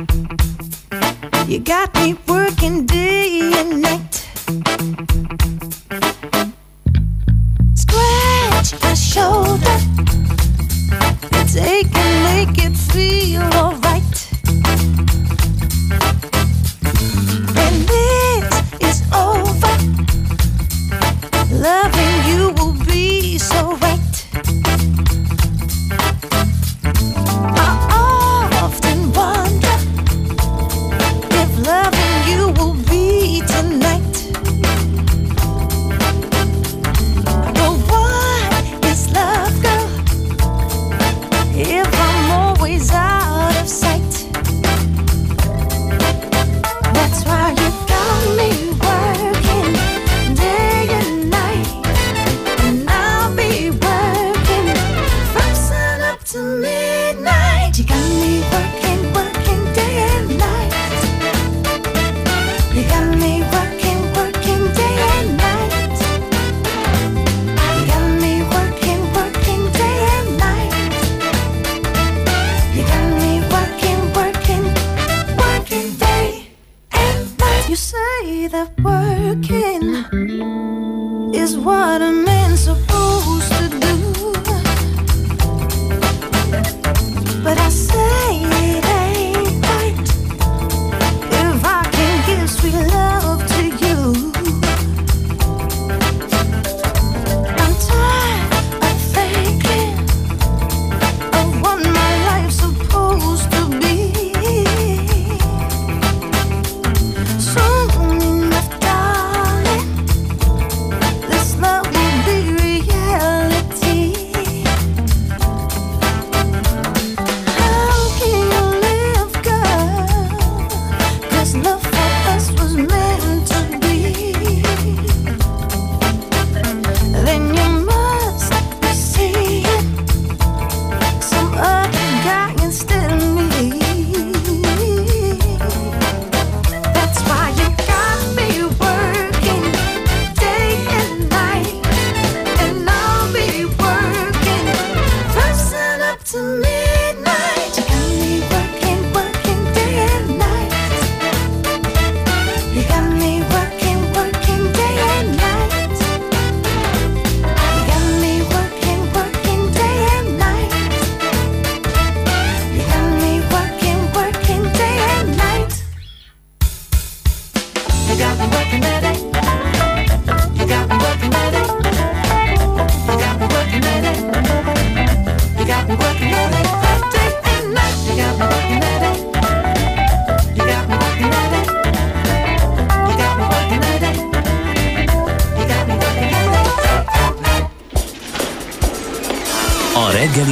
You 0.00 1.58
got 1.58 1.94
me 1.96 2.16
working 2.26 2.86
day 2.86 3.09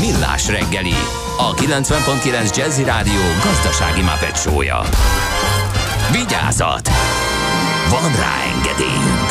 Millás 0.00 0.48
reggeli, 0.48 0.94
a 1.38 1.54
90.9 1.54 2.56
Jazzy 2.56 2.84
Rádió 2.84 3.20
gazdasági 3.44 4.02
mapetsója. 4.02 4.80
Vigyázat! 6.12 6.88
Van 7.90 8.12
rá 8.12 8.34
engedélyünk! 8.56 9.30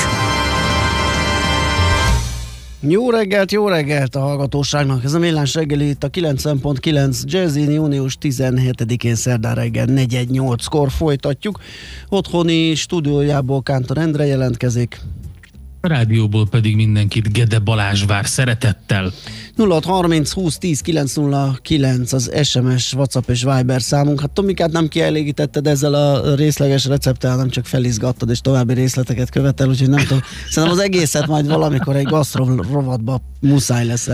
Jó 2.80 3.09
reggelt, 3.09 3.51
jó 3.51 3.68
reggelt 3.68 4.16
a 4.16 4.20
hallgatóságnak. 4.20 5.03
Ez 5.03 5.13
a 5.13 5.20
Millás 5.20 5.53
reggeli 5.53 5.89
itt 5.89 6.03
a 6.03 6.09
90.9 6.09 7.24
Jazzin 7.24 7.72
június 7.72 8.18
17-én 8.22 9.16
szerdán 9.16 9.55
reggel 9.55 9.86
418-kor 9.89 10.91
folytatjuk. 10.91 11.59
Otthoni 12.09 12.76
stúdiójából 12.76 13.63
Kántor 13.63 13.97
Endre 13.97 14.26
jelentkezik. 14.26 14.99
A 15.82 15.88
rádióból 15.88 16.47
pedig 16.49 16.76
mindenkit 16.76 17.34
Gede 17.34 17.59
Balázs 17.59 18.05
vár 18.05 18.26
szeretettel. 18.26 19.11
0630 19.58 20.32
20 20.32 20.58
10 20.58 20.82
909 20.82 22.14
az 22.14 22.32
SMS, 22.43 22.93
WhatsApp 22.93 23.30
és 23.30 23.43
Viber 23.43 23.82
számunk. 23.82 24.22
Hát 24.22 24.32
Tomikát 24.32 24.72
nem 24.72 24.88
kielégítetted 24.88 25.68
ezzel 25.68 25.93
a 25.93 26.36
részleges 26.36 26.86
recepttel, 26.86 27.36
nem 27.36 27.49
csak 27.49 27.66
felizgattad 27.66 28.30
és 28.30 28.39
további 28.39 28.74
részleteket 28.74 29.30
követel, 29.30 29.68
úgyhogy 29.68 29.89
nem 29.89 30.03
tudom. 30.03 30.22
Szerintem 30.49 30.78
az 30.78 30.84
egészet 30.84 31.28
majd 31.28 31.47
valamikor 31.47 31.95
egy 31.95 32.06
gasztro 32.06 32.56
rovatba 32.72 33.22
muszáj 33.39 33.86
lesz 33.86 34.10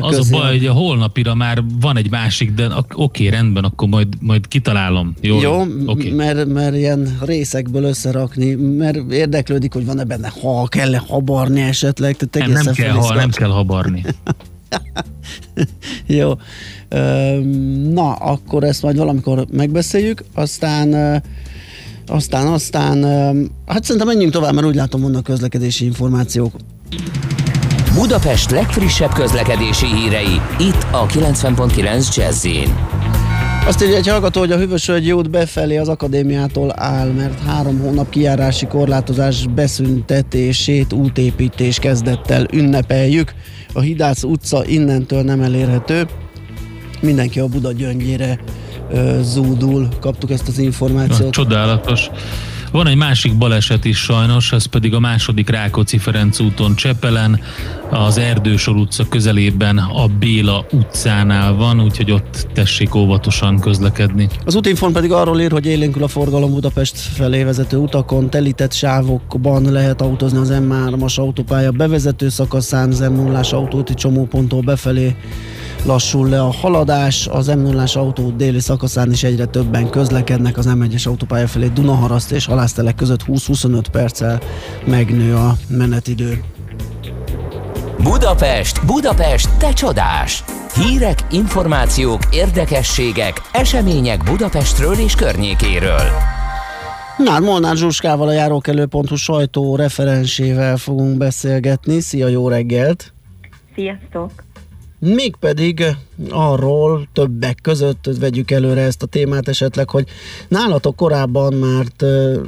Az 0.00 0.18
a 0.18 0.36
baj, 0.36 0.56
hogy 0.56 0.66
a 0.66 0.72
holnapira 0.72 1.34
már 1.34 1.62
van 1.80 1.96
egy 1.96 2.10
másik, 2.10 2.52
de 2.52 2.68
oké, 2.94 3.28
rendben, 3.28 3.64
akkor 3.64 3.88
majd, 3.88 4.08
majd 4.20 4.48
kitalálom. 4.48 5.14
Jó, 5.20 5.40
Jó, 5.40 5.64
oké. 5.86 6.10
mert, 6.10 6.46
mert 6.46 6.76
ilyen 6.76 7.18
részekből 7.20 7.84
összerakni, 7.84 8.54
mert 8.54 9.12
érdeklődik, 9.12 9.72
hogy 9.72 9.86
van-e 9.86 10.04
benne 10.04 10.32
hal, 10.40 10.68
kell-e 10.68 11.02
habarni 11.06 11.60
esetleg. 11.60 12.16
Tehát 12.16 12.48
Nem, 12.48 12.62
nem 12.64 12.74
kell, 12.74 12.92
ha, 12.92 13.14
nem 13.14 13.30
kell 13.30 13.50
habarni. 13.50 14.04
Jó. 16.06 16.32
Na, 17.92 18.12
akkor 18.12 18.64
ezt 18.64 18.82
majd 18.82 18.96
valamikor 18.96 19.46
megbeszéljük, 19.50 20.24
aztán 20.34 21.22
aztán, 22.06 22.46
aztán, 22.46 23.02
hát 23.66 23.84
szerintem 23.84 24.06
menjünk 24.06 24.32
tovább, 24.32 24.54
mert 24.54 24.66
úgy 24.66 24.74
látom 24.74 25.00
vannak 25.00 25.22
közlekedési 25.22 25.84
információk. 25.84 26.52
Budapest 27.94 28.50
legfrissebb 28.50 29.12
közlekedési 29.12 29.86
hírei, 29.86 30.40
itt 30.58 30.86
a 30.90 31.06
90.9 31.06 32.16
jazz 32.16 32.46
Azt 33.66 33.82
írja 33.82 33.96
egy 33.96 34.08
hallgató, 34.08 34.40
hogy 34.40 34.52
a 34.52 34.56
Hűvösvölgyi 34.56 35.12
út 35.12 35.30
befelé 35.30 35.76
az 35.76 35.88
akadémiától 35.88 36.72
áll, 36.76 37.08
mert 37.08 37.40
három 37.40 37.78
hónap 37.78 38.08
kijárási 38.08 38.66
korlátozás 38.66 39.46
beszüntetését 39.46 40.92
útépítés 40.92 41.78
kezdettel 41.78 42.46
ünnepeljük. 42.52 43.34
A 43.72 43.80
Hidác 43.80 44.22
utca 44.22 44.64
innentől 44.66 45.22
nem 45.22 45.40
elérhető. 45.40 46.06
Mindenki 47.00 47.40
a 47.40 47.46
Buda 47.46 47.72
gyöngyére 47.72 48.38
ö, 48.90 49.18
zúdul. 49.22 49.88
Kaptuk 50.00 50.30
ezt 50.30 50.48
az 50.48 50.58
információt. 50.58 51.32
Csodálatos. 51.32 52.10
Van 52.72 52.86
egy 52.86 52.96
másik 52.96 53.38
baleset 53.38 53.84
is 53.84 53.98
sajnos, 53.98 54.52
ez 54.52 54.64
pedig 54.64 54.94
a 54.94 55.00
második 55.00 55.48
Rákóczi-Ferenc 55.48 56.40
úton 56.40 56.74
Csepelen, 56.74 57.40
az 57.90 58.18
Erdősor 58.18 58.76
utca 58.76 59.08
közelében 59.08 59.78
a 59.78 60.06
Béla 60.06 60.66
utcánál 60.72 61.54
van, 61.54 61.80
úgyhogy 61.80 62.10
ott 62.10 62.46
tessék 62.54 62.94
óvatosan 62.94 63.60
közlekedni. 63.60 64.28
Az 64.44 64.54
útinform 64.54 64.92
pedig 64.92 65.12
arról 65.12 65.40
ír, 65.40 65.50
hogy 65.50 65.66
élénkül 65.66 66.02
a 66.02 66.08
forgalom 66.08 66.50
Budapest 66.50 66.96
felé 66.96 67.42
vezető 67.42 67.76
utakon, 67.76 68.30
telített 68.30 68.72
sávokban 68.72 69.72
lehet 69.72 70.00
autózni 70.00 70.38
az 70.38 70.52
M3-as 70.52 71.14
autópálya 71.14 71.70
bevezető 71.70 72.28
szakaszán, 72.28 72.88
0 72.88 73.40
autóti 73.50 73.94
csomóponttól 73.94 74.60
befelé 74.60 75.16
lassul 75.84 76.28
le 76.28 76.40
a 76.40 76.52
haladás, 76.52 77.26
az 77.26 77.46
m 77.46 77.58
0 77.58 77.84
autó 77.94 78.30
déli 78.30 78.60
szakaszán 78.60 79.10
is 79.10 79.22
egyre 79.22 79.44
többen 79.44 79.90
közlekednek, 79.90 80.58
az 80.58 80.68
M1-es 80.68 81.06
autópálya 81.06 81.46
felé 81.46 81.66
Dunaharaszt 81.66 82.32
és 82.32 82.46
Halásztelek 82.46 82.94
között 82.94 83.20
20-25 83.26 83.84
perccel 83.92 84.40
megnő 84.86 85.34
a 85.34 85.56
menetidő. 85.68 86.42
Budapest, 88.02 88.86
Budapest, 88.86 89.56
te 89.58 89.72
csodás! 89.72 90.44
Hírek, 90.74 91.26
információk, 91.30 92.20
érdekességek, 92.30 93.40
események 93.52 94.24
Budapestről 94.24 94.94
és 94.94 95.14
környékéről. 95.14 96.02
Na, 97.18 97.30
hát 97.30 97.40
Molnár 97.40 97.76
Zsuskával, 97.76 98.28
a 98.28 98.32
járókelő.hu 98.32 99.16
sajtó 99.16 99.76
referensével 99.76 100.76
fogunk 100.76 101.16
beszélgetni. 101.16 102.00
Szia, 102.00 102.28
jó 102.28 102.48
reggelt! 102.48 103.12
Sziasztok! 103.74 104.30
Mégpedig 105.00 105.84
arról 106.30 107.08
többek 107.12 107.58
között 107.62 108.10
vegyük 108.20 108.50
előre 108.50 108.80
ezt 108.80 109.02
a 109.02 109.06
témát 109.06 109.48
esetleg, 109.48 109.90
hogy 109.90 110.04
nálatok 110.48 110.96
korábban 110.96 111.54
már, 111.54 111.84
ö, 111.98 112.40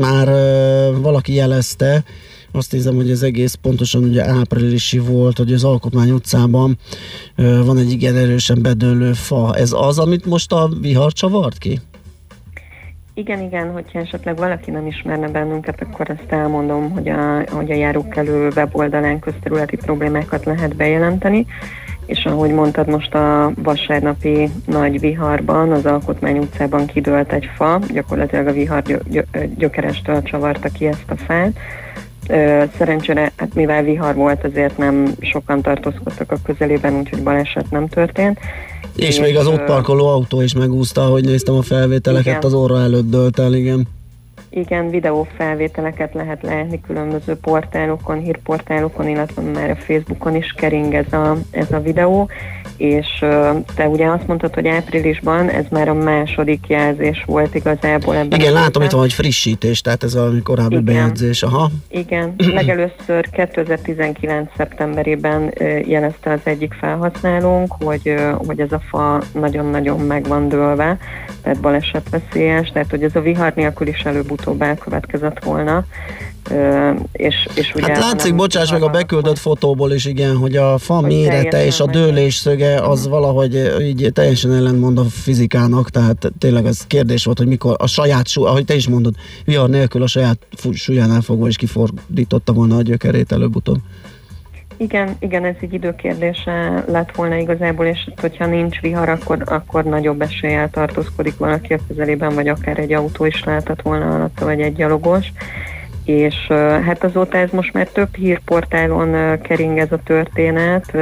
már 0.00 0.28
ö, 0.28 1.00
valaki 1.00 1.34
jelezte, 1.34 2.04
azt 2.52 2.70
hiszem, 2.70 2.94
hogy 2.94 3.10
ez 3.10 3.22
egész 3.22 3.54
pontosan 3.54 4.04
ugye 4.04 4.24
áprilisi 4.24 4.98
volt, 4.98 5.36
hogy 5.36 5.52
az 5.52 5.64
Alkotmány 5.64 6.10
utcában 6.10 6.78
van 7.36 7.78
egy 7.78 7.90
igen 7.90 8.16
erősen 8.16 8.62
bedőlő 8.62 9.12
fa. 9.12 9.54
Ez 9.54 9.72
az, 9.72 9.98
amit 9.98 10.26
most 10.26 10.52
a 10.52 10.68
vihar 10.80 11.12
csavart 11.12 11.58
ki? 11.58 11.80
Igen, 13.14 13.40
igen, 13.40 13.72
hogyha 13.72 13.98
esetleg 13.98 14.36
valaki 14.36 14.70
nem 14.70 14.86
ismerne 14.86 15.28
bennünket, 15.28 15.82
akkor 15.82 16.10
ezt 16.10 16.32
elmondom, 16.32 16.90
hogy 16.90 17.08
a, 17.08 17.44
hogy 17.50 17.70
a 17.70 17.74
járókelő 17.74 18.48
weboldalán 18.56 19.18
közterületi 19.18 19.76
problémákat 19.76 20.44
lehet 20.44 20.76
bejelenteni, 20.76 21.46
és 22.06 22.24
ahogy 22.24 22.50
mondtad, 22.50 22.88
most 22.88 23.14
a 23.14 23.52
vasárnapi 23.62 24.50
nagy 24.66 25.00
viharban, 25.00 25.72
az 25.72 25.86
Alkotmány 25.86 26.38
utcában 26.38 26.86
kidőlt 26.86 27.32
egy 27.32 27.48
fa, 27.56 27.80
gyakorlatilag 27.92 28.46
a 28.46 28.52
vihar 28.52 28.82
gyö- 28.82 29.08
gyö- 29.10 29.56
gyökerestől 29.56 30.22
csavarta 30.22 30.68
ki 30.68 30.86
ezt 30.86 31.04
a 31.08 31.16
fát. 31.16 31.52
Szerencsére, 32.78 33.32
hát 33.36 33.54
mivel 33.54 33.82
vihar 33.82 34.14
volt, 34.14 34.44
azért 34.44 34.78
nem 34.78 35.14
sokan 35.20 35.62
tartózkodtak 35.62 36.32
a 36.32 36.36
közelében, 36.44 36.94
úgyhogy 36.94 37.22
baleset 37.22 37.70
nem 37.70 37.88
történt. 37.88 38.38
És 38.96 39.20
még 39.20 39.36
az 39.36 39.46
ott 39.46 39.64
parkoló 39.64 40.06
autó 40.06 40.40
is 40.40 40.54
megúszta, 40.54 41.04
ahogy 41.04 41.24
néztem 41.24 41.54
a 41.54 41.62
felvételeket, 41.62 42.26
Igen. 42.26 42.42
az 42.42 42.54
orra 42.54 42.78
előtt 42.78 43.10
dölt 43.10 43.38
el, 43.38 43.54
igen. 43.54 43.86
Igen, 44.56 44.90
videófelvételeket 44.90 46.14
lehet 46.14 46.42
látni 46.42 46.80
különböző 46.80 47.34
portálokon, 47.34 48.18
hírportálokon, 48.18 49.08
illetve 49.08 49.42
már 49.42 49.70
a 49.70 49.76
Facebookon 49.76 50.34
is 50.36 50.54
kering 50.56 50.94
ez 50.94 51.12
a, 51.12 51.36
ez 51.50 51.72
a 51.72 51.80
videó, 51.80 52.30
és 52.76 53.06
te 53.74 53.88
ugye 53.88 54.06
azt 54.06 54.26
mondtad, 54.26 54.54
hogy 54.54 54.66
áprilisban 54.66 55.48
ez 55.48 55.64
már 55.70 55.88
a 55.88 55.94
második 55.94 56.66
jelzés 56.68 57.24
volt 57.26 57.54
igazából 57.54 58.16
ebben 58.16 58.40
Igen, 58.40 58.52
látom 58.52 58.82
itt 58.82 58.90
van 58.90 59.04
egy 59.04 59.12
frissítés, 59.12 59.80
tehát 59.80 60.02
ez 60.02 60.14
a 60.14 60.32
korábbi 60.42 60.76
Igen. 60.76 60.84
bejegyzés. 60.84 61.42
Aha. 61.42 61.70
Igen, 61.88 62.34
legelőször 62.54 63.30
2019. 63.30 64.50
szeptemberében 64.56 65.52
jelezte 65.86 66.30
az 66.30 66.40
egyik 66.42 66.72
felhasználónk, 66.72 67.72
hogy, 67.78 68.14
hogy 68.46 68.60
ez 68.60 68.72
a 68.72 68.80
fa 68.88 69.22
nagyon-nagyon 69.32 70.00
meg 70.00 70.26
van 70.26 70.48
dőlve, 70.48 70.98
tehát 71.42 71.60
balesetveszélyes, 71.60 72.70
tehát 72.72 72.90
hogy 72.90 73.02
ez 73.02 73.16
a 73.16 73.20
vihar 73.20 73.52
nélkül 73.54 73.86
is 73.86 74.02
előbb-utóbb 74.46 74.62
elkövetkezett 74.62 75.44
volna. 75.44 75.84
Ö, 76.50 76.90
és, 77.12 77.48
és 77.54 77.74
ugye, 77.74 77.86
Hát 77.86 77.98
látszik, 77.98 78.34
bocsáss 78.34 78.70
meg 78.70 78.82
a 78.82 78.88
beküldött 78.88 79.38
fotóból 79.38 79.92
is, 79.92 80.04
igen, 80.04 80.36
hogy 80.36 80.56
a 80.56 80.78
fa 80.78 80.94
Hogy 80.94 81.06
mérete 81.06 81.64
és 81.64 81.80
a 81.80 81.86
dőlés 81.86 82.34
szöge 82.34 82.80
az 82.80 83.08
valahogy 83.08 83.56
eh, 83.56 83.88
így 83.88 84.10
teljesen 84.12 84.52
ellentmond 84.52 84.98
a 84.98 85.04
fizikának, 85.04 85.90
tehát 85.90 86.32
tényleg 86.38 86.66
ez 86.66 86.86
kérdés 86.86 87.24
volt, 87.24 87.38
hogy 87.38 87.46
mikor 87.46 87.76
a 87.78 87.86
saját 87.86 88.28
súly, 88.28 88.46
ahogy 88.46 88.64
te 88.64 88.74
is 88.74 88.88
mondod, 88.88 89.14
vihar 89.44 89.68
nélkül 89.68 90.02
a 90.02 90.06
saját 90.06 90.38
súlyánál 90.72 91.20
fogva 91.20 91.48
is 91.48 91.56
kifordította 91.56 92.52
volna 92.52 92.76
a 92.76 92.82
gyökerét 92.82 93.32
előbb-utóbb. 93.32 93.78
Igen, 94.76 95.16
igen, 95.18 95.44
ez 95.44 95.54
egy 95.60 95.72
időkérdése 95.72 96.84
lett 96.86 97.14
volna 97.14 97.36
igazából, 97.36 97.86
és 97.86 98.08
hogyha 98.20 98.46
nincs 98.46 98.80
vihar, 98.80 99.08
akkor, 99.08 99.42
akkor 99.44 99.84
nagyobb 99.84 100.22
eséllyel 100.22 100.70
tartózkodik 100.70 101.36
valaki 101.36 101.72
a 101.72 101.78
közelében, 101.88 102.34
vagy 102.34 102.48
akár 102.48 102.78
egy 102.78 102.92
autó 102.92 103.24
is 103.24 103.44
lehetett 103.44 103.82
volna 103.82 104.14
alatta, 104.14 104.44
vagy 104.44 104.60
egy 104.60 104.74
gyalogos. 104.74 105.32
és 106.04 106.34
hát 106.84 107.04
azóta 107.04 107.38
ez 107.38 107.50
most 107.50 107.72
már 107.72 107.88
több 107.88 108.14
hírportálon 108.14 109.40
kering 109.40 109.78
ez 109.78 109.92
a 109.92 110.02
történet, 110.04 110.92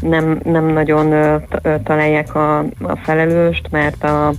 nem, 0.00 0.40
nem 0.44 0.66
nagyon 0.66 1.40
találják 1.84 2.34
a, 2.34 2.58
a 2.58 2.96
felelőst, 3.02 3.68
mert 3.70 4.04
a, 4.04 4.32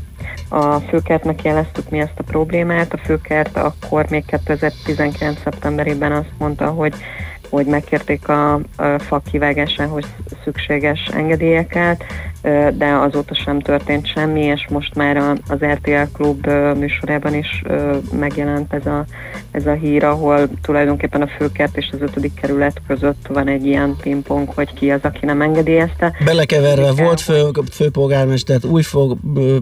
a 0.49 0.80
főkertnek 0.80 1.43
jeleztük 1.43 1.89
mi 1.89 1.99
ezt 1.99 2.20
a 2.20 2.24
problémát. 2.24 2.93
A 2.93 2.97
főkert 2.97 3.57
akkor 3.57 4.05
még 4.09 4.26
2019. 4.26 5.41
szeptemberében 5.41 6.11
azt 6.11 6.32
mondta, 6.38 6.65
hogy 6.65 6.93
hogy 7.50 7.66
megkérték 7.66 8.28
a, 8.28 8.54
a 8.54 8.62
fa 9.00 9.22
kivágásához 9.32 10.06
szükséges 10.43 11.08
engedélyeket, 11.14 12.04
de 12.74 12.86
azóta 12.86 13.36
sem 13.36 13.60
történt 13.60 14.08
semmi, 14.08 14.41
és 14.41 14.68
most 14.70 14.95
már 14.95 15.18
az 15.47 15.58
RTL 15.66 16.12
Klub 16.14 16.47
műsorában 16.78 17.34
is 17.34 17.64
megjelent 18.12 18.74
ez 18.74 18.86
a, 18.86 19.06
ez 19.52 19.66
a 19.66 19.72
hír, 19.72 20.04
ahol 20.04 20.50
tulajdonképpen 20.62 21.22
a 21.22 21.28
főkert 21.28 21.78
és 21.78 21.89
az 21.91 22.02
ötödik 22.02 22.34
kerület 22.34 22.82
között 22.88 23.28
van 23.28 23.47
egy 23.47 23.66
ilyen 23.66 23.95
pingpong, 24.02 24.50
hogy 24.50 24.74
ki 24.74 24.91
az, 24.91 25.00
aki 25.02 25.26
nem 25.26 25.41
engedélyezte. 25.41 26.14
Belekeverve 26.26 27.04
volt 27.04 27.22
fő, 27.22 27.43
főpolgármester, 27.72 28.60
új 28.66 28.82
fő, 28.82 29.00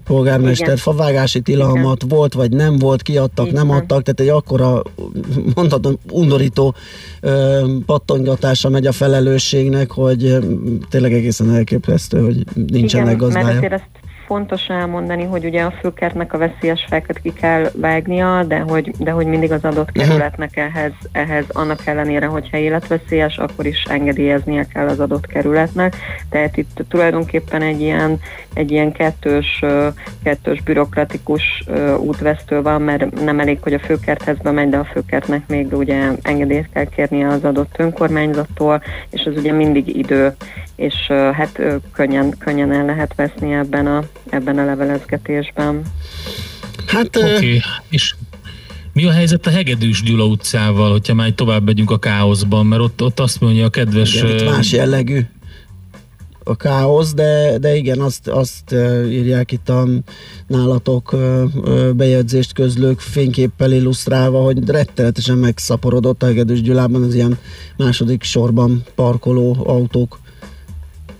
polgármester, 0.05 0.67
Igen. 0.67 0.77
favágási 0.77 1.41
tilalmat 1.41 2.01
volt, 2.09 2.33
vagy 2.33 2.51
nem 2.51 2.77
volt, 2.77 3.01
kiadtak, 3.01 3.47
Így 3.47 3.53
nem 3.53 3.69
adtak, 3.69 4.03
tehát 4.03 4.19
egy 4.19 4.27
akkora, 4.27 4.81
mondhatom, 5.55 5.93
undorító 6.11 6.75
ö, 7.21 7.65
pattongatása 7.85 8.69
megy 8.69 8.87
a 8.87 8.91
felelősségnek, 8.91 9.91
hogy 9.91 10.23
ö, 10.25 10.39
tényleg 10.89 11.13
egészen 11.13 11.51
elképesztő, 11.55 12.21
hogy 12.21 12.43
nincsenek 12.53 12.91
Igen, 12.91 13.03
mert 13.05 13.17
gazdája. 13.17 13.57
azért 13.57 13.73
ezt 13.73 13.89
fontos 14.27 14.67
elmondani, 14.69 15.23
hogy 15.23 15.45
ugye 15.45 15.61
a 15.61 15.73
főkertnek 15.81 16.33
a 16.33 16.37
veszélyes 16.37 16.85
fákat 16.89 17.19
ki 17.19 17.33
kell 17.33 17.69
vágnia, 17.75 18.43
de 18.43 18.59
hogy, 18.59 18.91
de 18.99 19.11
hogy 19.11 19.25
mindig 19.25 19.51
az 19.51 19.63
adott 19.63 19.95
Mhm. 19.95 20.07
kerületnek 20.07 20.57
ehhez, 20.57 20.91
ehhez 21.11 21.45
annak 21.47 21.85
ellenére, 21.85 22.25
hogyha 22.25 22.57
életveszélyes, 22.57 23.37
akkor 23.37 23.65
is 23.65 23.83
engedélyeznie 23.89 24.65
kell 24.73 24.87
az 24.87 24.99
adott 24.99 25.27
kerületnek. 25.27 25.95
Tehát 26.29 26.57
itt 26.57 26.83
tulajdonképpen 26.89 27.61
egy 27.61 27.81
ilyen, 27.81 28.19
egy 28.53 28.71
ilyen 28.71 28.91
kettős, 28.91 29.63
kettős 30.23 30.61
bürokratikus 30.61 31.63
útvesztő 31.99 32.61
van, 32.61 32.81
mert 32.81 33.23
nem 33.23 33.39
elég, 33.39 33.57
hogy 33.61 33.73
a 33.73 33.79
főkerthez 33.79 34.37
bemegy, 34.37 34.69
de 34.69 34.77
a 34.77 34.83
főkertnek 34.83 35.47
még 35.47 35.73
ugye 35.73 36.11
engedélyt 36.21 36.69
kell 36.73 36.85
kérnie 36.85 37.27
az 37.27 37.43
adott 37.43 37.75
önkormányzattól, 37.77 38.81
és 39.09 39.21
ez 39.21 39.37
ugye 39.37 39.51
mindig 39.51 39.97
idő, 39.97 40.35
és 40.75 41.07
hát 41.07 41.61
könnyen, 41.93 42.33
könnyen 42.37 42.71
el 42.71 42.85
lehet 42.85 43.15
veszni 43.15 43.53
ebben 43.53 43.87
a, 43.87 44.03
ebben 44.31 44.57
a 44.57 44.65
levelezgetésben. 44.65 45.81
Hát, 46.87 47.15
Oké, 47.15 47.35
okay. 47.35 47.61
és 47.89 48.15
mi 48.93 49.05
a 49.05 49.11
helyzet 49.11 49.47
a 49.47 49.49
Hegedűs 49.49 50.03
Gyula 50.03 50.25
utcával, 50.25 50.91
hogyha 50.91 51.13
már 51.13 51.29
tovább 51.29 51.65
megyünk 51.65 51.91
a 51.91 51.99
káoszban, 51.99 52.65
mert 52.65 52.81
ott, 52.81 53.01
ott 53.01 53.19
azt 53.19 53.41
mondja 53.41 53.65
a 53.65 53.69
kedves... 53.69 54.15
Igen, 54.15 54.37
itt 54.37 54.49
más 54.49 54.71
jellegű 54.71 55.25
a 56.47 56.55
káosz, 56.55 57.13
de, 57.13 57.57
de 57.57 57.75
igen, 57.75 57.99
azt, 57.99 58.27
azt 58.27 58.75
írják 59.09 59.51
itt 59.51 59.69
a 59.69 59.87
nálatok 60.47 61.15
bejegyzést 61.95 62.53
közlők 62.53 62.99
fényképpel 62.99 63.71
illusztrálva, 63.71 64.41
hogy 64.41 64.69
rettenetesen 64.69 65.37
megszaporodott 65.37 66.23
a 66.23 66.25
Hegedűs 66.25 66.61
Gyulában 66.61 67.03
az 67.03 67.15
ilyen 67.15 67.37
második 67.77 68.23
sorban 68.23 68.83
parkoló 68.95 69.57
autók 69.65 70.19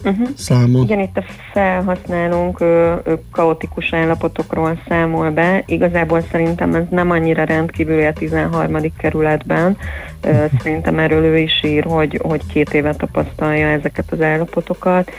Uh-huh. 0.04 0.28
száma. 0.36 0.80
Igen, 0.84 1.00
itt 1.00 1.18
a 1.18 1.24
felhasználónk 1.54 2.60
ö, 2.60 2.94
ö, 3.04 3.14
kaotikus 3.32 3.94
állapotokról 3.94 4.80
számol 4.88 5.30
be. 5.30 5.64
Igazából 5.66 6.22
szerintem 6.32 6.76
ez 6.76 6.84
nem 6.90 7.12
annyira 7.12 7.44
rendkívüli 7.44 8.06
a 8.06 8.14
13. 8.14 8.78
kerületben. 8.98 9.78
Ö, 10.22 10.46
Szerintem 10.62 11.00
erről 11.00 11.24
ő 11.24 11.38
is 11.38 11.64
ír, 11.64 11.84
hogy, 11.84 12.20
hogy 12.24 12.42
két 12.46 12.74
éve 12.74 12.94
tapasztalja 12.94 13.68
ezeket 13.68 14.12
az 14.12 14.22
állapotokat. 14.22 15.12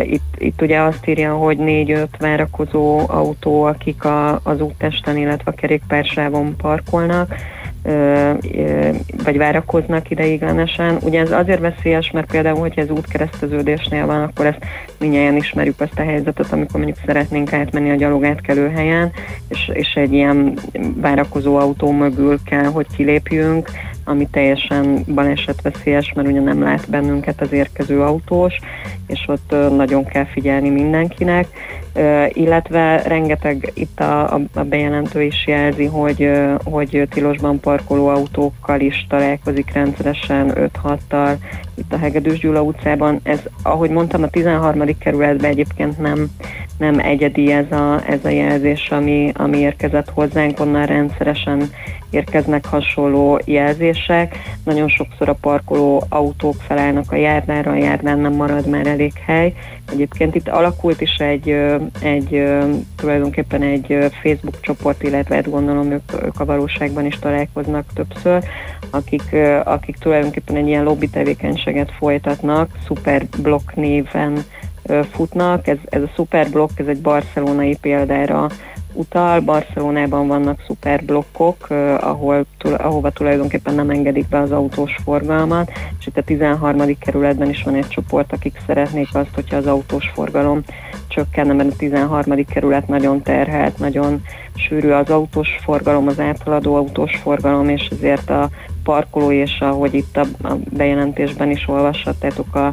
Itt, 0.00 0.34
itt 0.38 0.62
ugye 0.62 0.80
azt 0.80 1.06
írja, 1.06 1.34
hogy 1.34 1.58
négy-öt 1.58 2.16
várakozó 2.18 2.98
autó, 3.06 3.62
akik 3.62 4.04
a, 4.04 4.40
az 4.42 4.60
úttesten, 4.60 5.16
illetve 5.16 5.50
a 5.50 5.54
kerékpársávon 5.54 6.56
parkolnak 6.56 7.34
vagy 9.24 9.36
várakoznak 9.36 10.10
ideiglenesen. 10.10 10.98
Ugye 11.02 11.20
ez 11.20 11.32
azért 11.32 11.60
veszélyes, 11.60 12.10
mert 12.10 12.30
például, 12.30 12.58
hogyha 12.58 12.80
ez 12.80 12.90
útkereszteződésnél 12.90 14.06
van, 14.06 14.22
akkor 14.22 14.46
ezt 14.46 14.64
minnyáján 14.98 15.36
ismerjük 15.36 15.80
azt 15.80 15.98
a 15.98 16.02
helyzetet, 16.02 16.52
amikor 16.52 16.80
mondjuk 16.80 17.04
szeretnénk 17.06 17.52
átmenni 17.52 17.90
a 17.90 17.94
gyalogátkelő 17.94 18.68
helyen, 18.68 19.10
és, 19.48 19.70
és 19.72 19.92
egy 19.94 20.12
ilyen 20.12 20.58
várakozó 20.96 21.56
autó 21.56 21.92
mögül 21.92 22.38
kell, 22.44 22.64
hogy 22.64 22.86
kilépjünk, 22.96 23.70
ami 24.04 24.28
teljesen 24.30 25.04
balesetveszélyes, 25.14 26.12
mert 26.14 26.28
ugye 26.28 26.40
nem 26.40 26.62
lát 26.62 26.90
bennünket 26.90 27.40
az 27.40 27.52
érkező 27.52 28.02
autós, 28.02 28.58
és 29.06 29.24
ott 29.26 29.54
nagyon 29.76 30.04
kell 30.04 30.24
figyelni 30.24 30.70
mindenkinek, 30.70 31.46
illetve 32.32 33.02
rengeteg 33.02 33.72
itt 33.74 34.00
a, 34.00 34.34
a, 34.54 34.62
bejelentő 34.62 35.22
is 35.22 35.46
jelzi, 35.46 35.84
hogy, 35.84 36.30
hogy 36.64 37.08
tilosban 37.10 37.60
parkoló 37.60 38.06
autókkal 38.06 38.80
is 38.80 39.06
találkozik 39.08 39.72
rendszeresen 39.72 40.52
5-6-tal 40.82 41.36
itt 41.74 41.92
a 41.92 41.98
Hegedűs 41.98 42.38
Gyula 42.38 42.62
utcában. 42.62 43.20
Ez, 43.22 43.40
ahogy 43.62 43.90
mondtam, 43.90 44.22
a 44.22 44.28
13. 44.28 44.98
kerületben 44.98 45.50
egyébként 45.50 45.98
nem, 45.98 46.30
nem 46.78 46.98
egyedi 46.98 47.52
ez 47.52 47.72
a, 47.72 48.02
ez 48.08 48.24
a 48.24 48.28
jelzés, 48.28 48.90
ami, 48.90 49.32
ami 49.34 49.58
érkezett 49.58 50.10
hozzánk, 50.10 50.60
onnan 50.60 50.86
rendszeresen 50.86 51.70
érkeznek 52.10 52.66
hasonló 52.66 53.40
jelzések. 53.44 54.38
Nagyon 54.64 54.88
sokszor 54.88 55.28
a 55.28 55.38
parkoló 55.40 56.04
autók 56.08 56.54
felállnak 56.54 57.12
a 57.12 57.16
járdára, 57.16 57.70
a 57.70 57.76
járdán 57.76 58.18
nem 58.18 58.32
marad 58.32 58.66
már 58.66 58.86
elég 58.86 59.12
hely. 59.26 59.54
Egyébként 59.92 60.34
itt 60.34 60.48
alakult 60.48 61.00
is 61.00 61.16
egy, 61.16 61.56
egy 62.00 62.44
tulajdonképpen 62.96 63.62
egy 63.62 63.96
Facebook 64.22 64.60
csoport, 64.60 65.02
illetve 65.02 65.34
hát 65.34 65.50
gondolom 65.50 65.90
ők, 65.90 66.24
ők 66.24 66.40
a 66.40 66.44
valóságban 66.44 67.06
is 67.06 67.18
találkoznak 67.18 67.84
többször, 67.94 68.44
akik, 68.90 69.36
akik 69.64 69.96
tulajdonképpen 69.96 70.56
egy 70.56 70.66
ilyen 70.66 70.84
lobby 70.84 71.08
tevékenységet 71.08 71.92
folytatnak, 71.98 72.70
Superblock 72.86 73.74
néven 73.74 74.44
futnak. 75.12 75.66
Ez, 75.66 75.78
ez 75.84 76.02
a 76.02 76.10
Superblock, 76.14 76.78
ez 76.78 76.86
egy 76.86 77.00
barcelonai 77.00 77.76
példára 77.80 78.48
utal. 78.98 79.40
Barcelonában 79.40 80.26
vannak 80.26 80.62
szuperblokkok, 80.66 81.70
ahol, 82.00 82.46
ahova 82.76 83.10
tulajdonképpen 83.10 83.74
nem 83.74 83.90
engedik 83.90 84.28
be 84.28 84.38
az 84.38 84.52
autós 84.52 84.96
forgalmat, 85.04 85.70
és 85.98 86.06
itt 86.06 86.16
a 86.16 86.22
13. 86.22 86.98
kerületben 86.98 87.48
is 87.48 87.62
van 87.62 87.74
egy 87.74 87.88
csoport, 87.88 88.32
akik 88.32 88.60
szeretnék 88.66 89.08
azt, 89.12 89.34
hogyha 89.34 89.56
az 89.56 89.66
autós 89.66 90.10
forgalom 90.14 90.62
csökkenne, 91.08 91.52
mert 91.52 91.72
a 91.72 91.76
13. 91.76 92.44
kerület 92.44 92.88
nagyon 92.88 93.22
terhelt, 93.22 93.78
nagyon 93.78 94.22
sűrű 94.54 94.90
az 94.90 95.10
autós 95.10 95.48
forgalom, 95.62 96.06
az 96.06 96.20
áthaladó 96.20 96.74
autós 96.74 97.16
forgalom, 97.16 97.68
és 97.68 97.88
ezért 97.90 98.30
a 98.30 98.48
parkoló, 98.88 99.32
és 99.32 99.56
ahogy 99.60 99.94
itt 99.94 100.16
a, 100.16 100.56
bejelentésben 100.70 101.50
is 101.50 101.68
olvashattátok, 101.68 102.54
a, 102.54 102.66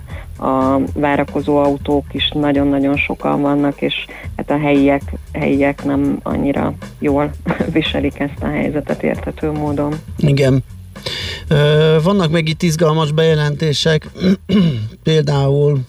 a 0.46 0.80
várakozó 0.94 1.58
autók 1.58 2.06
is 2.12 2.32
nagyon-nagyon 2.34 2.98
sokan 2.98 3.42
vannak, 3.42 3.82
és 3.82 3.94
hát 4.36 4.52
a 4.52 4.58
helyiek, 4.58 5.02
helyiek 5.34 5.84
nem 5.84 6.20
annyira 6.24 6.74
jól 7.00 7.32
viselik 7.74 8.20
ezt 8.20 8.42
a 8.42 8.46
helyzetet 8.46 9.04
érthető 9.04 9.52
módon. 9.52 9.94
Igen. 10.18 10.64
Vannak 12.04 12.32
még 12.32 12.50
itt 12.50 12.62
izgalmas 12.62 13.12
bejelentések, 13.12 14.08
például 15.04 15.80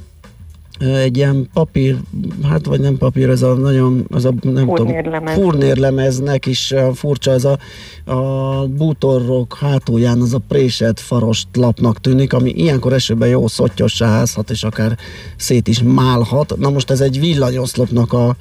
egy 0.79 1.17
ilyen 1.17 1.49
papír, 1.53 1.97
hát 2.43 2.67
vagy 2.67 2.81
nem 2.81 2.97
papír, 2.97 3.29
ez 3.29 3.43
a 3.43 3.55
nagyon, 3.55 4.07
az 4.11 4.25
a 4.25 4.33
nem 4.43 4.67
Furnérlemez. 4.67 5.35
tudom, 5.35 5.51
furnérlemeznek 5.51 6.47
is 6.47 6.75
furcsa, 6.95 7.31
ez 7.31 7.45
a, 7.45 7.59
a 8.13 8.67
bútorok 8.67 9.57
hátulján 9.61 10.21
az 10.21 10.35
a 10.35 10.41
préselt 10.49 11.01
farost 11.01 11.49
lapnak 11.53 12.01
tűnik, 12.01 12.33
ami 12.33 12.51
ilyenkor 12.51 12.93
esőben 12.93 13.29
jó 13.29 13.47
szottyossá 13.47 14.07
házhat, 14.07 14.51
és 14.51 14.63
akár 14.63 14.97
szét 15.37 15.69
is 15.69 15.83
málhat. 15.83 16.57
Na 16.59 16.71
most 16.71 16.91
ez 16.91 17.01
egy 17.01 17.21
villanyoszlopnak 17.21 18.13
a, 18.13 18.37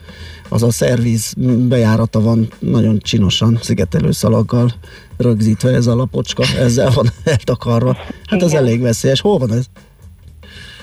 az 0.49 0.63
a 0.63 0.71
szerviz 0.71 1.33
bejárata 1.67 2.21
van 2.21 2.47
nagyon 2.59 2.99
csinosan 2.99 3.59
szigetelőszalaggal 3.61 4.71
rögzítve 5.17 5.69
ez 5.69 5.87
a 5.87 5.95
lapocska, 5.95 6.43
ezzel 6.59 6.91
van 6.95 7.09
eltakarva. 7.23 7.97
Hát 8.25 8.41
ez 8.41 8.51
elég 8.51 8.81
veszélyes. 8.81 9.21
Hol 9.21 9.37
van 9.37 9.53
ez? 9.53 9.65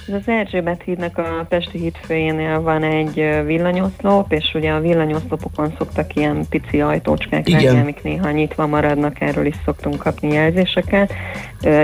Az 0.06 0.22
Erzsébet 0.28 0.82
hídnak 0.82 1.18
a 1.18 1.46
Pesti 1.48 1.78
híd 1.78 1.96
főjénél 1.96 2.60
van 2.60 2.82
egy 2.82 3.42
villanyoszlop, 3.44 4.32
és 4.32 4.50
ugye 4.54 4.70
a 4.70 4.80
villanyoszlopokon 4.80 5.72
szoktak 5.78 6.14
ilyen 6.14 6.44
pici 6.48 6.80
ajtócskák 6.80 7.48
lenni, 7.48 7.80
amik 7.80 8.02
néha 8.02 8.30
nyitva 8.30 8.66
maradnak, 8.66 9.20
erről 9.20 9.46
is 9.46 9.54
szoktunk 9.64 9.96
kapni 9.96 10.32
jelzéseket. 10.32 11.12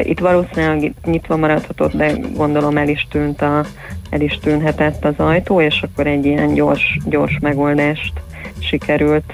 Itt 0.02 0.18
valószínűleg 0.18 0.92
nyitva 1.04 1.36
maradhatott, 1.36 1.92
de 1.92 2.12
gondolom 2.36 2.76
el 2.76 2.88
is 2.88 3.06
tűnt 3.10 3.42
a, 3.42 3.64
el 4.10 4.20
is 4.20 4.38
tűnhetett 4.38 5.04
az 5.04 5.14
ajtó, 5.16 5.60
és 5.60 5.82
akkor 5.82 6.06
egy 6.06 6.26
ilyen 6.26 6.54
gyors, 6.54 6.98
gyors 7.04 7.38
megoldást 7.40 8.12
sikerült 8.58 9.32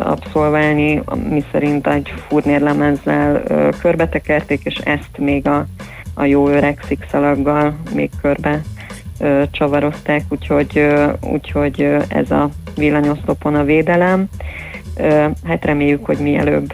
abszolválni, 0.00 1.02
mi 1.28 1.44
szerint 1.52 1.86
egy 1.86 2.12
furnérlemezzel 2.28 3.42
körbetekerték, 3.80 4.64
és 4.64 4.74
ezt 4.74 5.18
még 5.18 5.46
a, 5.46 5.66
a 6.14 6.24
jó 6.24 6.48
öreg 6.48 6.80
szikszalaggal 6.86 7.76
még 7.94 8.10
körbe 8.20 8.62
ö, 9.18 9.42
csavarozták, 9.50 10.24
úgyhogy, 10.28 10.78
ö, 10.78 11.12
úgyhogy 11.20 11.82
ö, 11.82 12.02
ez 12.08 12.30
a 12.30 12.50
villanyoszlopon 12.76 13.54
a 13.54 13.64
védelem. 13.64 14.28
Ö, 14.96 15.26
Hát 15.44 15.64
reméljük, 15.64 16.04
hogy 16.04 16.18
mielőbb 16.18 16.72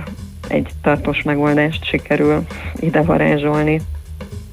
egy 0.48 0.68
tartós 0.82 1.22
megoldást 1.22 1.84
sikerül 1.84 2.46
ide 2.80 3.02
varázsolni. 3.02 3.80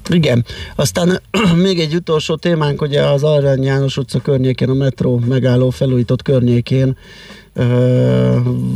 Igen. 0.08 0.44
Aztán 0.74 1.20
még 1.64 1.78
egy 1.78 1.94
utolsó 1.94 2.36
témánk, 2.36 2.82
ugye 2.82 3.02
az 3.02 3.22
Arany 3.24 3.62
János 3.62 3.96
utca 3.96 4.20
környékén, 4.20 4.68
a 4.68 4.74
metró 4.74 5.20
megálló 5.28 5.70
felújított 5.70 6.22
környékén 6.22 6.96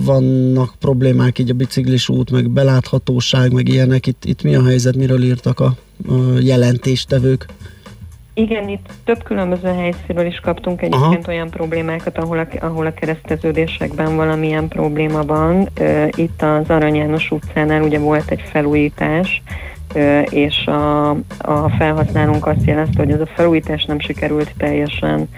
vannak 0.05 0.75
problémák, 0.79 1.39
így 1.39 1.51
a 1.51 1.55
biciklis 1.55 2.09
út, 2.09 2.31
meg 2.31 2.51
beláthatóság, 2.51 3.53
meg 3.53 3.69
ilyenek. 3.69 4.07
Itt, 4.07 4.25
itt 4.25 4.43
mi 4.43 4.55
a 4.55 4.65
helyzet, 4.65 4.97
miről 4.97 5.23
írtak 5.23 5.61
a, 5.61 5.75
a 6.09 6.39
jelentéstevők? 6.41 7.47
Igen, 8.35 8.69
itt 8.69 8.89
több 9.05 9.23
különböző 9.23 9.69
helyszínről 9.69 10.27
is 10.27 10.41
kaptunk 10.41 10.83
egyébként 10.83 11.27
Aha. 11.27 11.33
olyan 11.33 11.51
problémákat, 11.51 12.19
ahol 12.19 12.39
a, 12.39 12.47
ahol 12.61 12.87
a 12.87 12.95
kereszteződésekben 12.95 14.17
valamilyen 14.17 14.69
probléma 14.69 15.23
van. 15.23 15.69
Itt 16.15 16.43
az 16.43 16.71
Arany 16.71 16.95
János 16.95 17.31
utcánál 17.31 17.83
ugye 17.83 17.99
volt 17.99 18.31
egy 18.31 18.43
felújítás, 18.53 19.43
és 20.31 20.67
a, 20.67 21.11
a 21.39 21.71
felhasználónk 21.79 22.47
azt 22.47 22.65
jelezte, 22.65 23.03
hogy 23.03 23.11
ez 23.11 23.21
a 23.21 23.29
felújítás 23.35 23.85
nem 23.85 24.01
sikerült 24.01 24.55
teljesen 24.57 25.29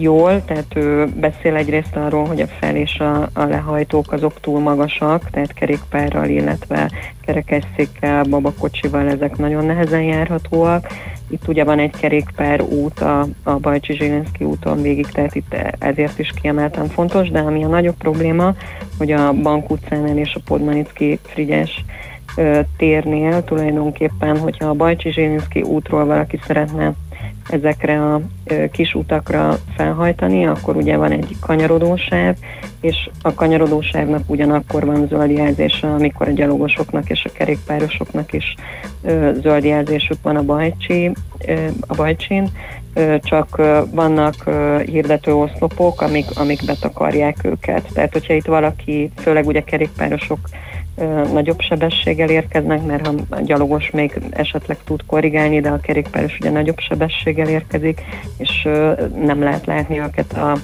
jól, 0.00 0.44
tehát 0.44 0.76
ő 0.76 1.06
beszél 1.06 1.54
egyrészt 1.54 1.96
arról, 1.96 2.26
hogy 2.26 2.40
a 2.40 2.46
fel 2.46 2.76
és 2.76 2.98
a, 2.98 3.28
a 3.32 3.44
lehajtók 3.44 4.12
azok 4.12 4.40
túl 4.40 4.60
magasak, 4.60 5.30
tehát 5.30 5.52
kerékpárral, 5.52 6.28
illetve 6.28 6.90
kerekesszékkel, 7.24 8.24
babakocsival 8.24 9.08
ezek 9.08 9.36
nagyon 9.36 9.64
nehezen 9.64 10.02
járhatóak. 10.02 10.86
Itt 11.30 11.48
ugye 11.48 11.64
van 11.64 11.78
egy 11.78 11.96
kerékpár 12.00 12.60
út 12.60 13.00
a, 13.00 13.26
a 13.42 13.52
Bajcsi 13.52 13.94
Zsilinszki 13.94 14.44
úton 14.44 14.82
végig, 14.82 15.06
tehát 15.06 15.34
itt 15.34 15.56
ezért 15.78 16.18
is 16.18 16.32
kiemelten 16.42 16.88
fontos, 16.88 17.30
de 17.30 17.38
ami 17.38 17.64
a 17.64 17.68
nagyobb 17.68 17.96
probléma, 17.96 18.54
hogy 18.98 19.12
a 19.12 19.32
Bank 19.32 19.70
utcánál 19.70 20.18
és 20.18 20.34
a 20.34 20.40
Podmanicki 20.44 21.18
Frigyes 21.22 21.84
térnél 22.76 23.44
tulajdonképpen, 23.44 24.38
hogyha 24.38 24.68
a 24.68 24.74
Bajcsi 24.74 25.12
Zsilinszki 25.12 25.62
útról 25.62 26.04
valaki 26.04 26.40
szeretne 26.46 26.94
ezekre 27.50 28.04
a 28.04 28.20
kis 28.70 28.94
utakra 28.94 29.56
felhajtani, 29.76 30.46
akkor 30.46 30.76
ugye 30.76 30.96
van 30.96 31.12
egy 31.12 31.36
kanyarodósáv, 31.40 32.36
és 32.80 33.08
a 33.22 33.34
kanyarodósávnak 33.34 34.22
ugyanakkor 34.26 34.84
van 34.84 35.06
zöld 35.06 35.30
jelzése, 35.30 35.88
amikor 35.88 36.28
a 36.28 36.32
gyalogosoknak 36.32 37.10
és 37.10 37.24
a 37.24 37.32
kerékpárosoknak 37.32 38.32
is 38.32 38.54
zöld 39.42 39.64
jelzésük 39.64 40.16
van 40.22 40.36
a 40.36 40.42
Bajcsi, 40.42 41.12
a 41.86 41.94
Bajcsin, 41.94 42.48
csak 43.22 43.56
vannak 43.90 44.50
hirdető 44.86 45.34
oszlopok, 45.34 46.00
amik, 46.00 46.26
amik 46.34 46.64
betakarják 46.66 47.36
őket. 47.42 47.88
Tehát, 47.92 48.12
hogyha 48.12 48.34
itt 48.34 48.46
valaki, 48.46 49.10
főleg 49.16 49.46
ugye 49.46 49.62
kerékpárosok 49.62 50.38
nagyobb 51.32 51.60
sebességgel 51.60 52.28
érkeznek, 52.28 52.86
mert 52.86 53.06
ha 53.06 53.14
a 53.28 53.40
gyalogos 53.40 53.90
még 53.90 54.20
esetleg 54.30 54.76
tud 54.84 55.00
korrigálni, 55.06 55.60
de 55.60 55.68
a 55.68 55.80
kerékpáros 55.80 56.36
ugye 56.40 56.50
nagyobb 56.50 56.78
sebességgel 56.78 57.48
érkezik, 57.48 58.00
és 58.36 58.68
nem 59.14 59.42
lehet 59.42 59.66
látni 59.66 59.98
őket 59.98 60.32
a, 60.32 60.56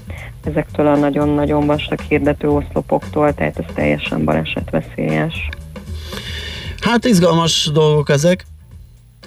ezektől 0.45 0.87
a 0.87 0.97
nagyon-nagyon 0.97 1.66
vastag 1.66 2.01
hirdető 2.01 2.49
oszlopoktól, 2.49 3.35
tehát 3.35 3.59
ez 3.59 3.74
teljesen 3.74 4.24
balesetveszélyes. 4.24 5.49
Hát 6.80 7.05
izgalmas 7.05 7.70
dolgok 7.72 8.09
ezek. 8.09 8.45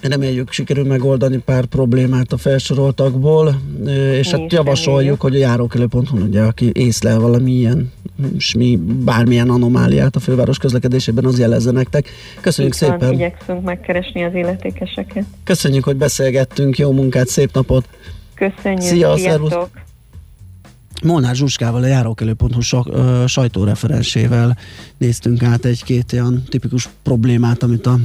Reméljük 0.01 0.51
sikerül 0.51 0.85
megoldani 0.85 1.37
pár 1.37 1.65
problémát 1.65 2.31
a 2.31 2.37
felsoroltakból, 2.37 3.61
és 4.11 4.31
hát 4.31 4.53
javasoljuk, 4.53 5.21
hogy 5.21 5.35
a 5.35 5.37
járókelő.hu, 5.37 6.17
ugye, 6.17 6.41
aki 6.41 6.69
észlel 6.73 7.19
valamilyen, 7.19 7.91
és 8.37 8.53
mi 8.53 8.79
bármilyen 9.05 9.49
anomáliát 9.49 10.15
a 10.15 10.19
főváros 10.19 10.57
közlekedésében, 10.57 11.25
az 11.25 11.39
jelezze 11.39 11.71
nektek. 11.71 12.09
Köszönjük 12.41 12.79
van, 12.79 12.89
szépen! 12.89 13.13
Igyekszünk 13.13 13.63
megkeresni 13.63 14.23
az 14.23 14.33
illetékeseket. 14.33 15.23
Köszönjük, 15.43 15.83
hogy 15.83 15.95
beszélgettünk, 15.95 16.77
jó 16.77 16.91
munkát, 16.91 17.27
szép 17.27 17.53
napot! 17.53 17.85
Köszönjük, 18.33 18.81
Szia, 18.81 19.17
szervusz. 19.17 19.53
Molnár 21.03 21.35
Zsuskával, 21.35 21.83
a 21.83 21.87
járókelő.hu 21.87 22.61
sajtóreferensével 23.27 24.57
néztünk 24.97 25.43
át 25.43 25.65
egy-két 25.65 26.13
olyan 26.13 26.43
tipikus 26.49 26.89
problémát, 27.03 27.63
amit 27.63 27.85
a 27.85 27.99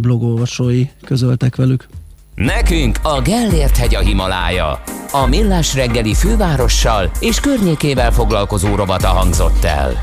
blogolvasói 0.00 0.88
közöltek 1.04 1.56
velük. 1.56 1.88
Nekünk 2.34 2.98
a 3.02 3.20
Gellért 3.20 3.76
hegy 3.76 3.94
a 3.94 4.00
Himalája. 4.00 4.82
A 5.12 5.26
Millás 5.26 5.74
reggeli 5.74 6.14
fővárossal 6.14 7.10
és 7.20 7.40
környékével 7.40 8.12
foglalkozó 8.12 8.74
rovata 8.74 9.08
hangzott 9.08 9.64
el. 9.64 9.98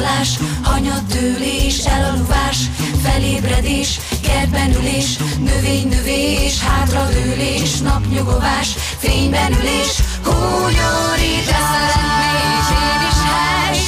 Elbotolás, 0.00 0.38
hanyattőlés, 0.62 1.78
elaluvás, 1.84 2.56
felébredés, 3.02 4.00
kertben 4.22 4.74
ülés, 4.74 5.16
növény-növés, 5.38 6.60
hátradőlés, 6.60 7.78
napnyugovás, 7.78 8.68
fényben 8.98 9.52
ülés, 9.52 10.02
hunyorítás. 10.24 11.92
Szeretnék 11.92 12.68
én 12.82 13.02
is 13.10 13.20
hely, 13.30 13.78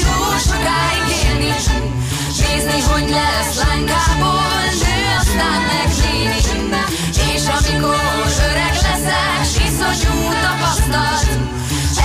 sokáig 0.49 1.03
nézni, 2.41 2.81
hogy 2.81 3.09
lesz 3.11 3.65
lánykából, 3.65 4.61
nő, 4.81 4.97
aztán. 5.21 5.61
És 7.35 7.49
amikor 7.49 7.97
öreg 8.51 8.75
leszek, 8.83 9.65
iszonyú 9.67 10.33
tapasztalt, 10.43 11.29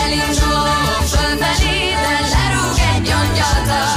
elindulok 0.02 1.04
fölfelé, 1.12 1.90
de 1.90 2.20
lerúg 2.34 2.78
egy 2.96 3.10
angyalt. 3.12 3.97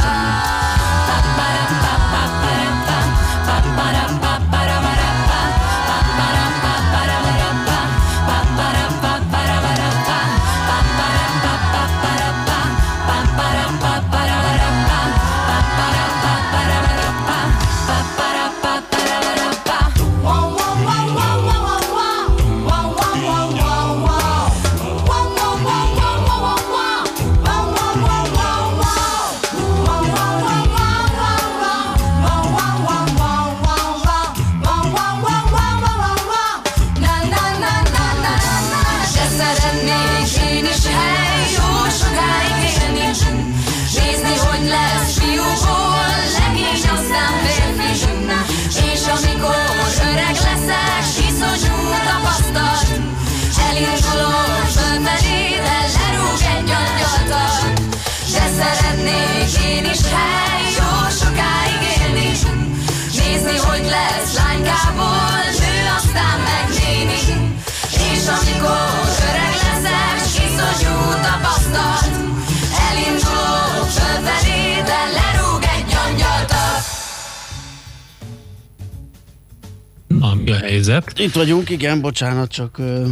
Helyzet? 80.71 81.19
Itt 81.19 81.35
vagyunk, 81.35 81.71
igen, 81.71 82.01
bocsánat, 82.01 82.51
csak 82.51 82.79
ö, 82.79 83.07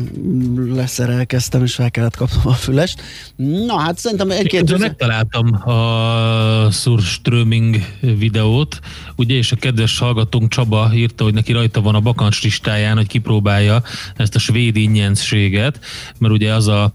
leszerelkeztem, 0.74 1.62
és 1.62 1.74
fel 1.74 1.90
kellett 1.90 2.16
kapnom 2.16 2.46
a 2.46 2.52
fülest. 2.52 3.02
Na, 3.36 3.78
hát 3.78 3.98
szerintem 3.98 4.30
egy-két... 4.30 4.60
Közben 4.60 4.80
megtaláltam 4.80 5.70
a 5.70 6.70
Surströming 6.70 7.76
videót, 8.00 8.80
ugye, 9.16 9.34
és 9.34 9.52
a 9.52 9.56
kedves 9.56 9.98
hallgatónk 9.98 10.50
Csaba 10.50 10.90
írta, 10.94 11.24
hogy 11.24 11.34
neki 11.34 11.52
rajta 11.52 11.80
van 11.80 11.94
a 11.94 12.00
bakancs 12.00 12.42
listáján, 12.42 12.96
hogy 12.96 13.06
kipróbálja 13.06 13.82
ezt 14.16 14.34
a 14.34 14.38
svéd 14.38 14.76
ingyenséget, 14.76 15.80
mert 16.18 16.32
ugye 16.32 16.54
az 16.54 16.68
a, 16.68 16.92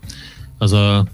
az 0.58 0.74
a 0.74 1.06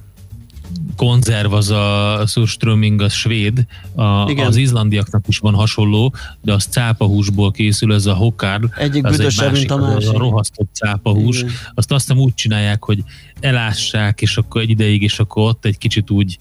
konzerv, 0.99 1.53
az 1.53 1.69
a 1.69 2.23
Surströming, 2.27 3.01
az 3.01 3.13
svéd, 3.13 3.65
a, 3.95 4.29
Igen. 4.29 4.45
az 4.45 4.55
izlandiaknak 4.55 5.23
is 5.27 5.37
van 5.37 5.53
hasonló, 5.53 6.13
de 6.41 6.53
az 6.53 6.63
cápahúsból 6.63 7.51
készül, 7.51 7.93
ez 7.93 8.05
a 8.05 8.13
hokár. 8.13 8.61
Egyik 8.77 9.05
az 9.05 9.17
büdösebb, 9.17 9.51
mint 9.51 9.71
a 9.71 9.75
az 9.75 9.81
másik. 9.81 10.09
A 10.09 10.17
rohasztott 10.17 10.69
cápahús. 10.73 11.39
Igen. 11.39 11.51
Azt 11.73 11.91
azt 11.91 12.07
hiszem 12.07 12.23
úgy 12.23 12.33
csinálják, 12.33 12.83
hogy 12.83 13.03
elássák, 13.39 14.21
és 14.21 14.37
akkor 14.37 14.61
egy 14.61 14.69
ideig, 14.69 15.01
és 15.01 15.19
akkor 15.19 15.49
ott 15.49 15.65
egy 15.65 15.77
kicsit 15.77 16.09
úgy 16.09 16.39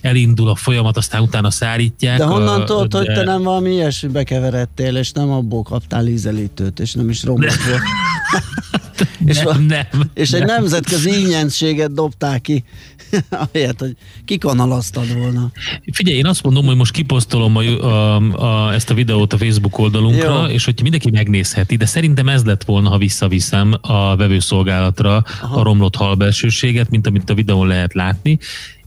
elindul 0.00 0.48
a 0.48 0.54
folyamat, 0.54 0.96
aztán 0.96 1.22
utána 1.22 1.50
szárítják. 1.50 2.18
De 2.18 2.24
honnan 2.24 2.64
tudod, 2.64 2.94
hogy 2.94 3.06
te 3.06 3.24
nem 3.24 3.42
valami 3.42 3.70
ilyesmibe 3.70 4.22
keveredtél, 4.22 4.96
és 4.96 5.12
nem 5.12 5.30
abból 5.30 5.62
kaptál 5.62 6.06
ízelítőt, 6.06 6.80
és 6.80 6.92
nem 6.92 7.08
is 7.08 7.24
romlott 7.24 7.62
volt. 7.68 7.82
és, 9.26 9.38
nem, 9.38 9.62
nem, 9.62 9.86
és 10.14 10.30
egy 10.32 10.44
nem. 10.44 10.56
nemzetközi 10.60 11.20
ingyenséget 11.20 11.92
dobták 11.92 12.40
ki, 12.40 12.64
ahelyett, 13.30 13.78
hogy 13.78 13.96
kikanalaztad 14.24 15.18
volna. 15.18 15.50
Figyelj, 15.92 16.16
én 16.16 16.26
azt 16.26 16.42
mondom, 16.42 16.66
hogy 16.66 16.76
most 16.76 16.92
kiposztolom 16.92 17.56
a, 17.56 17.62
a, 17.62 18.16
a, 18.16 18.72
ezt 18.72 18.90
a 18.90 18.94
videót 18.94 19.32
a 19.32 19.38
Facebook 19.38 19.78
oldalunkra, 19.78 20.46
Jó. 20.46 20.52
és 20.52 20.64
hogy 20.64 20.82
mindenki 20.82 21.10
megnézheti, 21.10 21.76
de 21.76 21.86
szerintem 21.86 22.28
ez 22.28 22.44
lett 22.44 22.64
volna, 22.64 22.88
ha 22.88 22.98
visszaviszem 22.98 23.74
a 23.80 24.16
vevőszolgálatra 24.16 25.24
Aha. 25.42 25.60
a 25.60 25.62
romlott 25.62 25.96
halbelsőséget, 25.96 26.90
mint 26.90 27.06
amit 27.06 27.30
a 27.30 27.34
videón 27.34 27.66
lehet 27.66 27.94
látni, 27.94 28.38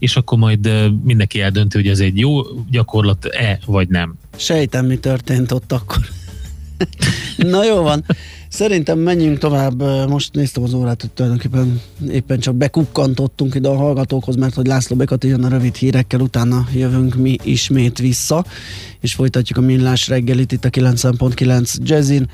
és 0.02 0.16
akkor 0.16 0.38
majd 0.38 0.70
mindenki 1.04 1.40
eldönti, 1.40 1.76
hogy 1.76 1.86
ez 1.86 1.98
egy 1.98 2.18
jó 2.18 2.40
gyakorlat-e, 2.70 3.58
vagy 3.66 3.88
nem. 3.88 4.14
Sejtem, 4.36 4.86
mi 4.86 4.96
történt 4.96 5.52
ott 5.52 5.72
akkor. 5.72 5.98
Na 7.36 7.64
jó 7.64 7.82
van. 7.82 8.04
Szerintem 8.48 8.98
menjünk 8.98 9.38
tovább. 9.38 9.82
Most 10.08 10.34
néztem 10.34 10.62
az 10.62 10.74
órát, 10.74 11.00
hogy 11.00 11.10
tulajdonképpen 11.10 11.80
éppen 12.10 12.38
csak 12.38 12.54
bekukkantottunk 12.54 13.54
ide 13.54 13.68
a 13.68 13.76
hallgatókhoz, 13.76 14.36
mert 14.36 14.54
hogy 14.54 14.66
László 14.66 14.96
Bekati 14.96 15.28
jön 15.28 15.44
a 15.44 15.48
rövid 15.48 15.74
hírekkel, 15.74 16.20
utána 16.20 16.66
jövünk 16.74 17.14
mi 17.14 17.36
ismét 17.42 17.98
vissza, 17.98 18.44
és 19.00 19.14
folytatjuk 19.14 19.58
a 19.58 19.60
millás 19.60 20.08
reggelit 20.08 20.52
itt 20.52 20.64
a 20.64 20.70
90.9 20.70 21.74
Jazzin. 21.82 22.30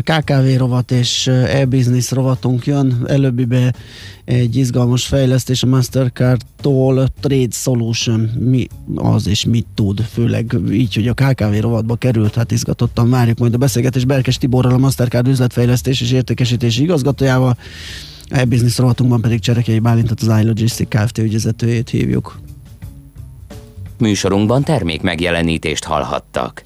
KKV 0.00 0.56
rovat 0.56 0.90
és 0.90 1.26
e-business 1.26 2.10
rovatunk 2.10 2.66
jön. 2.66 3.04
Előbbibe 3.06 3.74
egy 4.24 4.56
izgalmas 4.56 5.06
fejlesztés 5.06 5.62
a 5.62 5.66
Mastercard-tól, 5.66 6.57
a 6.66 7.08
Trade 7.20 7.48
Solution, 7.50 8.20
mi 8.20 8.66
az 8.94 9.26
és 9.26 9.44
mit 9.44 9.66
tud, 9.74 10.00
főleg 10.00 10.56
így, 10.72 10.94
hogy 10.94 11.08
a 11.08 11.14
KKV 11.14 11.60
rovatba 11.60 11.96
került, 11.96 12.34
hát 12.34 12.50
izgatottan 12.50 13.10
várjuk 13.10 13.38
majd 13.38 13.54
a 13.54 13.58
beszélgetés 13.58 14.04
Berkes 14.04 14.38
Tiborral, 14.38 14.72
a 14.72 14.78
Mastercard 14.78 15.28
üzletfejlesztés 15.28 16.00
és 16.00 16.12
értékesítési 16.12 16.82
igazgatójával, 16.82 17.56
a 18.30 18.36
e-business 18.36 18.78
rovatunkban 18.78 19.20
pedig 19.20 19.40
Cserekei 19.40 19.78
Bálintot 19.78 20.20
az 20.20 20.40
iLogistic 20.40 20.88
Kft. 20.88 21.18
ügyvezetőjét 21.18 21.88
hívjuk. 21.88 22.40
Műsorunkban 23.98 24.64
termék 24.64 25.02
megjelenítést 25.02 25.84
hallhattak. 25.84 26.64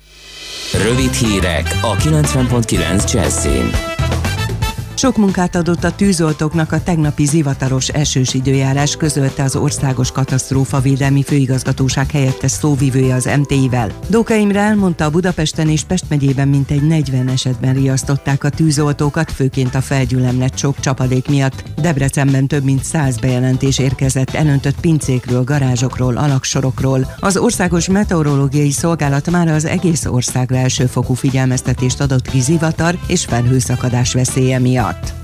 Rövid 0.83 1.13
hírek 1.13 1.79
a 1.83 1.97
90.9 1.97 3.13
Jazzin. 3.13 3.92
Sok 4.95 5.17
munkát 5.17 5.57
adott 5.57 5.85
a 5.85 5.95
tűzoltóknak 5.95 6.73
a 6.73 6.83
tegnapi 6.83 7.25
zivataros 7.25 7.89
esős 7.89 8.35
időjárás, 8.35 8.97
közölte 8.97 9.43
az 9.43 9.57
Országos 9.57 10.13
Katasztrófavédelmi 10.13 11.23
Főigazgatóság 11.23 12.11
helyettes 12.11 12.51
szóvivője 12.51 13.15
az 13.15 13.31
MTI-vel. 13.39 13.93
Dóka 14.09 14.35
Imre 14.35 14.61
elmondta, 14.61 15.05
a 15.05 15.11
Budapesten 15.11 15.69
és 15.69 15.83
Pest 15.85 16.05
megyében 16.09 16.49
mintegy 16.49 16.87
40 16.87 17.29
esetben 17.29 17.75
riasztották 17.75 18.45
a 18.45 18.49
tűzoltókat, 18.49 19.33
főként 19.33 19.75
a 19.75 19.81
felgyülemlett 19.81 20.57
sok 20.57 20.81
csapadék 20.81 21.29
miatt. 21.29 21.65
Debrecenben 21.77 22.47
több 22.47 22.65
mint 22.65 22.85
100 22.85 23.19
bejelentés 23.19 23.79
érkezett 23.79 24.35
elöntött 24.35 24.81
pincékről, 24.81 25.45
garázsokról, 25.45 26.17
alaksorokról. 26.17 27.15
Az 27.21 27.37
Országos 27.37 27.89
Meteorológiai 27.89 28.71
Szolgálat 28.71 29.31
már 29.31 29.49
az 29.49 29.65
egész 29.65 30.05
országra 30.05 30.57
elsőfokú 30.57 31.15
figyelmeztetést 31.15 32.01
adott 32.01 32.29
ki 32.29 32.41
zivatar 32.41 32.99
és 33.07 33.25
felhőszakadás 33.25 34.13
veszélye 34.13 34.59
miatt. 34.59 34.82
Jagd. 34.83 35.22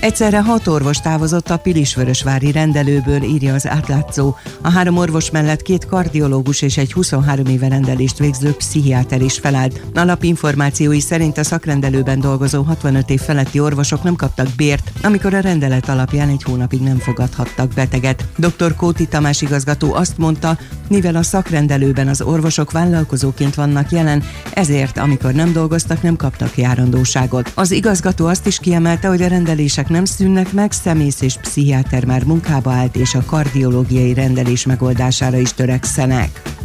Egyszerre 0.00 0.40
hat 0.40 0.66
orvos 0.66 0.98
távozott 0.98 1.50
a 1.50 1.56
Pilisvörösvári 1.56 2.52
rendelőből, 2.52 3.22
írja 3.22 3.54
az 3.54 3.66
átlátszó. 3.66 4.34
A 4.60 4.70
három 4.70 4.96
orvos 4.96 5.30
mellett 5.30 5.62
két 5.62 5.86
kardiológus 5.86 6.62
és 6.62 6.76
egy 6.76 6.92
23 6.92 7.46
éve 7.46 7.68
rendelést 7.68 8.18
végző 8.18 8.52
pszichiáter 8.52 9.22
is 9.22 9.38
felállt. 9.38 9.80
Alapinformációi 9.94 11.00
szerint 11.00 11.38
a 11.38 11.44
szakrendelőben 11.44 12.20
dolgozó 12.20 12.62
65 12.62 13.10
év 13.10 13.20
feletti 13.20 13.60
orvosok 13.60 14.02
nem 14.02 14.16
kaptak 14.16 14.48
bért, 14.56 14.90
amikor 15.02 15.34
a 15.34 15.40
rendelet 15.40 15.88
alapján 15.88 16.28
egy 16.28 16.42
hónapig 16.42 16.80
nem 16.80 16.98
fogadhattak 16.98 17.72
beteget. 17.72 18.24
Dr. 18.36 18.74
Kóti 18.74 19.06
Tamás 19.06 19.42
igazgató 19.42 19.94
azt 19.94 20.18
mondta, 20.18 20.58
mivel 20.88 21.16
a 21.16 21.22
szakrendelőben 21.22 22.08
az 22.08 22.22
orvosok 22.22 22.70
vállalkozóként 22.70 23.54
vannak 23.54 23.90
jelen, 23.90 24.22
ezért 24.54 24.98
amikor 24.98 25.32
nem 25.32 25.52
dolgoztak, 25.52 26.02
nem 26.02 26.16
kaptak 26.16 26.56
járandóságot. 26.56 27.52
Az 27.54 27.70
igazgató 27.70 28.26
azt 28.26 28.46
is 28.46 28.58
kiemelte, 28.58 29.08
hogy 29.08 29.22
a 29.22 29.28
rendelések 29.28 29.88
nem 29.90 30.04
szűnnek 30.04 30.52
meg, 30.52 30.72
szemész 30.72 31.20
és 31.20 31.36
pszichiáter 31.36 32.04
már 32.04 32.24
munkába 32.24 32.72
állt, 32.72 32.96
és 32.96 33.14
a 33.14 33.24
kardiológiai 33.26 34.14
rendelés 34.14 34.66
megoldására 34.66 35.38
is 35.38 35.52
törekszenek. 35.52 36.59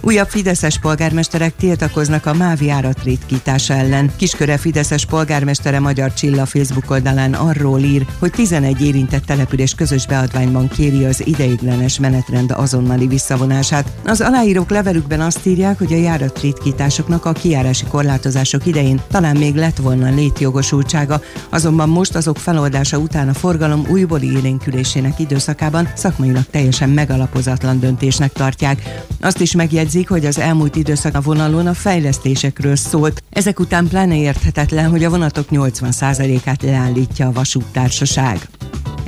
Újabb 0.00 0.28
fideszes 0.28 0.78
polgármesterek 0.78 1.56
tiltakoznak 1.56 2.26
a 2.26 2.34
MÁV 2.34 2.62
járat 2.62 3.02
ritkítása 3.02 3.74
ellen. 3.74 4.10
Kisköre 4.16 4.56
Fideszes 4.56 5.04
polgármestere 5.04 5.80
Magyar 5.80 6.12
Csilla 6.12 6.46
Facebook 6.46 6.90
oldalán 6.90 7.34
arról 7.34 7.80
ír, 7.80 8.06
hogy 8.18 8.30
11 8.30 8.82
érintett 8.82 9.24
település 9.24 9.74
közös 9.74 10.06
beadványban 10.06 10.68
kéri 10.68 11.04
az 11.04 11.26
ideiglenes 11.26 11.98
menetrend 11.98 12.50
azonnali 12.50 13.06
visszavonását. 13.06 13.92
Az 14.04 14.20
aláírók 14.20 14.70
levelükben 14.70 15.20
azt 15.20 15.46
írják, 15.46 15.78
hogy 15.78 15.92
a 15.92 15.96
járat 15.96 16.40
ritkításoknak 16.40 17.24
a 17.24 17.32
kijárási 17.32 17.84
korlátozások 17.84 18.66
idején 18.66 19.00
talán 19.10 19.36
még 19.36 19.54
lett 19.54 19.76
volna 19.76 20.14
létjogosultsága, 20.14 21.20
azonban 21.48 21.88
most 21.88 22.14
azok 22.14 22.36
feloldása 22.36 22.98
után 22.98 23.28
a 23.28 23.34
forgalom 23.34 23.86
újbóli 23.88 24.36
élénkülésének 24.36 25.18
időszakában 25.18 25.88
szakmailag 25.94 26.44
teljesen 26.50 26.88
megalapozatlan 26.88 27.80
döntésnek 27.80 28.32
tartják. 28.32 29.04
Azt 29.20 29.40
is 29.40 29.52
megjegyzik, 29.52 29.86
hogy 30.08 30.26
az 30.26 30.38
elmúlt 30.38 30.76
időszak 30.76 31.14
a 31.14 31.20
vonalon 31.20 31.66
a 31.66 31.74
fejlesztésekről 31.74 32.76
szólt. 32.76 33.22
Ezek 33.30 33.60
után 33.60 33.88
pláne 33.88 34.16
érthetetlen, 34.16 34.90
hogy 34.90 35.04
a 35.04 35.10
vonatok 35.10 35.46
80%-át 35.50 36.62
leállítja 36.62 37.26
a 37.26 37.32
vasúttársaság. 37.32 38.48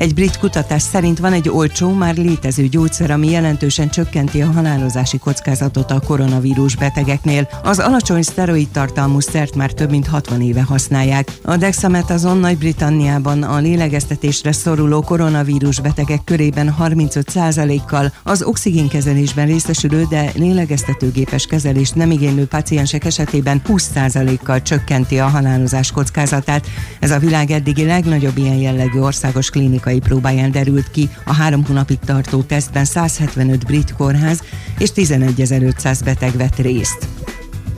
Egy 0.01 0.15
brit 0.15 0.39
kutatás 0.39 0.83
szerint 0.83 1.19
van 1.19 1.33
egy 1.33 1.49
olcsó, 1.49 1.93
már 1.93 2.17
létező 2.17 2.67
gyógyszer, 2.67 3.11
ami 3.11 3.31
jelentősen 3.31 3.91
csökkenti 3.91 4.43
a 4.43 4.51
halálozási 4.51 5.19
kockázatot 5.19 5.91
a 5.91 6.01
koronavírus 6.01 6.77
betegeknél. 6.77 7.49
Az 7.63 7.79
alacsony 7.79 8.23
szteroid 8.23 8.69
tartalmú 8.69 9.21
szert 9.21 9.55
már 9.55 9.73
több 9.73 9.91
mint 9.91 10.07
60 10.07 10.43
éve 10.43 10.63
használják. 10.63 11.33
A 11.43 11.57
dexametazon 11.57 12.39
Nagy-Britanniában 12.39 13.43
a 13.43 13.59
lélegeztetésre 13.59 14.53
szoruló 14.53 15.03
koronavírus 15.03 15.81
betegek 15.81 16.25
körében 16.25 16.77
35%-kal, 16.81 18.13
az 18.23 18.43
oxigénkezelésben 18.43 19.47
részesülő, 19.47 20.07
de 20.09 20.31
lélegeztetőgépes 20.35 21.47
kezelést 21.47 21.95
nem 21.95 22.11
igénylő 22.11 22.47
paciensek 22.47 23.05
esetében 23.05 23.63
20%-kal 23.69 24.63
csökkenti 24.63 25.19
a 25.19 25.29
halálozás 25.29 25.93
kockázatát. 25.93 26.67
Ez 27.01 27.11
a 27.11 27.19
világ 27.19 27.51
eddigi 27.51 27.85
legnagyobb 27.85 28.37
ilyen 28.37 28.59
jellegű 28.59 28.99
országos 28.99 29.51
klinikai 29.51 29.89
próbáján 29.99 30.51
derült 30.51 30.91
ki. 30.91 31.09
A 31.25 31.35
három 31.35 31.65
hónapig 31.65 31.99
tartó 31.99 32.43
tesztben 32.43 32.85
175 32.85 33.67
brit 33.67 33.95
kórház 33.95 34.43
és 34.79 34.91
11.500 34.95 36.01
beteg 36.05 36.37
vett 36.37 36.57
részt. 36.57 37.09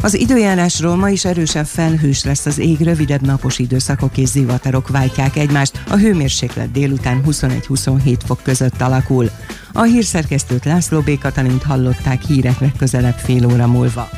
Az 0.02 0.14
időjárásról 0.14 0.96
ma 0.96 1.08
is 1.08 1.24
erősen 1.24 1.64
felhős 1.64 2.24
lesz 2.24 2.46
az 2.46 2.58
ég, 2.58 2.80
rövidebb 2.80 3.20
napos 3.20 3.58
időszakok 3.58 4.16
és 4.16 4.28
zivatarok 4.28 4.88
váltják 4.88 5.36
egymást. 5.36 5.82
A 5.88 5.96
hőmérséklet 5.96 6.70
délután 6.70 7.22
21-27 7.26 8.16
fok 8.26 8.40
között 8.42 8.80
alakul. 8.80 9.30
A 9.72 9.82
hírszerkesztőt 9.82 10.64
László 10.64 11.00
B. 11.00 11.18
Katalint 11.18 11.62
hallották 11.62 12.22
hírek 12.22 12.60
legközelebb 12.60 13.16
fél 13.16 13.46
óra 13.46 13.66
múlva. 13.66 14.08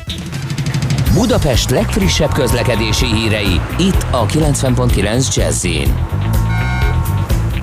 Budapest 1.13 1.69
legfrissebb 1.69 2.33
közlekedési 2.33 3.05
hírei, 3.05 3.59
itt 3.79 4.05
a 4.11 4.25
90.9 4.25 5.35
jazz 5.35 5.65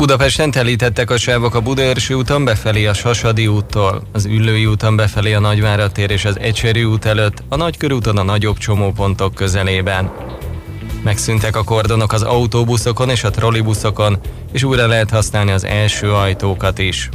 Budapesten 0.02 0.50
telítettek 0.50 1.10
a 1.10 1.16
sávok 1.16 1.54
a 1.54 1.60
Budaörsi 1.60 2.14
úton 2.14 2.44
befelé 2.44 2.86
a 2.86 2.94
Sasadi 2.94 3.46
úttól, 3.46 4.02
az 4.12 4.24
Üllői 4.24 4.66
úton 4.66 4.96
befelé 4.96 5.32
a 5.32 5.40
Nagyvárad 5.40 5.92
tér 5.92 6.10
és 6.10 6.24
az 6.24 6.38
Ecseri 6.38 6.84
út 6.84 7.04
előtt, 7.04 7.42
a 7.48 7.56
Nagykörúton 7.56 8.18
a 8.18 8.22
nagyobb 8.22 8.58
csomópontok 8.58 9.34
közelében. 9.34 10.12
Megszűntek 11.02 11.56
a 11.56 11.64
kordonok 11.64 12.12
az 12.12 12.22
autóbuszokon 12.22 13.10
és 13.10 13.24
a 13.24 13.30
trollibuszokon, 13.30 14.18
és 14.52 14.62
újra 14.62 14.86
lehet 14.86 15.10
használni 15.10 15.50
az 15.50 15.64
első 15.64 16.12
ajtókat 16.12 16.78
is. 16.78 17.08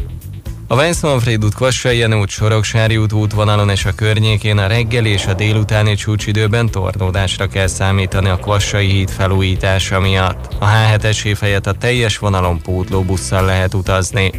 A 0.70 0.76
Weissmanfried 0.76 1.45
út, 1.45 1.53
Kvassai 1.53 2.03
út, 2.03 2.30
Soroksári 2.30 2.97
út 2.97 3.13
útvonalon 3.13 3.70
és 3.70 3.86
a 3.86 3.91
környékén 3.91 4.57
a 4.57 4.68
reggeli 4.68 5.09
és 5.09 5.26
a 5.26 5.34
délutáni 5.34 5.95
csúcsidőben 5.95 6.70
torlódásra 6.70 7.47
kell 7.47 7.68
számítani 7.68 8.30
a 8.30 8.36
Kvassai 8.36 8.88
híd 8.88 9.09
felújítása 9.09 9.99
miatt. 9.99 10.53
A 10.59 10.65
H7-es 10.65 11.26
év 11.26 11.38
helyett 11.39 11.68
a 11.68 11.72
teljes 11.72 12.18
vonalon 12.18 12.61
pótlóbusszal 12.61 13.45
lehet 13.45 13.74
utazni. 13.74 14.32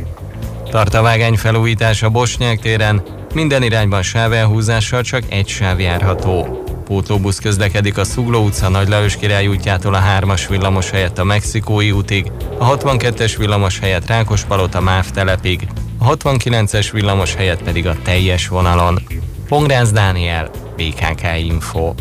Tart 0.70 0.94
a 0.94 1.02
vágány 1.02 1.36
felújítás 1.36 2.02
a 2.02 2.10
Bosnyák 2.10 2.60
téren, 2.60 3.02
minden 3.34 3.62
irányban 3.62 4.02
sávelhúzással 4.02 5.02
csak 5.02 5.22
egy 5.28 5.48
sáv 5.48 5.80
járható. 5.80 6.62
Pótlóbusz 6.84 7.38
közlekedik 7.38 7.98
a 7.98 8.04
Szugló 8.04 8.44
utca 8.44 8.68
Nagy 8.68 8.88
Lajos 8.88 9.16
Király 9.16 9.46
útjától 9.46 9.94
a 9.94 10.02
3-as 10.18 10.44
villamos 10.48 10.90
helyett 10.90 11.18
a 11.18 11.24
Mexikói 11.24 11.90
útig, 11.90 12.32
a 12.58 12.76
62-es 12.76 13.34
villamos 13.38 13.78
helyett 13.78 14.06
Rákospalota 14.06 14.80
MÁV 14.80 15.10
telepig, 15.10 15.68
a 15.98 16.16
69-es 16.16 16.88
villamos 16.92 17.34
helyett 17.34 17.62
pedig 17.62 17.86
a 17.86 17.96
teljes 18.02 18.48
vonalon. 18.48 18.98
Pongrász 19.48 19.90
Dániel, 19.90 20.50
BKK 20.76 21.22
Info. 21.38 21.94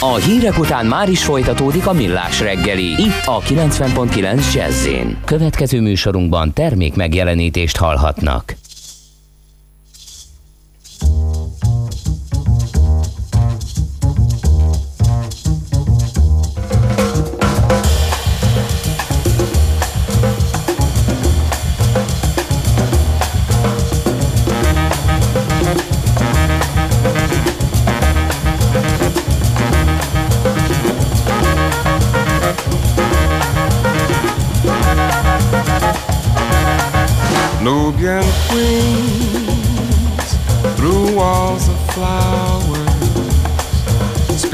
A 0.00 0.14
hírek 0.14 0.58
után 0.58 0.86
már 0.86 1.08
is 1.08 1.24
folytatódik 1.24 1.86
a 1.86 1.92
millás 1.92 2.40
reggeli, 2.40 2.84
itt 2.84 3.22
a 3.24 3.40
90.9 3.40 4.54
jazz 4.54 4.88
Következő 5.24 5.80
műsorunkban 5.80 6.52
termék 6.52 6.94
megjelenítést 6.94 7.76
hallhatnak. 7.76 8.54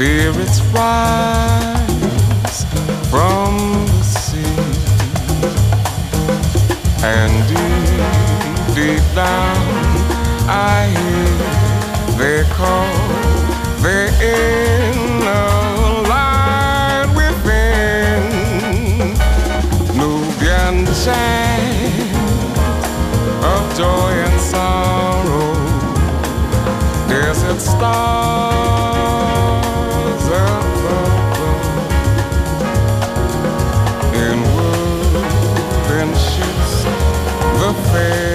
Spirits 0.01 0.61
rise 0.73 2.59
from 3.11 3.53
the 3.85 4.01
sea, 4.01 4.57
and 7.05 7.31
deep, 7.47 8.01
deep 8.73 9.05
down 9.13 9.61
I 10.49 10.89
hear 10.97 11.33
they 12.17 12.41
call 12.49 12.91
their 13.83 14.07
inner 14.23 15.49
light 16.09 17.07
within. 17.15 18.23
Nubian 19.95 20.77
chant 21.03 22.11
of 23.53 23.63
joy 23.77 24.13
and 24.27 24.39
sorrow. 24.41 25.53
Desert 27.07 27.61
stars 27.61 29.00
the 37.91 38.30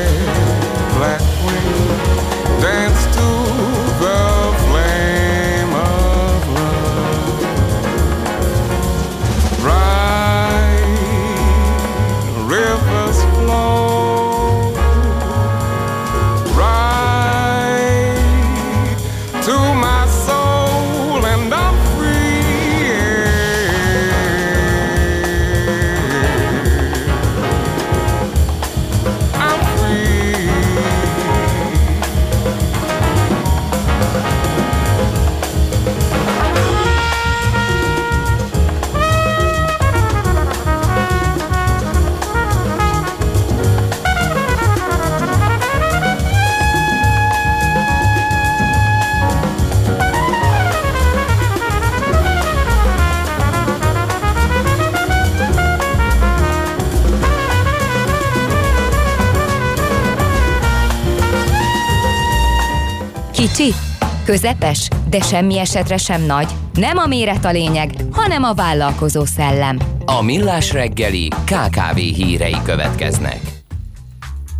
Közepes? 64.27 64.89
De 65.11 65.21
semmi 65.21 65.59
esetre 65.59 65.97
sem 65.97 66.23
nagy. 66.23 66.47
Nem 66.75 66.97
a 66.97 67.07
méret 67.07 67.45
a 67.45 67.51
lényeg, 67.51 67.95
hanem 68.11 68.43
a 68.43 68.55
vállalkozó 68.55 69.25
szellem. 69.25 69.79
A 70.05 70.23
Millás 70.23 70.73
reggeli 70.73 71.29
KKV 71.29 71.97
hírei 71.97 72.57
következnek. 72.65 73.41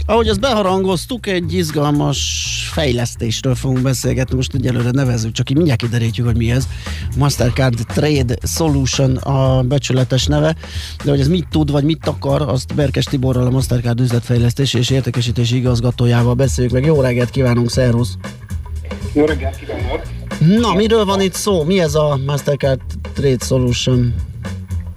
Ahogy 0.07 0.29
azt 0.29 0.41
beharangoztuk, 0.41 1.27
egy 1.27 1.55
izgalmas 1.55 2.21
fejlesztésről 2.73 3.55
fogunk 3.55 3.83
beszélgetni, 3.83 4.37
most 4.37 4.55
egyelőre 4.55 4.91
nevezzük, 4.91 5.33
csak 5.33 5.51
így 5.51 5.57
mindjárt 5.57 5.81
kiderítjük, 5.81 6.27
hogy 6.27 6.37
mi 6.37 6.51
ez. 6.51 6.69
Mastercard 7.17 7.79
Trade 7.87 8.37
Solution 8.43 9.17
a 9.17 9.63
becsületes 9.63 10.27
neve, 10.27 10.57
de 11.05 11.11
hogy 11.11 11.21
ez 11.21 11.29
mit 11.29 11.49
tud, 11.51 11.71
vagy 11.71 11.85
mit 11.85 12.07
akar, 12.07 12.43
azt 12.43 12.75
Berkes 12.75 13.05
Tiborral, 13.05 13.47
a 13.47 13.51
Mastercard 13.51 14.01
üzletfejlesztési 14.01 14.79
és 14.79 14.91
értékesítési 14.91 15.57
igazgatójával 15.57 16.35
beszéljük 16.35 16.73
meg. 16.73 16.85
Jó 16.85 17.01
reggelt 17.01 17.31
kívánunk, 17.31 17.71
szervusz! 17.71 18.17
Jó 19.17 19.25
reggelt 19.25 19.57
kívánok! 19.57 20.03
Na, 20.39 20.75
miről 20.75 21.05
van 21.05 21.21
itt 21.21 21.33
szó? 21.33 21.65
Mi 21.65 21.81
ez 21.81 21.95
a 21.95 22.19
Mastercard 22.27 22.81
Trade 23.15 23.45
Solution? 23.45 24.15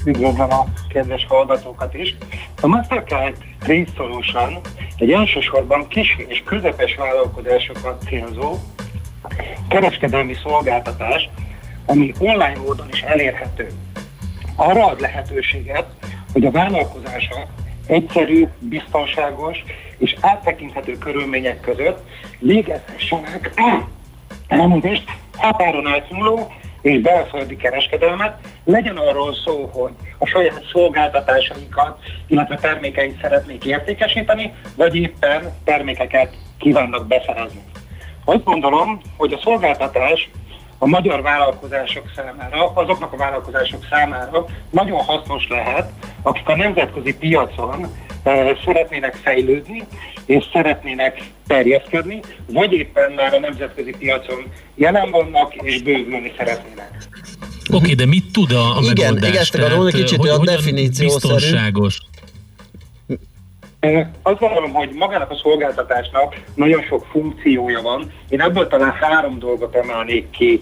Üdvözlöm 0.06 0.52
a 0.52 0.66
kedves 0.90 1.26
hallgatókat 1.26 1.94
is. 1.94 2.18
A 2.62 2.68
Mastercard 2.68 3.36
Trade 3.60 3.88
Solution 3.96 4.58
egy 4.98 5.12
elsősorban 5.12 5.88
kis 5.88 6.18
és 6.28 6.44
közepes 6.46 6.96
vállalkozásokat 6.96 8.04
célzó 8.08 8.58
kereskedelmi 9.70 10.36
szolgáltatás, 10.44 11.30
ami 11.86 12.14
online 12.18 12.58
módon 12.58 12.88
is 12.92 13.02
elérhető. 13.02 13.68
Arra 14.56 14.86
ad 14.86 15.00
lehetőséget, 15.00 15.86
hogy 16.34 16.46
a 16.46 16.52
vállalkozások 16.52 17.46
egyszerű, 17.88 18.48
biztonságos 18.60 19.64
és 19.98 20.16
áttekinthető 20.20 20.98
körülmények 20.98 21.60
között 21.60 22.08
végezhessenek 22.40 23.52
elmondést 24.50 25.04
határon 25.38 25.88
átnyúló 25.88 26.52
és 26.82 27.02
belföldi 27.02 27.56
kereskedelmet, 27.56 28.38
legyen 28.64 28.98
arról 28.98 29.34
szó, 29.34 29.70
hogy 29.74 29.92
a 30.18 30.26
saját 30.26 30.66
szolgáltatásaikat, 30.72 32.00
illetve 32.28 32.56
termékeit 32.56 33.22
szeretnék 33.22 33.66
értékesíteni, 33.66 34.54
vagy 34.76 34.96
éppen 34.96 35.54
termékeket 35.64 36.34
kívánnak 36.58 37.08
beszerezni. 37.08 37.62
Azt 38.26 38.44
gondolom, 38.44 39.02
hogy 39.18 39.34
a 39.34 39.40
szolgáltatás 39.44 40.30
a 40.78 40.88
magyar 40.88 41.22
vállalkozások 41.22 42.12
számára, 42.16 42.72
azoknak 42.74 43.14
a 43.14 43.18
vállalkozások 43.18 43.86
számára 43.90 44.46
nagyon 44.70 45.04
hasznos 45.04 45.48
lehet, 45.48 45.92
akik 46.22 46.48
a 46.48 46.56
nemzetközi 46.56 47.18
piacon 47.18 47.88
szeretnének 48.66 49.16
fejlődni, 49.16 49.84
és 50.26 50.46
szeretnének 50.54 51.22
terjeszkedni, 51.48 52.20
vagy 52.52 52.74
éppen 52.74 53.12
már 53.12 53.34
a 53.34 53.40
nemzetközi 53.40 53.96
piacon 54.00 54.44
jelen 54.76 55.12
vannak, 55.12 55.56
és 55.56 55.82
bővülni 55.82 56.32
szeretnének. 56.38 56.90
Oké, 57.72 57.78
okay, 57.78 57.94
de 57.94 58.06
mit 58.06 58.32
tud 58.32 58.52
a, 58.52 58.78
a 58.78 58.80
Igen, 58.82 58.94
megoldás? 58.96 59.30
igen, 59.30 59.42
ezt 59.42 59.56
akarom, 59.56 59.88
kicsit 59.88 60.18
hogy, 60.18 60.30
hogyan 60.30 60.46
definíciószerű. 60.46 61.34
Biztonságos. 61.34 61.98
Ö, 63.80 64.00
Azt 64.22 64.40
gondolom, 64.40 64.74
hogy 64.74 64.90
magának 64.94 65.32
a 65.32 65.36
szolgáltatásnak 65.36 66.42
nagyon 66.56 66.82
sok 66.82 67.06
funkciója 67.12 67.82
van. 67.82 68.12
Én 68.30 68.42
ebből 68.42 68.68
talán 68.68 68.92
három 68.92 69.40
dolgot 69.40 69.76
emelnék 69.76 70.30
ki 70.30 70.62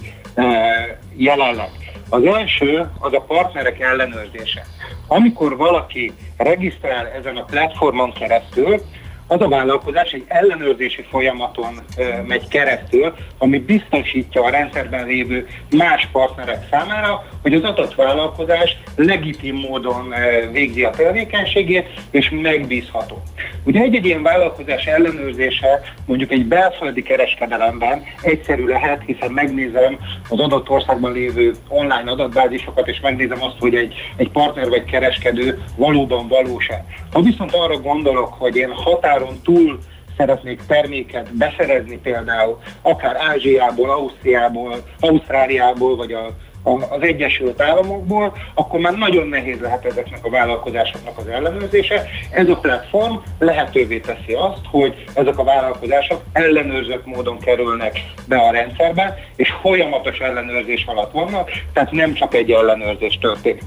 jelenleg. 1.15 1.69
Az 2.09 2.23
első 2.25 2.89
az 2.99 3.13
a 3.13 3.21
partnerek 3.21 3.79
ellenőrzése. 3.79 4.65
Amikor 5.07 5.57
valaki 5.57 6.13
regisztrál 6.37 7.07
ezen 7.07 7.37
a 7.37 7.43
platformon 7.43 8.13
keresztül, 8.13 8.81
az 9.27 9.41
a 9.41 9.47
vállalkozás 9.47 10.11
egy 10.11 10.23
ellenőrzési 10.27 11.05
folyamaton 11.09 11.79
megy 12.27 12.47
keresztül, 12.47 13.13
ami 13.37 13.59
biztosítja 13.59 14.43
a 14.43 14.49
rendszerben 14.49 15.05
lévő 15.05 15.47
más 15.71 16.07
partnerek 16.11 16.67
számára, 16.71 17.27
hogy 17.41 17.53
az 17.53 17.63
adott 17.63 17.95
vállalkozás 17.95 18.77
legitim 18.95 19.55
módon 19.55 20.13
végzi 20.51 20.83
a 20.83 20.89
tevékenységét, 20.89 21.87
és 22.11 22.29
megbízható. 22.41 23.21
Ugye 23.63 23.81
egy-egy 23.81 24.05
ilyen 24.05 24.23
vállalkozás 24.23 24.85
ellenőrzése 24.85 25.81
mondjuk 26.05 26.31
egy 26.31 26.45
belföldi 26.45 27.01
kereskedelemben 27.01 28.03
egyszerű 28.21 28.65
lehet, 28.65 29.01
hiszen 29.05 29.31
megnézem 29.31 29.97
az 30.29 30.39
adott 30.39 30.69
országban 30.69 31.11
lévő 31.11 31.53
online 31.67 32.11
adatbázisokat, 32.11 32.87
és 32.87 32.99
megnézem 32.99 33.43
azt, 33.43 33.55
hogy 33.59 33.75
egy, 33.75 33.93
egy 34.15 34.29
partner 34.29 34.69
vagy 34.69 34.83
kereskedő 34.83 35.63
valóban 35.75 36.27
valós-e. 36.27 36.85
Ha 37.11 37.21
viszont 37.21 37.53
arra 37.53 37.77
gondolok, 37.77 38.33
hogy 38.33 38.55
én 38.55 38.71
határon 39.17 39.41
túl 39.43 39.79
szeretnék 40.17 40.61
terméket 40.67 41.33
beszerezni 41.37 41.97
például, 41.97 42.59
akár 42.81 43.15
Ázsiából, 43.15 43.89
Ausztriából, 43.89 44.75
Ausztráliából, 44.99 45.95
vagy 45.95 46.11
a, 46.11 46.25
a, 46.63 46.69
az 46.69 47.01
Egyesült 47.01 47.61
Államokból, 47.61 48.37
akkor 48.53 48.79
már 48.79 48.93
nagyon 48.93 49.27
nehéz 49.27 49.59
lehet 49.59 49.85
ezeknek 49.85 50.25
a 50.25 50.29
vállalkozásoknak 50.29 51.17
az 51.17 51.27
ellenőrzése. 51.27 52.05
Ez 52.31 52.49
a 52.49 52.57
platform 52.57 53.15
lehetővé 53.39 53.99
teszi 53.99 54.33
azt, 54.33 54.65
hogy 54.71 55.05
ezek 55.13 55.37
a 55.37 55.43
vállalkozások 55.43 56.21
ellenőrzött 56.33 57.05
módon 57.05 57.39
kerülnek 57.39 57.99
be 58.27 58.37
a 58.37 58.51
rendszerbe, 58.51 59.17
és 59.35 59.53
folyamatos 59.61 60.19
ellenőrzés 60.19 60.85
alatt 60.85 61.11
vannak, 61.11 61.49
tehát 61.73 61.91
nem 61.91 62.13
csak 62.13 62.33
egy 62.33 62.51
ellenőrzés 62.51 63.17
történik. 63.17 63.63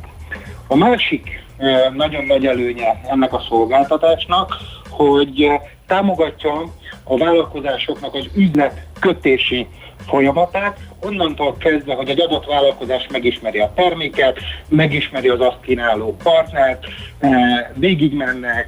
A 0.67 0.77
másik 0.77 1.43
nagyon 1.95 2.25
nagy 2.25 2.47
előnye 2.47 3.01
ennek 3.11 3.33
a 3.33 3.45
szolgáltatásnak, 3.49 4.57
hogy 5.07 5.43
eh, 5.43 5.61
támogatja 5.87 6.63
a 7.05 7.17
vállalkozásoknak 7.17 8.15
az 8.15 8.29
üzlet 8.35 8.87
kötési 9.01 9.67
folyamatát, 10.07 10.79
onnantól 11.01 11.57
kezdve, 11.57 11.95
hogy 11.95 12.09
egy 12.09 12.21
adott 12.21 12.47
vállalkozás 12.47 13.07
megismeri 13.11 13.59
a 13.59 13.73
terméket, 13.75 14.39
megismeri 14.69 15.29
az 15.29 15.41
azt 15.41 15.61
kínáló 15.63 16.17
partnert, 16.23 16.85
eh, 17.19 17.31
végigmennek 17.75 18.67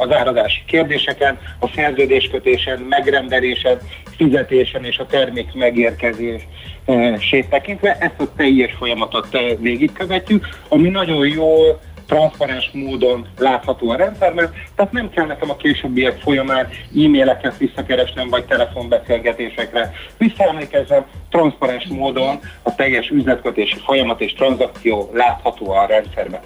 az 0.00 0.12
árazási 0.12 0.62
kérdéseken, 0.66 1.38
a 1.58 1.68
szerződéskötésen, 1.74 2.78
megrendelésen, 2.78 3.78
fizetésen 4.16 4.84
és 4.84 4.98
a 4.98 5.06
termék 5.06 5.54
megérkezését 5.54 7.48
tekintve. 7.50 7.96
Ezt 8.00 8.20
a 8.20 8.34
teljes 8.36 8.72
folyamatot 8.72 9.34
eh, 9.34 9.56
végigkövetjük, 9.60 10.48
ami 10.68 10.88
nagyon 10.88 11.26
jól 11.26 11.80
transzparens 12.12 12.70
módon 12.72 13.26
látható 13.38 13.90
a 13.90 13.96
rendszerben, 13.96 14.52
tehát 14.76 14.92
nem 14.92 15.10
kell 15.10 15.26
nekem 15.26 15.50
a 15.50 15.56
későbbiek 15.56 16.20
folyamán 16.20 16.68
e-maileket 16.90 17.56
visszakeresnem, 17.58 18.28
vagy 18.28 18.44
telefonbeszélgetésekre. 18.44 19.92
Visszaemlékezem, 20.18 21.04
transzparens 21.30 21.86
módon 21.86 22.38
a 22.62 22.74
teljes 22.74 23.08
üzletkötési 23.08 23.78
folyamat 23.84 24.20
és 24.20 24.32
tranzakció 24.34 25.10
látható 25.12 25.70
a 25.70 25.86
rendszerben. 25.86 26.40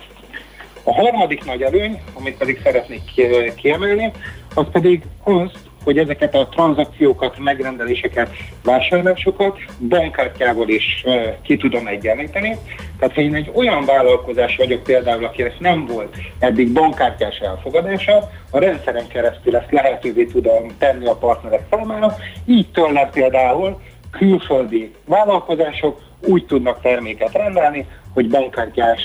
A 0.82 0.94
harmadik 0.94 1.44
nagy 1.44 1.62
előny, 1.62 2.02
amit 2.18 2.36
pedig 2.36 2.60
szeretnék 2.62 3.02
ki- 3.14 3.55
kiemelni, 3.56 4.12
az 4.55 4.66
pedig 4.72 5.02
az, 5.24 5.51
hogy 5.87 5.99
ezeket 5.99 6.35
a 6.35 6.49
tranzakciókat, 6.49 7.39
megrendeléseket, 7.39 8.31
vásárlásokat 8.65 9.59
bankkártyával 9.89 10.69
is 10.69 11.05
ki 11.43 11.57
tudom 11.57 11.87
egyenlíteni. 11.87 12.57
Tehát 12.99 13.15
ha 13.15 13.21
én 13.21 13.35
egy 13.35 13.51
olyan 13.55 13.85
vállalkozás 13.85 14.57
vagyok 14.57 14.83
például, 14.83 15.25
akinek 15.25 15.59
nem 15.59 15.87
volt 15.87 16.17
eddig 16.39 16.73
bankkártyás 16.73 17.39
elfogadása, 17.39 18.31
a 18.51 18.59
rendszeren 18.59 19.07
keresztül 19.07 19.57
ezt 19.57 19.71
lehetővé 19.71 20.25
tudom 20.25 20.67
tenni 20.79 21.07
a 21.07 21.15
partnerek 21.15 21.63
számára, 21.71 22.17
így 22.47 22.71
tőlem 22.71 23.11
például 23.11 23.81
külföldi 24.11 24.95
vállalkozások 25.05 26.01
úgy 26.21 26.47
tudnak 26.47 26.81
terméket 26.81 27.33
rendelni, 27.33 27.87
hogy 28.16 28.28
bankkártyás 28.28 29.01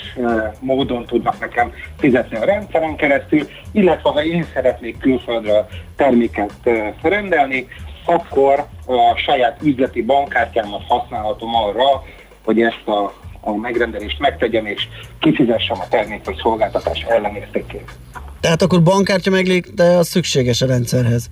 módon 0.59 1.05
tudnak 1.05 1.39
nekem 1.39 1.71
fizetni 1.97 2.37
a 2.37 2.45
rendszeren 2.45 2.95
keresztül, 2.95 3.47
illetve 3.71 4.09
ha 4.09 4.23
én 4.23 4.45
szeretnék 4.53 4.97
külföldről 4.97 5.67
terméket 5.95 6.53
rendelni, 7.01 7.67
akkor 8.05 8.65
a 8.85 9.15
saját 9.15 9.59
üzleti 9.63 10.01
bankkártyámat 10.01 10.81
használhatom 10.87 11.55
arra, 11.55 12.03
hogy 12.43 12.61
ezt 12.61 12.87
a, 12.87 13.13
a 13.41 13.55
megrendelést 13.55 14.19
megtegyem 14.19 14.65
és 14.65 14.87
kifizessem 15.19 15.79
a 15.79 15.87
termék 15.89 16.25
vagy 16.25 16.37
szolgáltatás 16.41 17.01
ellenértékét. 17.01 17.91
Tehát 18.39 18.61
akkor 18.61 18.83
bankkártya 18.83 19.29
meglég, 19.29 19.65
de 19.73 19.83
az 19.83 20.07
szükséges 20.07 20.61
a 20.61 20.65
rendszerhez. 20.65 21.29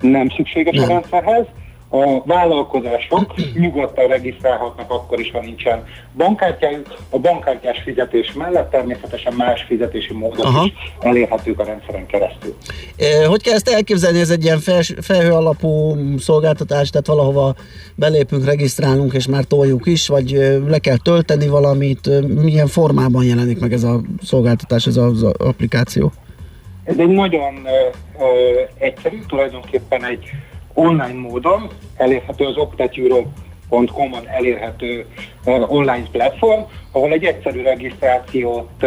Nem 0.00 0.28
szükséges 0.28 0.82
a 0.82 0.86
rendszerhez. 0.86 1.46
A 1.92 2.22
vállalkozások 2.24 3.34
nyugodtan 3.54 4.06
regisztrálhatnak 4.08 4.90
akkor 4.90 5.20
is, 5.20 5.30
ha 5.30 5.40
nincsen 5.40 5.84
bankkártyájuk. 6.16 6.96
A 7.10 7.18
bankkártyás 7.18 7.82
fizetés 7.84 8.32
mellett 8.32 8.70
természetesen 8.70 9.32
más 9.32 9.62
fizetési 9.62 10.12
módok 10.12 10.44
Aha. 10.44 10.64
is 10.64 10.72
elérhetők 11.00 11.58
a 11.58 11.64
rendszeren 11.64 12.06
keresztül. 12.06 12.56
Eh, 12.96 13.26
Hogy 13.26 13.42
kell 13.42 13.54
ezt 13.54 13.68
elképzelni? 13.68 14.20
Ez 14.20 14.30
egy 14.30 14.44
ilyen 14.44 14.58
fels, 14.58 14.94
felhő 15.00 15.32
alapú 15.32 15.96
szolgáltatás, 16.18 16.90
tehát 16.90 17.06
valahova 17.06 17.54
belépünk, 17.94 18.44
regisztrálunk, 18.44 19.12
és 19.12 19.26
már 19.26 19.44
toljuk 19.44 19.86
is, 19.86 20.08
vagy 20.08 20.30
le 20.68 20.78
kell 20.78 20.98
tölteni 21.02 21.48
valamit? 21.48 22.10
Milyen 22.42 22.66
formában 22.66 23.24
jelenik 23.24 23.60
meg 23.60 23.72
ez 23.72 23.82
a 23.82 24.00
szolgáltatás, 24.22 24.86
ez 24.86 24.96
az 24.96 25.22
applikáció? 25.22 26.12
Ez 26.84 26.98
egy 26.98 27.08
nagyon 27.08 27.54
ö, 27.64 27.88
ö, 28.24 28.60
egyszerű, 28.78 29.18
tulajdonképpen 29.28 30.04
egy 30.04 30.30
online 30.74 31.20
módon, 31.28 31.68
elérhető 31.96 32.44
az 32.44 32.56
oktateurope.com-on 32.56 34.28
elérhető 34.28 35.06
online 35.44 36.06
platform, 36.12 36.60
ahol 36.92 37.12
egy 37.12 37.24
egyszerű 37.24 37.62
regisztrációt 37.62 38.86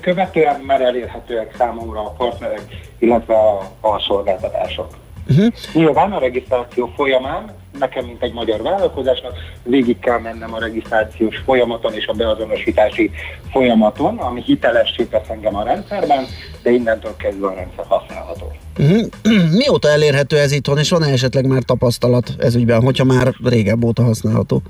követően 0.00 0.60
már 0.60 0.80
elérhetőek 0.80 1.54
számomra 1.56 2.00
a 2.00 2.14
partnerek, 2.18 2.62
illetve 2.98 3.34
a, 3.34 3.58
a 3.80 4.00
szolgáltatások. 4.00 4.88
Uh-huh. 5.28 5.52
Nyilván 5.72 6.12
a 6.12 6.18
regisztráció 6.18 6.92
folyamán 6.96 7.54
nekem, 7.78 8.04
mint 8.04 8.22
egy 8.22 8.32
magyar 8.32 8.62
vállalkozásnak, 8.62 9.32
végig 9.62 9.98
kell 9.98 10.18
mennem 10.18 10.54
a 10.54 10.58
regisztrációs 10.58 11.36
folyamaton 11.36 11.94
és 11.94 12.06
a 12.06 12.12
beazonosítási 12.12 13.10
folyamaton, 13.50 14.18
ami 14.18 14.42
hitelessé 14.42 15.04
tesz 15.04 15.28
engem 15.28 15.56
a 15.56 15.62
rendszerben, 15.62 16.24
de 16.62 16.70
innentől 16.70 17.16
kezdve 17.16 17.46
a 17.46 17.54
rendszer 17.54 17.84
használható. 17.88 18.52
Uh-huh. 18.78 19.06
Mióta 19.58 19.88
elérhető 19.88 20.38
ez 20.38 20.52
itthon, 20.52 20.78
és 20.78 20.90
van-e 20.90 21.12
esetleg 21.12 21.46
már 21.46 21.62
tapasztalat 21.62 22.34
ez 22.38 22.54
ügyben, 22.54 22.82
hogyha 22.82 23.04
már 23.04 23.34
régebb 23.44 23.84
óta 23.84 24.02
használható? 24.02 24.62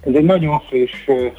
Ez 0.00 0.14
egy 0.14 0.24
nagyon 0.24 0.60
friss 0.68 0.90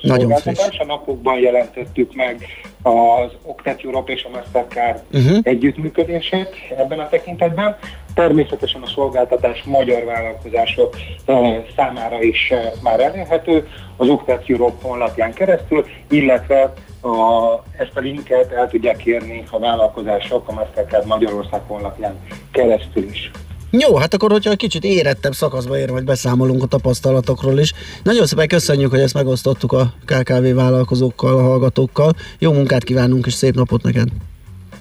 Nagyon 0.02 0.20
szolgáltatás, 0.20 0.80
a 0.80 0.86
napokban 0.86 1.40
jelentettük 1.40 2.16
meg 2.16 2.46
az 2.82 3.32
Octet 3.42 3.82
Europe 3.84 4.12
és 4.12 4.24
a 4.24 4.30
Mastercard 4.30 5.02
Uh-huh. 5.14 5.38
együttműködését 5.44 6.50
ebben 6.78 7.00
a 7.00 7.10
tekintetben. 7.10 7.78
Természetesen 8.14 8.82
a 8.82 8.88
szolgáltatás 8.88 9.64
magyar 9.64 10.04
vállalkozások 10.04 10.96
ö, 11.26 11.58
számára 11.76 12.22
is 12.22 12.52
ö, 12.52 12.56
már 12.82 13.00
elérhető 13.00 13.68
az 13.98 14.08
Octet 14.08 14.44
Europe 14.50 14.88
honlapján 14.88 15.34
keresztül, 15.34 15.86
illetve 16.10 16.74
a, 17.02 17.54
ezt 17.78 17.92
a 17.94 18.00
linket 18.00 18.52
el 18.52 18.70
tudják 18.70 19.06
érni 19.06 19.44
a 19.52 19.60
vállalkozások 19.60 20.48
a 20.48 20.54
Mastercard 20.54 21.08
Magyarország 21.08 21.62
honlapján 21.68 22.20
keresztül 22.52 23.04
is. 23.04 23.32
Jó, 23.72 23.96
hát 23.96 24.14
akkor, 24.14 24.32
hogyha 24.32 24.52
egy 24.52 24.58
kicsit 24.58 24.84
érettebb 24.84 25.34
szakaszba 25.34 25.78
ér, 25.78 25.92
vagy 25.92 26.04
beszámolunk 26.04 26.64
a 26.64 26.66
tapasztalatokról 26.66 27.60
is. 27.60 27.74
Nagyon 28.04 28.26
szépen 28.26 28.48
köszönjük, 28.48 28.90
hogy 28.90 29.00
ezt 29.00 29.14
megosztottuk 29.14 29.72
a 29.72 29.94
KKV 30.06 30.56
vállalkozókkal, 30.56 31.38
a 31.38 31.42
hallgatókkal. 31.42 32.14
Jó 32.40 32.52
munkát 32.52 32.84
kívánunk, 32.84 33.26
és 33.26 33.34
szép 33.34 33.56
napot 33.56 33.84
neked! 33.84 34.08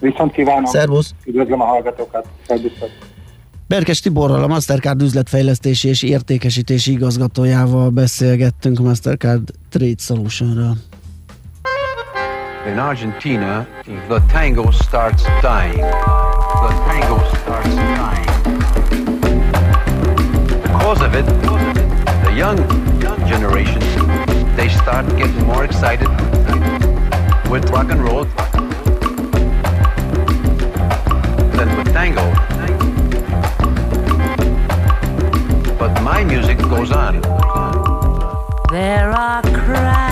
Viszont 0.00 0.32
kívánom! 0.32 0.64
Szervusz! 0.64 1.14
Üdvözlöm 1.24 1.60
a 1.60 1.64
hallgatókat! 1.64 2.26
Szervusztok! 2.46 2.90
Berkes 3.72 4.00
Tiborral, 4.00 4.42
a 4.42 4.46
Mastercard 4.46 5.02
üzletfejlesztési 5.02 5.88
és 5.88 6.02
értékesítési 6.02 6.92
igazgatójával 6.92 7.90
beszélgettünk 7.90 8.78
a 8.78 8.82
Mastercard 8.82 9.50
Trade 9.68 9.94
Solutionről. 9.98 10.76
In 12.66 12.78
Argentina, 12.78 13.66
the 14.08 14.22
tango 14.32 14.70
starts 14.70 15.22
dying. 15.22 15.86
The 16.66 16.74
tango 16.86 17.18
starts 17.42 17.74
dying. 17.74 18.30
Because 20.62 21.04
of 21.04 21.14
it, 21.14 21.26
the 22.22 22.34
young 22.36 22.58
generation, 23.28 23.80
they 24.56 24.68
start 24.68 25.16
getting 25.16 25.46
more 25.46 25.64
excited 25.64 26.08
with 27.50 27.70
rock 27.70 27.90
and 27.90 28.00
roll 28.08 28.26
than 31.56 31.76
with 31.76 31.92
tango. 31.92 32.51
My 36.12 36.22
music 36.24 36.58
goes 36.58 36.92
on. 36.92 37.22
There 38.70 39.10
are 39.10 39.40
cracks 39.40 40.11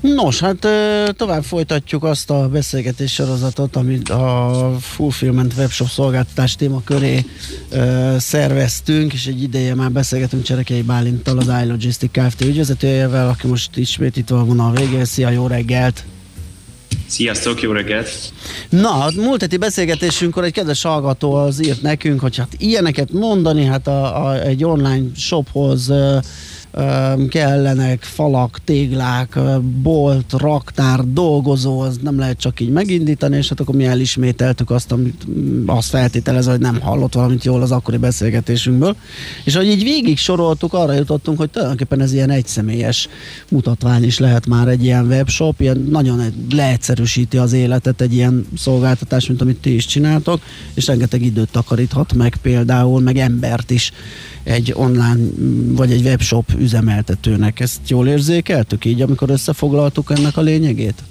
Nos, 0.00 0.40
hát 0.40 0.68
tovább 1.16 1.44
folytatjuk 1.44 2.04
azt 2.04 2.30
a 2.30 2.48
beszélgetés 2.48 3.12
sorozatot, 3.12 3.76
amit 3.76 4.08
a 4.08 4.76
Fulfillment 4.80 5.54
Webshop 5.56 5.88
szolgáltatás 5.88 6.56
témaköré 6.56 7.24
szerveztünk, 8.18 9.12
és 9.12 9.26
egy 9.26 9.42
ideje 9.42 9.74
már 9.74 9.90
beszélgetünk 9.90 10.42
Cserekei 10.42 10.82
Bálinttal, 10.82 11.38
az 11.38 11.50
iLogistic 11.64 12.10
Kft. 12.10 12.40
ügyvezetőjével, 12.40 13.28
aki 13.28 13.46
most 13.46 13.76
ismét 13.76 14.16
itt 14.16 14.28
van 14.28 14.60
a 14.60 14.70
végén. 14.70 15.04
Szia, 15.04 15.30
jó 15.30 15.46
reggelt! 15.46 16.04
Sziasztok, 17.06 17.62
jó 17.62 17.72
reggelt! 17.72 18.32
Na, 18.68 19.04
a 19.04 19.10
múlt 19.16 19.40
heti 19.40 19.56
beszélgetésünkkor 19.56 20.44
egy 20.44 20.52
kedves 20.52 20.82
hallgató 20.82 21.34
az 21.34 21.66
írt 21.66 21.82
nekünk, 21.82 22.20
hogy 22.20 22.36
hát 22.36 22.54
ilyeneket 22.58 23.12
mondani, 23.12 23.64
hát 23.64 23.86
a, 23.86 24.26
a, 24.26 24.42
egy 24.42 24.64
online 24.64 25.06
shophoz 25.16 25.88
ö, 25.88 26.18
kellenek 27.28 28.02
falak, 28.02 28.58
téglák, 28.64 29.38
bolt, 29.82 30.32
raktár, 30.32 31.00
dolgozó, 31.04 31.80
az 31.80 31.98
nem 32.02 32.18
lehet 32.18 32.38
csak 32.38 32.60
így 32.60 32.70
megindítani, 32.70 33.36
és 33.36 33.48
hát 33.48 33.60
akkor 33.60 33.74
mi 33.74 33.84
elismételtük 33.84 34.70
azt, 34.70 34.92
amit 34.92 35.28
mm, 35.30 35.68
azt 35.68 35.88
feltételezve, 35.88 36.50
hogy 36.50 36.60
nem 36.60 36.80
hallott 36.80 37.14
valamit 37.14 37.44
jól 37.44 37.62
az 37.62 37.70
akkori 37.70 37.96
beszélgetésünkből. 37.96 38.96
És 39.44 39.56
hogy 39.56 39.66
így 39.66 39.82
végig 39.82 40.18
soroltuk, 40.18 40.72
arra 40.72 40.92
jutottunk, 40.92 41.38
hogy 41.38 41.50
tulajdonképpen 41.50 42.00
ez 42.00 42.12
ilyen 42.12 42.30
egyszemélyes 42.30 43.08
mutatvány 43.48 44.04
is 44.04 44.18
lehet 44.18 44.46
már 44.46 44.68
egy 44.68 44.84
ilyen 44.84 45.06
webshop, 45.06 45.60
ilyen 45.60 45.88
nagyon 45.90 46.20
egy- 46.20 46.52
leegyszerűsíti 46.54 47.36
az 47.36 47.52
életet 47.52 48.00
egy 48.00 48.14
ilyen 48.14 48.46
szolgáltatás, 48.56 49.26
mint 49.26 49.40
amit 49.40 49.60
ti 49.60 49.74
is 49.74 49.86
csináltok, 49.86 50.40
és 50.74 50.86
rengeteg 50.86 51.22
időt 51.22 51.50
takaríthat 51.50 52.14
meg 52.14 52.36
például, 52.42 53.00
meg 53.00 53.16
embert 53.16 53.70
is 53.70 53.92
egy 54.48 54.72
online 54.74 55.24
vagy 55.76 55.92
egy 55.92 56.04
webshop 56.04 56.50
üzemeltetőnek. 56.58 57.60
Ezt 57.60 57.80
jól 57.88 58.08
érzékeltük 58.08 58.84
így, 58.84 59.02
amikor 59.02 59.30
összefoglaltuk 59.30 60.12
ennek 60.16 60.36
a 60.36 60.40
lényegét? 60.40 61.02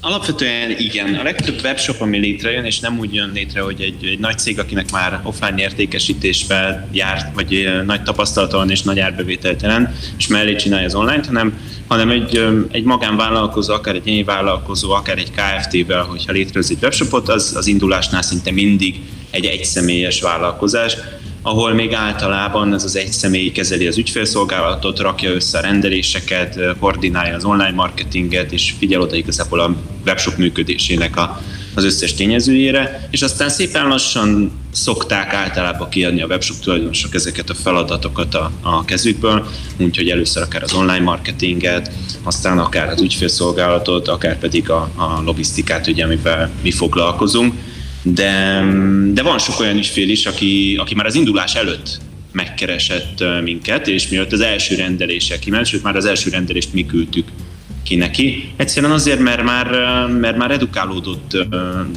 Alapvetően 0.00 0.70
igen. 0.78 1.14
A 1.14 1.22
legtöbb 1.22 1.60
webshop, 1.62 2.00
ami 2.00 2.18
létrejön, 2.18 2.64
és 2.64 2.80
nem 2.80 2.98
úgy 2.98 3.14
jön 3.14 3.30
létre, 3.34 3.60
hogy 3.60 3.80
egy, 3.80 4.04
egy 4.04 4.18
nagy 4.18 4.38
cég, 4.38 4.58
akinek 4.58 4.90
már 4.90 5.20
offline 5.24 5.60
értékesítésben 5.60 6.88
járt, 6.92 7.34
vagy 7.34 7.68
nagy 7.84 8.02
tapasztalata 8.02 8.56
van 8.56 8.70
és 8.70 8.82
nagy 8.82 8.98
árbevételt 8.98 9.62
jelent, 9.62 9.88
és 10.18 10.26
mellé 10.26 10.56
csinálja 10.56 10.86
az 10.86 10.94
online 10.94 11.24
hanem, 11.26 11.58
hanem 11.86 12.10
egy, 12.10 12.44
egy 12.70 12.84
magánvállalkozó, 12.84 13.72
akár 13.72 13.94
egy 13.94 14.00
egyéni 14.00 14.24
vállalkozó, 14.24 14.90
akár 14.90 15.18
egy 15.18 15.30
KFT-vel, 15.30 16.02
hogyha 16.02 16.32
létrehoz 16.32 16.70
egy 16.70 16.78
webshopot, 16.82 17.28
az, 17.28 17.54
az 17.56 17.66
indulásnál 17.66 18.22
szinte 18.22 18.50
mindig 18.50 19.00
egy 19.30 19.44
egyszemélyes 19.44 20.20
vállalkozás, 20.20 20.96
ahol 21.42 21.72
még 21.74 21.92
általában 21.92 22.74
ez 22.74 22.84
az 22.84 22.96
egy 22.96 23.12
személy 23.12 23.50
kezeli 23.50 23.86
az 23.86 23.98
ügyfélszolgálatot, 23.98 24.98
rakja 24.98 25.30
össze 25.30 25.58
a 25.58 25.60
rendeléseket, 25.60 26.58
koordinálja 26.80 27.34
az 27.34 27.44
online 27.44 27.70
marketinget, 27.70 28.52
és 28.52 28.74
figyel 28.78 29.00
oda 29.00 29.16
igazából 29.16 29.60
a 29.60 29.76
webshop 30.06 30.36
működésének 30.36 31.16
a, 31.16 31.42
az 31.74 31.84
összes 31.84 32.14
tényezőjére, 32.14 33.08
és 33.10 33.22
aztán 33.22 33.48
szépen 33.48 33.88
lassan 33.88 34.52
szokták 34.72 35.32
általában 35.32 35.88
kiadni 35.88 36.22
a 36.22 36.26
webshop 36.26 36.58
tulajdonosok 36.58 37.14
ezeket 37.14 37.50
a 37.50 37.54
feladatokat 37.54 38.34
a, 38.34 38.50
a 38.62 38.84
kezükből, 38.84 39.46
úgyhogy 39.78 40.08
először 40.08 40.42
akár 40.42 40.62
az 40.62 40.74
online 40.74 41.04
marketinget, 41.04 41.92
aztán 42.22 42.58
akár 42.58 42.88
az 42.88 43.00
ügyfélszolgálatot, 43.00 44.08
akár 44.08 44.38
pedig 44.38 44.70
a, 44.70 44.90
a 44.96 45.22
logisztikát, 45.24 45.86
ugye, 45.86 46.04
amivel 46.04 46.50
mi 46.62 46.70
foglalkozunk 46.70 47.54
de, 48.02 48.64
de 49.12 49.22
van 49.22 49.38
sok 49.38 49.60
olyan 49.60 49.76
ügyfél 49.76 50.08
is, 50.08 50.26
aki, 50.26 50.76
aki 50.80 50.94
már 50.94 51.06
az 51.06 51.14
indulás 51.14 51.54
előtt 51.54 52.00
megkeresett 52.32 53.24
minket, 53.42 53.88
és 53.88 54.08
mielőtt 54.08 54.32
az 54.32 54.40
első 54.40 54.74
rendelése 54.74 55.38
kiment, 55.38 55.66
sőt 55.66 55.82
már 55.82 55.96
az 55.96 56.04
első 56.04 56.30
rendelést 56.30 56.72
mi 56.72 56.86
küldtük 56.86 57.28
ki 57.82 57.96
neki. 57.96 58.52
Egyszerűen 58.56 58.92
azért, 58.92 59.18
mert 59.18 59.42
már, 59.42 59.70
mert 60.06 60.36
már 60.36 60.50
edukálódott 60.50 61.36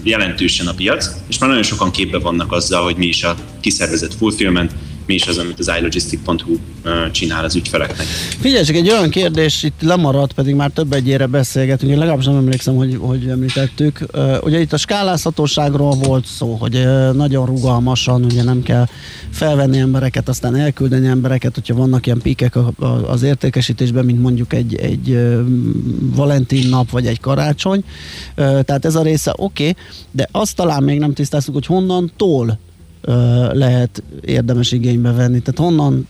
jelentősen 0.03 0.67
a 0.67 0.73
piac, 0.73 1.09
és 1.29 1.37
már 1.37 1.49
nagyon 1.49 1.63
sokan 1.63 1.91
képbe 1.91 2.19
vannak 2.19 2.51
azzal, 2.51 2.83
hogy 2.83 2.95
mi 2.95 3.05
is 3.05 3.23
a 3.23 3.35
kiszervezett 3.59 4.13
fulfillment, 4.13 4.71
mi 5.11 5.17
is 5.17 5.27
az, 5.27 5.37
amit 5.37 5.59
az 5.59 5.71
ilogistic.hu 5.79 6.55
csinál 7.11 7.43
az 7.45 7.55
ügyfeleknek. 7.55 8.05
Figyelj, 8.39 8.63
csak 8.63 8.75
egy 8.75 8.89
olyan 8.89 9.09
kérdés, 9.09 9.63
itt 9.63 9.81
lemaradt, 9.81 10.33
pedig 10.33 10.55
már 10.55 10.71
több 10.71 10.93
egyére 10.93 11.25
beszélgetünk, 11.25 11.91
én 11.91 11.97
legalábbis 11.97 12.25
nem 12.25 12.35
emlékszem, 12.35 12.75
hogy, 12.75 12.97
hogy 12.99 13.27
említettük. 13.27 14.05
Ugye 14.43 14.59
itt 14.59 14.73
a 14.73 14.77
skálázhatóságról 14.77 15.95
volt 15.95 16.25
szó, 16.25 16.53
hogy 16.53 16.87
nagyon 17.13 17.45
rugalmasan, 17.45 18.23
ugye 18.25 18.43
nem 18.43 18.63
kell 18.63 18.85
felvenni 19.31 19.77
embereket, 19.77 20.29
aztán 20.29 20.55
elküldeni 20.55 21.07
embereket, 21.07 21.55
hogyha 21.55 21.75
vannak 21.75 22.05
ilyen 22.05 22.21
a- 22.53 22.85
az 23.11 23.23
értékesítésben, 23.23 24.05
mint 24.05 24.21
mondjuk 24.21 24.53
egy, 24.53 24.75
egy 24.75 25.19
Valentin 25.99 26.69
nap, 26.69 26.89
vagy 26.89 27.05
egy 27.05 27.19
karácsony. 27.19 27.83
Tehát 28.35 28.85
ez 28.85 28.95
a 28.95 29.01
része 29.01 29.33
oké, 29.37 29.69
okay, 29.69 29.83
de 30.11 30.27
azt 30.31 30.55
talán 30.55 30.83
még 30.83 30.99
nem 30.99 31.13
tisztáztuk, 31.13 31.53
hogy 31.53 31.65
honnantól 31.65 32.47
ö, 32.49 32.69
lehet 33.51 34.03
érdemes 34.21 34.71
igénybe 34.71 35.11
venni. 35.11 35.39
Tehát 35.39 35.71
honnan, 35.71 36.07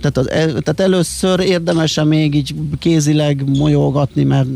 tehát, 0.00 0.16
az, 0.16 0.30
el- 0.30 0.60
tehát 0.60 0.80
először 0.80 1.40
érdemes 1.40 2.00
még 2.04 2.34
így 2.34 2.54
kézileg 2.78 3.44
molyolgatni, 3.56 4.22
mert 4.22 4.48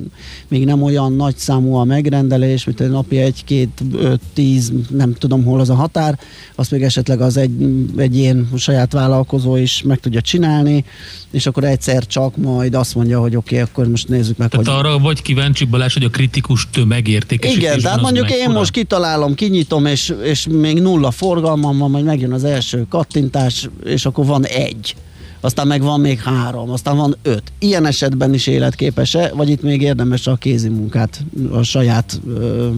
még 0.49 0.65
nem 0.65 0.83
olyan 0.83 1.13
nagy 1.13 1.37
számú 1.37 1.75
a 1.75 1.85
megrendelés, 1.85 2.65
mint 2.65 2.81
egy 2.81 2.91
napi 2.91 3.17
egy, 3.17 3.45
két, 3.45 3.83
öt, 3.93 4.21
tíz, 4.33 4.73
nem 4.91 5.15
tudom 5.15 5.45
hol 5.45 5.61
az 5.61 5.71
a 5.71 5.75
határ, 5.75 6.19
azt 6.55 6.71
még 6.71 6.83
esetleg 6.83 7.21
az 7.21 7.37
egy, 7.37 7.51
egy 7.97 8.17
ilyen 8.17 8.49
saját 8.57 8.93
vállalkozó 8.93 9.57
is 9.57 9.83
meg 9.83 10.01
tudja 10.01 10.21
csinálni, 10.21 10.85
és 11.31 11.47
akkor 11.47 11.65
egyszer 11.65 12.07
csak 12.07 12.37
majd 12.37 12.75
azt 12.75 12.95
mondja, 12.95 13.21
hogy 13.21 13.37
oké, 13.37 13.55
okay, 13.55 13.69
akkor 13.69 13.89
most 13.89 14.09
nézzük 14.09 14.37
meg, 14.37 14.49
Tehát 14.49 14.67
hogy 14.67 14.77
arra 14.77 14.99
vagy 14.99 15.23
kíváncsi 15.23 15.65
Balázs, 15.65 15.93
hogy 15.93 16.05
a 16.05 16.11
kritikus 16.11 16.69
tömegértékesítésben 16.71 17.79
igen, 17.79 17.83
tehát 17.83 18.01
mondjuk 18.01 18.31
én 18.31 18.51
most 18.51 18.71
kitalálom, 18.71 19.35
kinyitom, 19.35 19.87
és, 19.87 20.15
és 20.23 20.47
még 20.51 20.81
nulla 20.81 21.11
forgalmam 21.67 21.79
van, 21.79 21.91
majd 21.91 22.05
megjön 22.05 22.33
az 22.33 22.45
első 22.45 22.87
kattintás, 22.89 23.69
és 23.85 24.07
akkor 24.07 24.27
van 24.27 24.47
egy. 24.47 24.97
Aztán 25.41 25.67
meg 25.67 25.83
van 25.83 26.01
még 26.01 26.21
három, 26.21 26.71
aztán 26.71 26.97
van 26.97 27.17
öt. 27.23 27.43
Ilyen 27.59 27.87
esetben 27.87 28.35
is 28.35 28.47
életképes-e, 28.47 29.33
vagy 29.35 29.49
itt 29.49 29.63
még 29.63 29.83
érdemes 29.83 30.27
a 30.27 30.35
kézi 30.35 30.69
munkát, 30.69 31.25
a 31.51 31.63
saját 31.63 32.21
ö, 32.27 32.71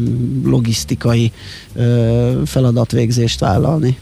logisztikai 0.45 1.33
ö, 1.75 2.43
feladatvégzést 2.45 3.41
vállalni? 3.41 3.99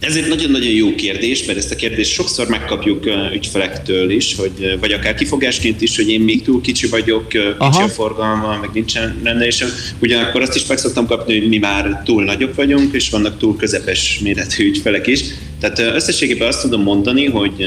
Ez 0.00 0.16
egy 0.16 0.28
nagyon-nagyon 0.28 0.70
jó 0.70 0.94
kérdés, 0.94 1.44
mert 1.44 1.58
ezt 1.58 1.70
a 1.70 1.76
kérdést 1.76 2.12
sokszor 2.12 2.48
megkapjuk 2.48 3.04
ügyfelektől 3.32 4.10
is, 4.10 4.36
hogy, 4.36 4.76
vagy 4.80 4.92
akár 4.92 5.14
kifogásként 5.14 5.80
is, 5.80 5.96
hogy 5.96 6.08
én 6.08 6.20
még 6.20 6.42
túl 6.42 6.60
kicsi 6.60 6.86
vagyok, 6.86 7.28
kicsi 7.28 7.44
Aha. 7.58 7.82
a 7.82 7.88
forgalma, 7.88 8.58
meg 8.60 8.70
nincsen 8.72 9.20
rendelésem. 9.22 9.68
Ugyanakkor 9.98 10.42
azt 10.42 10.54
is 10.54 10.66
meg 10.66 10.78
szoktam 10.78 11.06
kapni, 11.06 11.38
hogy 11.38 11.48
mi 11.48 11.58
már 11.58 12.02
túl 12.04 12.24
nagyok 12.24 12.54
vagyunk, 12.54 12.94
és 12.94 13.10
vannak 13.10 13.38
túl 13.38 13.56
közepes 13.56 14.18
méretű 14.22 14.68
ügyfelek 14.68 15.06
is. 15.06 15.20
Tehát 15.60 15.78
összességében 15.78 16.48
azt 16.48 16.62
tudom 16.62 16.82
mondani, 16.82 17.26
hogy, 17.26 17.64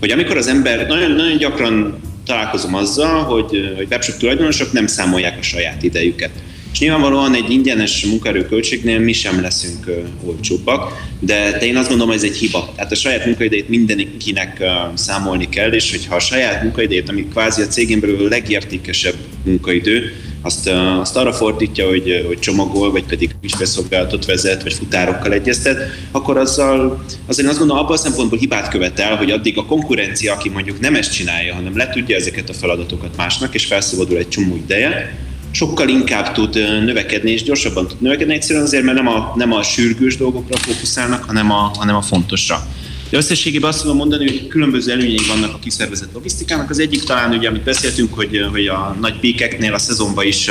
hogy 0.00 0.10
amikor 0.10 0.36
az 0.36 0.46
ember 0.46 0.86
nagyon, 0.86 1.10
nagyon 1.10 1.36
gyakran 1.36 2.00
találkozom 2.26 2.74
azzal, 2.74 3.22
hogy, 3.22 3.72
hogy 3.76 3.86
webshop 3.90 4.16
tulajdonosok 4.16 4.72
nem 4.72 4.86
számolják 4.86 5.38
a 5.38 5.42
saját 5.42 5.82
idejüket. 5.82 6.30
És 6.74 6.80
nyilvánvalóan 6.80 7.34
egy 7.34 7.50
ingyenes 7.50 8.04
munkaerőköltségnél 8.04 8.98
mi 8.98 9.12
sem 9.12 9.40
leszünk 9.40 9.90
olcsóbbak, 10.24 10.92
de, 11.20 11.50
de 11.50 11.66
én 11.66 11.76
azt 11.76 11.88
gondolom, 11.88 12.14
hogy 12.14 12.24
ez 12.24 12.30
egy 12.30 12.36
hiba. 12.36 12.72
Tehát 12.76 12.92
a 12.92 12.94
saját 12.94 13.24
munkaidejét 13.24 13.68
mindenkinek 13.68 14.62
számolni 14.94 15.48
kell, 15.48 15.72
és 15.72 15.90
hogyha 15.90 16.14
a 16.14 16.20
saját 16.20 16.62
munkaidejét, 16.62 17.08
ami 17.08 17.28
kvázi 17.28 17.62
a 17.62 17.66
cégén 17.66 18.00
belül 18.00 18.26
a 18.26 18.28
legértékesebb 18.28 19.14
munkaidő, 19.44 20.12
azt, 20.42 20.68
azt 21.00 21.16
arra 21.16 21.32
fordítja, 21.32 21.88
hogy, 21.88 22.24
hogy 22.26 22.38
csomagol, 22.38 22.90
vagy 22.90 23.04
pedig 23.04 23.34
ügyfélszolgálatot 23.42 24.24
vezet, 24.24 24.62
vagy 24.62 24.74
futárokkal 24.74 25.32
egyeztet, 25.32 25.78
akkor 26.10 26.36
azzal, 26.36 27.04
azért 27.26 27.48
azt 27.48 27.58
gondolom, 27.58 27.82
abban 27.82 27.96
a 27.96 28.00
szempontból 28.00 28.38
hibát 28.38 28.68
követel, 28.68 29.16
hogy 29.16 29.30
addig 29.30 29.58
a 29.58 29.64
konkurencia, 29.64 30.32
aki 30.32 30.48
mondjuk 30.48 30.80
nem 30.80 30.94
ezt 30.94 31.12
csinálja, 31.12 31.54
hanem 31.54 31.76
letudja 31.76 32.16
ezeket 32.16 32.48
a 32.48 32.52
feladatokat 32.52 33.16
másnak, 33.16 33.54
és 33.54 33.64
felszabadul 33.64 34.18
egy 34.18 34.28
csomó 34.28 34.56
ideje, 34.56 35.16
sokkal 35.54 35.88
inkább 35.88 36.32
tud 36.32 36.54
növekedni, 36.84 37.30
és 37.30 37.42
gyorsabban 37.42 37.88
tud 37.88 38.00
növekedni, 38.00 38.34
egyszerűen 38.34 38.64
azért, 38.64 38.84
mert 38.84 38.96
nem 38.96 39.08
a, 39.08 39.32
nem 39.36 39.52
a 39.52 39.62
sürgős 39.62 40.16
dolgokra 40.16 40.56
fókuszálnak, 40.56 41.24
hanem 41.24 41.50
a, 41.50 41.72
hanem 41.78 41.96
a 41.96 42.02
fontosra. 42.02 42.66
De 43.10 43.16
összességében 43.16 43.68
azt 43.68 43.80
tudom 43.80 43.96
mondani, 43.96 44.24
hogy 44.24 44.46
különböző 44.46 44.92
előnyei 44.92 45.20
vannak 45.28 45.54
a 45.54 45.58
kiszervezett 45.58 46.12
logisztikának. 46.12 46.70
Az 46.70 46.78
egyik 46.78 47.02
talán 47.02 47.32
ugye, 47.32 47.48
amit 47.48 47.62
beszéltünk, 47.62 48.14
hogy, 48.14 48.46
hogy 48.50 48.66
a 48.66 48.96
nagy 49.00 49.18
pékeknél 49.20 49.74
a 49.74 49.78
szezonban 49.78 50.26
is 50.26 50.50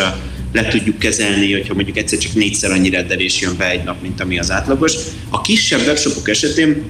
le 0.54 0.68
tudjuk 0.68 1.00
kezelni, 1.00 1.52
hogyha 1.52 1.74
mondjuk 1.74 1.98
egyszer 1.98 2.20
csak 2.20 2.34
négyszer 2.34 2.72
annyi 2.72 2.90
rendelés 2.90 3.42
jön 3.42 3.58
be 3.58 3.70
egy 3.70 3.84
nap, 3.84 4.02
mint 4.02 4.22
ami 4.22 4.40
az 4.40 4.52
átlagos. 4.52 4.94
A 5.30 5.42
kisebb 5.42 5.82
webshopok 5.86 6.30
esetén 6.30 6.84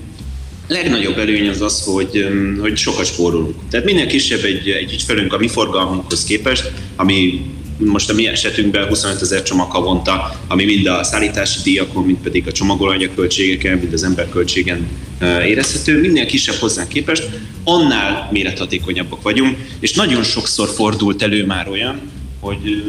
legnagyobb 0.68 1.18
előny 1.18 1.49
az 1.49 1.61
az, 1.61 1.84
hogy, 1.84 2.27
hogy 2.60 2.77
sokat 2.77 3.06
spórolunk. 3.06 3.56
Tehát 3.69 3.85
minél 3.85 4.07
kisebb 4.07 4.44
egy, 4.44 4.69
egy 4.69 4.91
ügyfelünk 4.94 5.34
a 5.34 5.38
mi 5.38 5.48
forgalmunkhoz 5.48 6.23
képest, 6.23 6.72
ami 6.95 7.41
most 7.78 8.10
a 8.10 8.14
mi 8.14 8.28
esetünkben 8.28 8.88
25 8.88 9.22
ezer 9.22 9.44
csomag 9.44 9.72
havonta, 9.72 10.40
ami 10.48 10.66
mind 10.66 10.88
a 10.88 11.04
szállítási 11.04 11.60
díjakon, 11.64 12.04
mind 12.04 12.18
pedig 12.18 12.48
a 12.48 12.52
csomagolanyag 12.52 13.16
költségeken, 13.16 13.78
mind 13.78 13.94
az 13.94 14.04
emberköltségen 14.04 14.88
érezhető, 15.45 16.00
minél 16.00 16.26
kisebb 16.26 16.56
hozzánk 16.56 16.88
képest, 16.88 17.30
annál 17.64 18.30
mérethatékonyabbak 18.32 19.22
vagyunk, 19.22 19.58
és 19.80 19.94
nagyon 19.94 20.24
sokszor 20.24 20.70
fordult 20.70 21.22
elő 21.22 21.45
már 21.45 21.70
olyan, 21.70 22.02
hogy, 22.40 22.84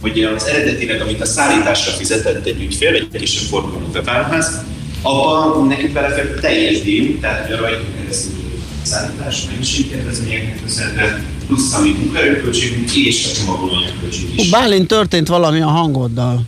hogy 0.00 0.22
az 0.22 0.44
eredetileg, 0.44 1.00
amit 1.00 1.20
a 1.20 1.26
szállításra 1.26 1.92
fizetett 1.92 2.46
egy 2.46 2.60
ügyfél, 2.62 2.94
egy 2.94 3.08
kisebb 3.20 3.48
forgalmú 3.48 3.86
webáruház, 3.92 4.64
abban 5.02 5.66
nekünk 5.66 5.92
belefér 5.92 6.40
teljes 6.40 6.82
díj, 6.82 7.18
tehát 7.20 7.46
hogy 7.46 7.54
a 7.54 7.60
rajtunk 7.60 7.96
keresztül 7.96 8.42
szállítás, 8.82 9.44
mennyiségkedvezményeknek 9.50 10.62
köszönhetően, 10.62 11.24
plusz 11.46 11.74
a 11.74 11.80
mi 11.80 11.92
munkaerőköltségünk 11.98 12.96
és 12.96 13.30
a 13.30 13.34
csomagolóanyagköltség 13.34 14.32
is. 14.36 14.50
Bálint 14.50 14.88
történt 14.88 15.28
valami 15.28 15.60
a 15.60 15.68
hangoddal. 15.68 16.42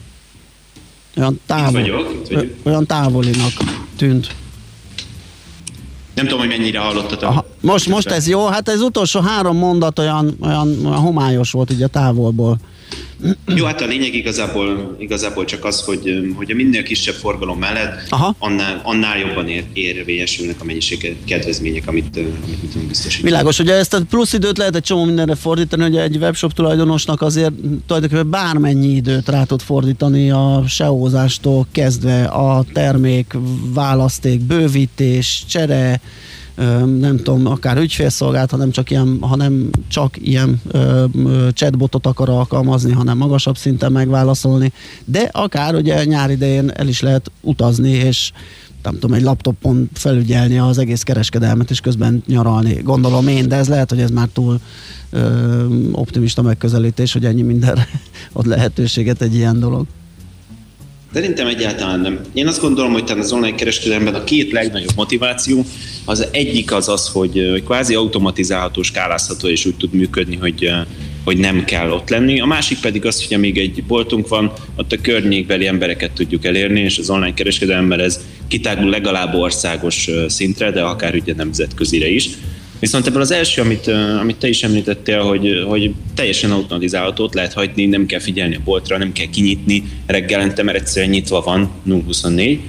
Olyan, 1.16 1.40
távol, 1.46 1.80
vagyok, 1.80 2.12
itt 2.12 2.28
vagyok. 2.28 2.50
olyan 2.62 2.86
távolinak 2.86 3.52
tűnt. 3.96 4.34
Nem 6.14 6.24
tudom, 6.24 6.38
hogy 6.38 6.48
mennyire 6.48 6.78
hallottad 6.78 7.22
a... 7.22 7.46
Most, 7.60 7.88
most 7.88 8.08
ez 8.08 8.28
jó, 8.28 8.46
hát 8.46 8.68
ez 8.68 8.80
utolsó 8.80 9.20
három 9.20 9.56
mondat 9.56 9.98
olyan, 9.98 10.36
olyan, 10.40 10.86
olyan 10.86 10.98
homályos 10.98 11.50
volt 11.50 11.70
így 11.70 11.82
a 11.82 11.88
távolból. 11.88 12.58
Jó, 13.54 13.64
hát 13.64 13.80
a 13.80 13.86
lényeg 13.86 14.14
igazából, 14.14 14.96
igazából 14.98 15.44
csak 15.44 15.64
az, 15.64 15.84
hogy, 15.84 16.32
hogy 16.34 16.50
a 16.50 16.54
minél 16.54 16.82
kisebb 16.82 17.14
forgalom 17.14 17.58
mellett 17.58 18.14
annál, 18.38 18.80
annál 18.84 19.18
jobban 19.18 19.48
ér, 19.48 19.64
érvényesülnek 19.72 20.60
a 20.60 20.64
mennyiség 20.64 21.16
kedvezmények, 21.24 21.88
amit, 21.88 22.16
amit 22.16 22.62
mi 22.62 22.68
tudunk 22.68 22.88
biztosítani. 22.88 23.30
Világos, 23.30 23.58
ugye 23.58 23.74
ezt 23.74 23.94
a 23.94 24.00
plusz 24.08 24.32
időt 24.32 24.58
lehet 24.58 24.76
egy 24.76 24.82
csomó 24.82 25.04
mindenre 25.04 25.34
fordítani, 25.34 25.82
hogy 25.82 25.96
egy 25.96 26.16
webshop 26.16 26.52
tulajdonosnak 26.52 27.22
azért 27.22 27.52
tulajdonképpen 27.86 28.30
bármennyi 28.30 28.94
időt 28.94 29.28
rá 29.28 29.44
tud 29.44 29.60
fordítani 29.60 30.30
a 30.30 30.64
SEO-zástól 30.68 31.66
kezdve 31.72 32.24
a 32.24 32.64
termék, 32.72 33.34
választék, 33.74 34.40
bővítés, 34.40 35.44
csere, 35.48 36.00
nem 36.98 37.16
tudom, 37.16 37.46
akár 37.46 37.76
ügyfélszolgált, 37.76 38.50
hanem 38.50 38.70
csak 38.70 38.90
ilyen, 38.90 39.18
hanem 39.20 39.70
csak 39.88 40.16
ilyen 40.26 40.60
ö, 40.66 41.04
ö, 41.24 41.48
chatbotot 41.52 42.06
akar 42.06 42.28
alkalmazni, 42.28 42.92
hanem 42.92 43.16
magasabb 43.16 43.56
szinten 43.56 43.92
megválaszolni, 43.92 44.72
de 45.04 45.28
akár 45.32 45.74
ugye 45.74 46.04
nyár 46.04 46.30
idején 46.30 46.70
el 46.70 46.88
is 46.88 47.00
lehet 47.00 47.30
utazni, 47.40 47.90
és 47.90 48.32
nem 48.82 48.94
tudom, 48.94 49.12
egy 49.12 49.22
laptopon 49.22 49.90
felügyelni 49.92 50.58
az 50.58 50.78
egész 50.78 51.02
kereskedelmet, 51.02 51.70
és 51.70 51.80
közben 51.80 52.22
nyaralni. 52.26 52.74
Gondolom 52.74 53.28
én, 53.28 53.48
de 53.48 53.56
ez 53.56 53.68
lehet, 53.68 53.90
hogy 53.90 54.00
ez 54.00 54.10
már 54.10 54.28
túl 54.32 54.60
ö, 55.10 55.64
optimista 55.92 56.42
megközelítés, 56.42 57.12
hogy 57.12 57.24
ennyi 57.24 57.42
mindenre 57.42 57.88
ad 58.32 58.46
lehetőséget 58.46 59.22
egy 59.22 59.34
ilyen 59.34 59.60
dolog. 59.60 59.86
Szerintem 61.12 61.46
egyáltalán 61.46 62.00
nem. 62.00 62.20
Én 62.32 62.46
azt 62.46 62.60
gondolom, 62.60 62.92
hogy 62.92 63.04
talán 63.04 63.22
az 63.22 63.32
online 63.32 63.54
kereskedelemben 63.54 64.14
a 64.14 64.24
két 64.24 64.52
legnagyobb 64.52 64.96
motiváció, 64.96 65.64
az 66.04 66.28
egyik 66.30 66.72
az 66.72 66.88
az, 66.88 67.08
hogy, 67.08 67.62
kvázi 67.64 67.94
automatizálható, 67.94 68.82
skálázható 68.82 69.48
és 69.48 69.66
úgy 69.66 69.76
tud 69.76 69.92
működni, 69.92 70.36
hogy, 70.36 70.70
hogy 71.24 71.36
nem 71.36 71.64
kell 71.64 71.90
ott 71.90 72.08
lenni. 72.08 72.40
A 72.40 72.46
másik 72.46 72.80
pedig 72.80 73.06
az, 73.06 73.24
hogy 73.26 73.36
amíg 73.36 73.58
egy 73.58 73.84
boltunk 73.84 74.28
van, 74.28 74.52
ott 74.76 74.92
a 74.92 75.00
környékbeli 75.00 75.66
embereket 75.66 76.12
tudjuk 76.12 76.44
elérni, 76.44 76.80
és 76.80 76.98
az 76.98 77.10
online 77.10 77.34
kereskedelemmel 77.34 78.02
ez 78.02 78.20
kitágul 78.48 78.90
legalább 78.90 79.34
országos 79.34 80.10
szintre, 80.28 80.70
de 80.70 80.82
akár 80.82 81.14
ugye 81.14 81.34
nemzetközire 81.34 82.08
is. 82.08 82.28
Viszont 82.78 83.06
ebből 83.06 83.20
az 83.20 83.30
első, 83.30 83.62
amit, 83.62 83.86
amit 84.20 84.36
te 84.36 84.48
is 84.48 84.62
említettél, 84.62 85.22
hogy, 85.22 85.64
hogy 85.66 85.94
teljesen 86.14 86.50
automatizálható, 86.50 87.30
lehet 87.32 87.52
hagyni, 87.52 87.86
nem 87.86 88.06
kell 88.06 88.20
figyelni 88.20 88.54
a 88.54 88.60
boltra, 88.64 88.98
nem 88.98 89.12
kell 89.12 89.26
kinyitni 89.26 89.82
reggelente, 90.06 90.62
mert 90.62 90.78
egyszerűen 90.78 91.10
nyitva 91.10 91.40
van 91.40 91.70
024. 92.04 92.60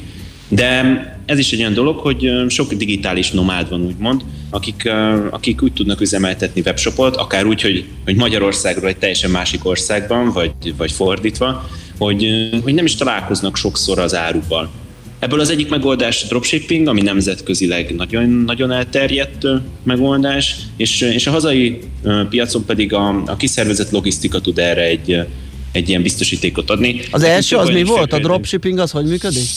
De 0.47 1.01
ez 1.25 1.37
is 1.37 1.51
egy 1.51 1.59
olyan 1.59 1.73
dolog, 1.73 1.97
hogy 1.97 2.31
sok 2.49 2.73
digitális 2.73 3.31
nomád 3.31 3.69
van, 3.69 3.85
úgymond, 3.85 4.21
akik, 4.49 4.89
akik 5.29 5.63
úgy 5.63 5.73
tudnak 5.73 6.01
üzemeltetni 6.01 6.61
webshopot, 6.65 7.15
akár 7.15 7.45
úgy, 7.45 7.61
hogy, 7.61 7.85
hogy 8.05 8.15
Magyarországról 8.15 8.89
egy 8.89 8.97
teljesen 8.97 9.31
másik 9.31 9.65
országban, 9.65 10.31
vagy, 10.31 10.51
vagy 10.77 10.91
fordítva, 10.91 11.69
hogy, 11.97 12.49
hogy 12.63 12.73
nem 12.73 12.85
is 12.85 12.95
találkoznak 12.95 13.55
sokszor 13.57 13.99
az 13.99 14.15
áruval. 14.15 14.69
Ebből 15.19 15.39
az 15.39 15.49
egyik 15.49 15.69
megoldás 15.69 16.23
dropshipping, 16.27 16.87
ami 16.87 17.01
nemzetközileg 17.01 17.95
nagyon, 17.95 18.29
nagyon 18.29 18.71
elterjedt 18.71 19.47
megoldás, 19.83 20.55
és, 20.77 21.01
és 21.01 21.27
a 21.27 21.31
hazai 21.31 21.79
piacon 22.29 22.65
pedig 22.65 22.93
a, 22.93 23.23
a 23.25 23.35
kiszervezett 23.35 23.91
logisztika 23.91 24.41
tud 24.41 24.57
erre 24.59 24.83
egy, 24.83 25.25
egy 25.71 25.89
ilyen 25.89 26.01
biztosítékot 26.01 26.69
adni. 26.69 27.01
Az 27.11 27.23
első 27.23 27.55
az 27.55 27.69
mi 27.69 27.83
volt? 27.83 28.13
A 28.13 28.19
dropshipping 28.19 28.79
az 28.79 28.91
hogy 28.91 29.05
működik? 29.05 29.49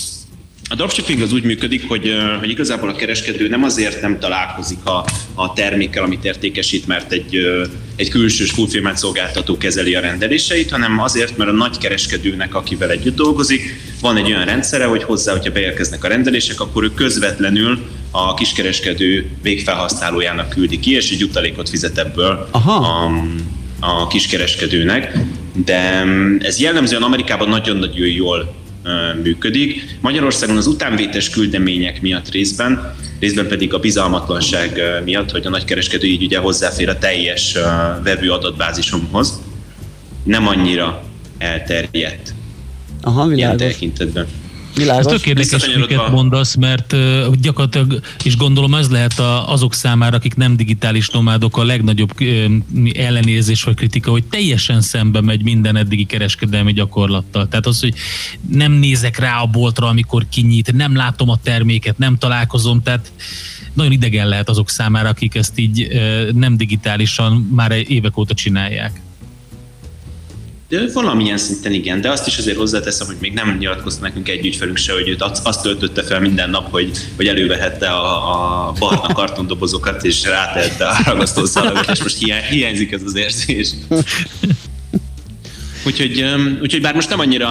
A 0.73 0.75
dropshipping 0.75 1.23
az 1.23 1.33
úgy 1.33 1.43
működik, 1.43 1.89
hogy, 1.89 2.15
hogy 2.39 2.51
igazából 2.51 2.89
a 2.89 2.95
kereskedő 2.95 3.49
nem 3.49 3.63
azért 3.65 4.01
nem 4.01 4.19
találkozik 4.19 4.85
a, 4.85 5.05
a 5.35 5.53
termékkel, 5.53 6.03
amit 6.03 6.25
értékesít, 6.25 6.87
mert 6.87 7.13
egy, 7.13 7.37
egy 7.97 8.09
külsős 8.09 8.51
fulfillment 8.51 8.97
szolgáltató 8.97 9.57
kezeli 9.57 9.95
a 9.95 10.01
rendeléseit, 10.01 10.71
hanem 10.71 11.01
azért, 11.01 11.37
mert 11.37 11.51
a 11.51 11.53
nagy 11.53 11.79
kereskedőnek, 11.79 12.55
akivel 12.55 12.91
együtt 12.91 13.17
dolgozik, 13.17 13.81
van 14.01 14.17
egy 14.17 14.27
olyan 14.27 14.45
rendszere, 14.45 14.85
hogy 14.85 15.03
hozzá, 15.03 15.33
hogyha 15.33 15.53
beérkeznek 15.53 16.05
a 16.05 16.09
rendelések, 16.09 16.61
akkor 16.61 16.85
ő 16.85 16.95
közvetlenül 16.95 17.79
a 18.11 18.35
kiskereskedő 18.35 19.31
végfelhasználójának 19.43 20.49
küldi 20.49 20.79
ki, 20.79 20.95
és 20.95 21.11
egy 21.11 21.21
jutalékot 21.21 21.69
fizet 21.69 21.99
ebből 21.99 22.49
Aha. 22.51 22.75
a, 22.75 23.13
a 23.81 24.07
kiskereskedőnek. 24.07 25.19
De 25.65 26.05
ez 26.39 26.61
jellemzően 26.61 27.03
Amerikában 27.03 27.49
nagyon-nagyon 27.49 28.09
jól 28.09 28.60
működik. 29.23 29.97
Magyarországon 30.01 30.57
az 30.57 30.67
utánvétes 30.67 31.31
küldemények 31.31 32.01
miatt 32.01 32.29
részben, 32.31 32.95
részben 33.19 33.49
pedig 33.49 33.75
a 33.75 33.79
bizalmatlanság 33.79 34.81
miatt, 35.05 35.31
hogy 35.31 35.47
a 35.47 35.51
nagykereskedő 35.51 36.07
így 36.07 36.23
ugye 36.23 36.39
hozzáfér 36.39 36.89
a 36.89 36.99
teljes 36.99 37.57
vevő 38.03 38.31
adatbázisomhoz, 38.31 39.41
nem 40.25 40.47
annyira 40.47 41.03
elterjedt 41.39 42.35
Aha, 43.03 43.33
ilyen 43.33 43.57
világos. 44.75 45.13
Ez 45.13 45.21
tök 45.21 45.27
érdekes, 45.27 45.75
miket 45.77 46.11
mondasz, 46.11 46.55
mert 46.55 46.97
gyakorlatilag, 47.41 48.01
és 48.25 48.37
gondolom 48.37 48.75
ez 48.75 48.91
lehet 48.91 49.19
a, 49.19 49.53
azok 49.53 49.75
számára, 49.75 50.17
akik 50.17 50.35
nem 50.35 50.57
digitális 50.57 51.09
nomádok, 51.09 51.57
a 51.57 51.65
legnagyobb 51.65 52.15
ellenérzés 52.93 53.63
vagy 53.63 53.75
kritika, 53.75 54.11
hogy 54.11 54.25
teljesen 54.25 54.81
szembe 54.81 55.21
megy 55.21 55.43
minden 55.43 55.77
eddigi 55.77 56.05
kereskedelmi 56.05 56.73
gyakorlattal. 56.73 57.49
Tehát 57.49 57.67
az, 57.67 57.81
hogy 57.81 57.95
nem 58.49 58.73
nézek 58.73 59.19
rá 59.19 59.41
a 59.41 59.47
boltra, 59.47 59.87
amikor 59.87 60.27
kinyit, 60.29 60.73
nem 60.73 60.97
látom 60.97 61.29
a 61.29 61.39
terméket, 61.43 61.99
nem 61.99 62.19
találkozom, 62.19 62.83
tehát 62.83 63.13
nagyon 63.73 63.93
idegen 63.93 64.29
lehet 64.29 64.49
azok 64.49 64.71
számára, 64.71 65.09
akik 65.09 65.35
ezt 65.35 65.59
így 65.59 65.89
nem 66.35 66.57
digitálisan 66.57 67.33
már 67.55 67.73
évek 67.73 68.19
óta 68.19 68.35
csinálják. 68.35 69.01
De 70.71 70.93
valamilyen 70.93 71.39
szinten 71.39 71.73
igen, 71.73 72.01
de 72.01 72.11
azt 72.11 72.27
is 72.27 72.39
azért 72.39 72.57
hozzáteszem, 72.57 73.07
hogy 73.07 73.17
még 73.21 73.33
nem 73.33 73.57
nyilatkozta 73.59 74.03
nekünk 74.03 74.29
egy 74.29 74.47
ügyfelünk 74.47 74.77
se, 74.77 74.93
hogy 74.93 75.09
őt 75.09 75.23
azt 75.23 75.63
töltötte 75.63 76.03
fel 76.03 76.21
minden 76.21 76.51
nap, 76.51 76.71
hogy, 76.71 76.91
hogy 77.17 77.27
elővehette 77.27 77.89
a, 77.89 78.69
a 78.69 78.73
barna 78.73 79.13
kartondobozokat, 79.13 80.05
és 80.05 80.25
rátette 80.25 80.87
a 80.87 81.03
ragasztó 81.05 81.45
szalagot, 81.45 81.91
és 81.91 82.03
most 82.03 82.19
hiány, 82.19 82.43
hiányzik 82.43 82.93
ez 82.93 83.03
az 83.05 83.17
érzés. 83.17 83.71
Úgyhogy, 85.87 86.25
úgyhogy 86.63 86.81
bár 86.81 86.95
most 86.95 87.09
nem 87.09 87.21
annyira 87.21 87.49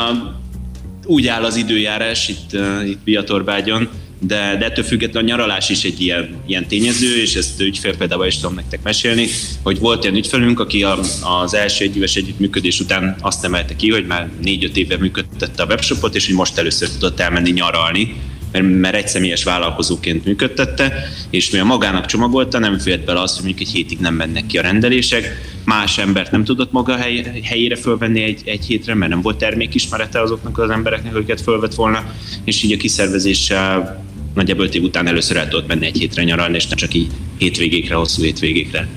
úgy 1.05 1.27
áll 1.27 1.43
az 1.43 1.55
időjárás 1.55 2.27
itt, 2.27 2.51
itt 2.85 2.99
Biatorbágyon, 3.03 3.89
de, 4.19 4.55
de 4.59 4.65
ettől 4.65 4.83
függetlenül 4.83 5.29
a 5.29 5.35
nyaralás 5.35 5.69
is 5.69 5.83
egy 5.83 6.01
ilyen, 6.01 6.35
ilyen 6.45 6.67
tényező, 6.67 7.21
és 7.21 7.35
ezt 7.35 7.61
ügyfél 7.61 7.97
például 7.97 8.25
is 8.25 8.35
tudom 8.35 8.55
nektek 8.55 8.83
mesélni, 8.83 9.27
hogy 9.63 9.79
volt 9.79 10.03
olyan 10.03 10.15
ügyfelünk, 10.15 10.59
aki 10.59 10.83
a, 10.83 10.99
az 11.41 11.53
első 11.53 11.83
egyéves 11.83 12.15
együttműködés 12.15 12.79
után 12.79 13.15
azt 13.21 13.45
emelte 13.45 13.75
ki, 13.75 13.91
hogy 13.91 14.05
már 14.05 14.29
négy-öt 14.41 14.77
éve 14.77 14.97
működtette 14.97 15.63
a 15.63 15.65
webshopot, 15.65 16.15
és 16.15 16.25
hogy 16.25 16.35
most 16.35 16.57
először 16.57 16.89
tudott 16.89 17.19
elmenni 17.19 17.51
nyaralni, 17.51 18.15
mert, 18.51 18.79
mert 18.79 18.95
egy 18.95 19.07
személyes 19.07 19.43
vállalkozóként 19.43 20.25
működtette, 20.25 21.09
és 21.29 21.49
mivel 21.49 21.65
magának 21.65 22.05
csomagolta, 22.05 22.59
nem 22.59 22.79
félt 22.79 23.05
bele 23.05 23.21
az, 23.21 23.35
hogy 23.35 23.43
mondjuk 23.45 23.67
egy 23.67 23.73
hétig 23.73 23.99
nem 23.99 24.13
mennek 24.13 24.45
ki 24.45 24.57
a 24.57 24.61
rendelések, 24.61 25.49
más 25.65 25.97
embert 25.97 26.31
nem 26.31 26.43
tudott 26.43 26.71
maga 26.71 26.95
hely, 26.95 27.41
helyére 27.43 27.75
fölvenni 27.75 28.23
egy, 28.23 28.41
egy 28.45 28.65
hétre, 28.65 28.93
mert 28.93 29.11
nem 29.11 29.21
volt 29.21 29.37
termékismerete 29.37 30.21
azoknak 30.21 30.57
az 30.57 30.69
embereknek, 30.69 31.15
akiket 31.15 31.41
fölvett 31.41 31.73
volna, 31.73 32.13
és 32.43 32.63
így 32.63 32.71
a 32.71 32.77
kiszervezéssel 32.77 34.03
nagyjából 34.39 34.65
öt 34.65 34.75
év 34.75 34.83
után 34.83 35.07
először 35.07 35.37
el 35.37 35.47
tudott 35.47 35.67
menni 35.67 35.85
egy 35.85 35.97
hétre 35.97 36.23
nyaralni, 36.23 36.55
és 36.55 36.67
ne 36.67 36.75
csak 36.75 36.93
így 36.93 37.11
hétvégékre, 37.37 37.95
hosszú 37.95 38.21
hétvégékre. 38.21 38.87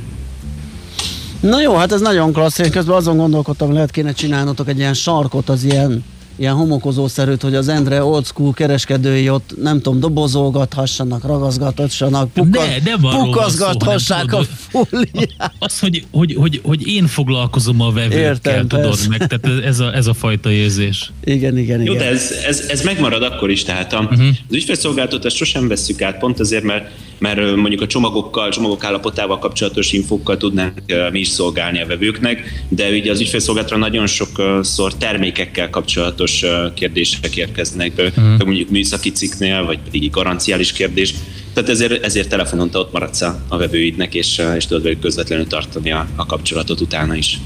Na 1.41 1.61
jó, 1.61 1.75
hát 1.75 1.93
ez 1.93 2.01
nagyon 2.01 2.33
klassz. 2.33 2.59
Én 2.59 2.71
közben 2.71 2.97
azon 2.97 3.17
gondolkodtam, 3.17 3.73
lehet 3.73 3.91
kéne 3.91 4.13
csinálnotok 4.13 4.69
egy 4.69 4.79
ilyen 4.79 4.95
sarkot 4.95 5.49
az 5.49 5.65
ilyen 5.65 6.05
ilyen 6.37 6.55
homokozószerűt, 6.55 7.43
hogy 7.43 7.55
az 7.55 7.69
Endre 7.69 8.05
old 8.05 8.27
school 8.27 8.53
kereskedői 8.53 9.29
ott 9.29 9.55
nem 9.63 9.81
tudom, 9.81 10.01
dobozolgathassanak, 10.01 11.25
ragaszgathassanak, 11.25 12.33
pukaz, 12.33 12.67
ne, 12.67 12.91
nem 12.91 13.01
pukazgathassák 13.01 14.31
szó, 14.31 14.39
a 14.39 14.45
fóliát. 14.45 15.53
Az, 15.59 15.79
hogy, 15.79 16.05
hogy, 16.11 16.35
hogy, 16.35 16.61
hogy 16.63 16.87
én 16.87 17.07
foglalkozom 17.07 17.81
a 17.81 17.93
vevőkkel, 17.93 18.19
Értem, 18.19 18.69
tudod 18.69 18.85
persze. 18.85 19.09
meg, 19.09 19.27
tehát 19.27 19.65
ez 19.65 19.81
a, 19.81 19.95
ez 19.95 20.07
a 20.07 20.15
fajta 20.15 20.51
érzés. 20.51 21.13
Igen, 21.25 21.59
igen, 21.59 21.83
Jó, 21.83 21.93
igen. 21.93 22.05
de 22.05 22.11
ez, 22.11 22.33
ez, 22.47 22.65
ez 22.69 22.83
megmarad 22.83 23.23
akkor 23.23 23.51
is, 23.51 23.65
tehát 23.65 23.93
a, 23.93 23.99
uh-huh. 24.01 24.29
az 24.49 24.55
ügyfélszolgáltatást 24.55 25.37
sosem 25.37 25.69
vesszük 25.69 26.03
át, 26.03 26.19
pont 26.19 26.41
azért, 26.41 26.65
mert, 26.65 26.91
mert 27.23 27.57
mondjuk 27.57 27.81
a 27.81 27.87
csomagokkal, 27.87 28.51
csomagok 28.51 28.85
állapotával 28.85 29.39
kapcsolatos 29.39 29.93
infókkal 29.93 30.37
tudnánk 30.37 30.81
mi 31.13 31.19
is 31.19 31.29
szolgálni 31.29 31.81
a 31.81 31.87
vevőknek, 31.87 32.65
de 32.69 32.89
ugye 32.89 33.11
az 33.11 33.21
ügyfélszolgálatra 33.21 33.77
nagyon 33.77 34.07
sokszor 34.07 34.95
termékekkel 34.95 35.71
kapcsolatos 35.71 36.45
kérdések 36.75 37.37
érkeznek, 37.37 37.93
uh-huh. 37.97 38.45
mondjuk 38.45 38.71
műszaki 38.71 39.11
cikknél, 39.11 39.65
vagy 39.65 39.79
pedig 39.79 40.11
garanciális 40.11 40.73
kérdés. 40.73 41.15
Tehát 41.53 41.71
ezért, 41.71 42.05
ezért 42.05 42.29
telefonon 42.29 42.71
te 42.71 42.79
ott 42.79 42.93
maradsz 42.93 43.21
a, 43.21 43.57
vevőidnek, 43.57 44.15
és, 44.15 44.43
és 44.57 44.67
tudod 44.67 44.83
velük 44.83 45.01
közvetlenül 45.01 45.47
tartani 45.47 45.93
a, 45.93 46.07
a 46.17 46.27
kapcsolatot 46.27 46.81
utána 46.81 47.15
is. 47.15 47.39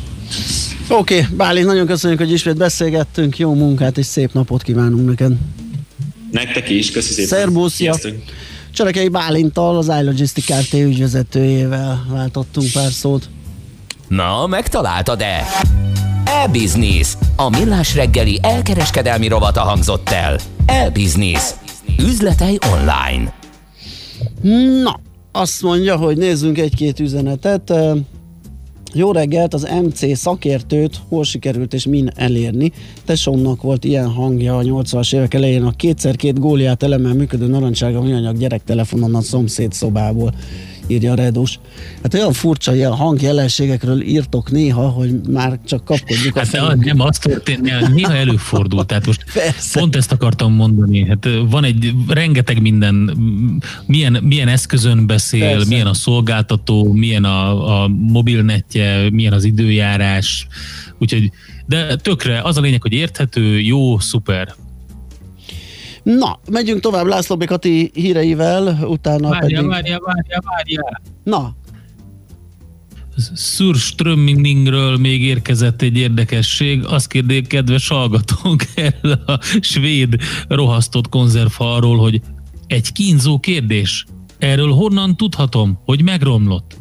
Oké, 0.88 1.14
okay, 1.14 1.36
Bálint, 1.36 1.66
nagyon 1.66 1.86
köszönjük, 1.86 2.18
hogy 2.18 2.32
ismét 2.32 2.56
beszélgettünk. 2.56 3.38
Jó 3.38 3.54
munkát 3.54 3.98
és 3.98 4.06
szép 4.06 4.32
napot 4.32 4.62
kívánunk 4.62 5.06
neked. 5.08 5.32
Nektek 6.30 6.70
is, 6.70 6.90
köszi 6.90 7.12
szépen. 7.12 7.38
Szerbusz. 7.38 7.80
Cserekei 8.76 9.08
Bálinttal, 9.08 9.76
az 9.76 9.92
iLogistic 10.00 10.44
Kft. 10.44 10.74
ügyvezetőjével 10.74 12.06
váltottunk 12.08 12.72
pár 12.72 12.92
szót. 12.92 13.28
Na, 14.08 14.46
megtaláltad-e? 14.46 15.46
E-Business. 16.24 17.16
A 17.36 17.48
millás 17.48 17.94
reggeli 17.94 18.38
elkereskedelmi 18.42 19.28
rovata 19.28 19.60
hangzott 19.60 20.08
el. 20.08 20.38
E-Business. 20.66 21.50
Üzletei 21.98 22.58
online. 22.72 23.32
Na, 24.82 25.00
azt 25.32 25.62
mondja, 25.62 25.96
hogy 25.96 26.16
nézzünk 26.16 26.58
egy-két 26.58 27.00
üzenetet. 27.00 27.72
Jó 28.92 29.12
reggelt, 29.12 29.54
az 29.54 29.68
MC 29.82 30.16
szakértőt 30.16 31.00
hol 31.08 31.24
sikerült 31.24 31.74
és 31.74 31.86
min 31.86 32.10
elérni? 32.14 32.72
Tesómnak 33.04 33.62
volt 33.62 33.84
ilyen 33.84 34.08
hangja 34.08 34.56
a 34.56 34.62
80-as 34.62 35.14
évek 35.14 35.34
elején 35.34 35.62
a 35.62 35.76
kétszer-két 35.76 36.38
góliát 36.38 36.82
elemmel 36.82 37.14
működő 37.14 37.46
narancsága 37.46 38.02
műanyag 38.02 38.38
gyerektelefonon 38.38 39.14
a 39.14 39.20
szomszéd 39.20 39.72
szobából 39.72 40.34
írja 40.86 41.14
Redus. 41.14 41.58
Hát 42.02 42.14
olyan 42.14 42.32
furcsa 42.32 42.74
ilyen 42.74 42.92
hangjelenségekről 42.92 44.00
írtok 44.02 44.50
néha, 44.50 44.88
hogy 44.88 45.20
már 45.28 45.58
csak 45.66 45.84
kapkodjuk 45.84 46.36
a 46.36 46.38
Hát 46.38 46.48
fejünket. 46.48 46.84
nem, 46.84 47.00
az 47.00 47.18
történt, 47.18 47.90
néha 47.94 48.14
előfordul, 48.14 48.86
tehát 48.86 49.06
most 49.06 49.24
Persze. 49.32 49.78
pont 49.80 49.96
ezt 49.96 50.12
akartam 50.12 50.52
mondani. 50.52 51.06
Hát 51.08 51.28
van 51.48 51.64
egy 51.64 51.92
rengeteg 52.08 52.60
minden, 52.60 53.16
milyen, 53.86 54.18
milyen 54.22 54.48
eszközön 54.48 55.06
beszél. 55.06 55.40
Persze. 55.40 55.68
milyen 55.68 55.86
a 55.86 55.94
szolgáltató, 55.94 56.92
milyen 56.92 57.24
a, 57.24 57.82
a 57.82 57.88
mobilnetje, 57.88 59.10
milyen 59.10 59.32
az 59.32 59.44
időjárás, 59.44 60.46
úgyhogy 60.98 61.30
de 61.66 61.96
tökre 61.96 62.40
az 62.42 62.56
a 62.56 62.60
lényeg, 62.60 62.82
hogy 62.82 62.92
érthető, 62.92 63.60
jó, 63.60 63.98
szuper. 63.98 64.54
Na, 66.14 66.38
megyünk 66.50 66.80
tovább 66.80 67.06
László 67.06 67.36
B. 67.36 67.44
Kati 67.44 67.90
híreivel, 67.94 68.78
utána 68.88 69.28
Várja, 69.28 69.56
pedig... 69.56 69.70
várja, 69.70 69.98
várja, 70.04 70.40
várja. 70.44 71.00
Na, 71.24 71.56
Surströmmingről 73.36 74.96
még 74.96 75.22
érkezett 75.22 75.82
egy 75.82 75.96
érdekesség. 75.96 76.84
Azt 76.84 77.08
kérdék, 77.08 77.46
kedves 77.46 77.88
hallgatónk 77.88 78.64
erről 78.74 79.22
a 79.26 79.38
svéd 79.60 80.16
rohasztott 80.48 81.08
konzervhalról, 81.08 81.98
hogy 81.98 82.20
egy 82.66 82.92
kínzó 82.92 83.38
kérdés. 83.38 84.04
Erről 84.38 84.72
honnan 84.72 85.16
tudhatom, 85.16 85.78
hogy 85.84 86.02
megromlott? 86.02 86.76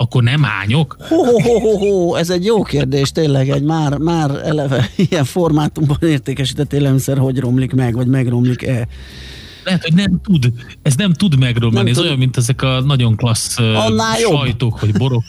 Akkor 0.00 0.22
nem 0.22 0.44
ányok? 0.44 0.96
Ho, 1.08 1.16
ho, 1.16 1.40
ho, 1.40 1.58
ho, 1.58 1.76
ho, 1.78 2.14
ez 2.14 2.30
egy 2.30 2.44
jó 2.44 2.62
kérdés, 2.62 3.12
tényleg 3.12 3.48
egy 3.48 3.62
már, 3.62 3.96
már 3.96 4.30
eleve 4.44 4.90
ilyen 5.10 5.24
formátumban 5.24 5.96
értékesített 6.00 6.72
élelmiszer 6.72 7.18
hogy 7.18 7.38
romlik 7.38 7.72
meg, 7.72 7.94
vagy 7.94 8.06
megromlik-e. 8.06 8.88
Lehet, 9.64 9.82
hogy 9.82 9.94
nem 9.94 10.20
tud. 10.22 10.52
Ez 10.82 10.94
nem 10.94 11.12
tud 11.12 11.38
megromlani. 11.38 11.76
Nem 11.76 11.86
ez 11.86 11.96
tud. 11.96 12.04
olyan, 12.04 12.18
mint 12.18 12.36
ezek 12.36 12.62
a 12.62 12.80
nagyon 12.80 13.16
klassz 13.16 13.58
Annál 13.58 14.20
jobb. 14.20 14.32
sajtok, 14.32 14.80
vagy 14.80 14.92
borok. 14.92 15.22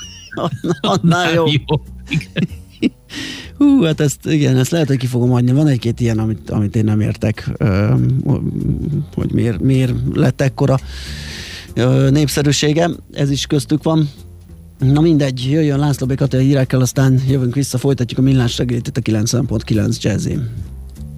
Annál 0.81 1.33
jó. 1.33 1.45
Hú, 3.57 3.83
hát 3.83 3.99
ezt, 3.99 4.25
igen, 4.25 4.57
ezt 4.57 4.71
lehet, 4.71 4.87
hogy 4.87 4.97
ki 4.97 5.05
fogom 5.05 5.33
adni. 5.33 5.51
Van 5.51 5.67
egy-két 5.67 5.99
ilyen, 5.99 6.19
amit, 6.19 6.49
amit 6.49 6.75
én 6.75 6.83
nem 6.83 6.99
értek, 6.99 7.51
hogy 9.15 9.31
miért, 9.31 9.59
miért 9.59 9.93
lett 10.13 10.41
ekkora 10.41 10.77
népszerűsége. 12.09 12.89
Ez 13.11 13.31
is 13.31 13.45
köztük 13.45 13.83
van. 13.83 14.09
Na 14.79 15.01
mindegy, 15.01 15.51
jöjjön 15.51 15.79
László 15.79 16.07
B. 16.07 16.15
Kati 16.15 16.35
a 16.35 16.39
hírekkel, 16.39 16.81
aztán 16.81 17.21
jövünk 17.27 17.55
vissza, 17.55 17.77
folytatjuk 17.77 18.19
a 18.19 18.21
millás 18.21 18.57
reggelit 18.57 18.87
itt 18.87 18.97
a 18.97 19.01
90.9 19.01 20.01
Jazzin. 20.01 20.49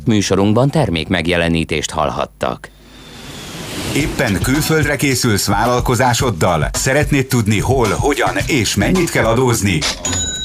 Műsorunkban 0.05 0.69
termék 0.69 1.07
megjelenítést 1.07 1.91
hallhattak. 1.91 2.69
Éppen 3.95 4.41
külföldre 4.41 4.95
készülsz 4.95 5.47
vállalkozásoddal? 5.47 6.69
Szeretnéd 6.73 7.27
tudni 7.27 7.59
hol, 7.59 7.87
hogyan 7.87 8.37
és 8.47 8.75
mennyit 8.75 9.09
kell 9.09 9.25
adózni? 9.25 9.79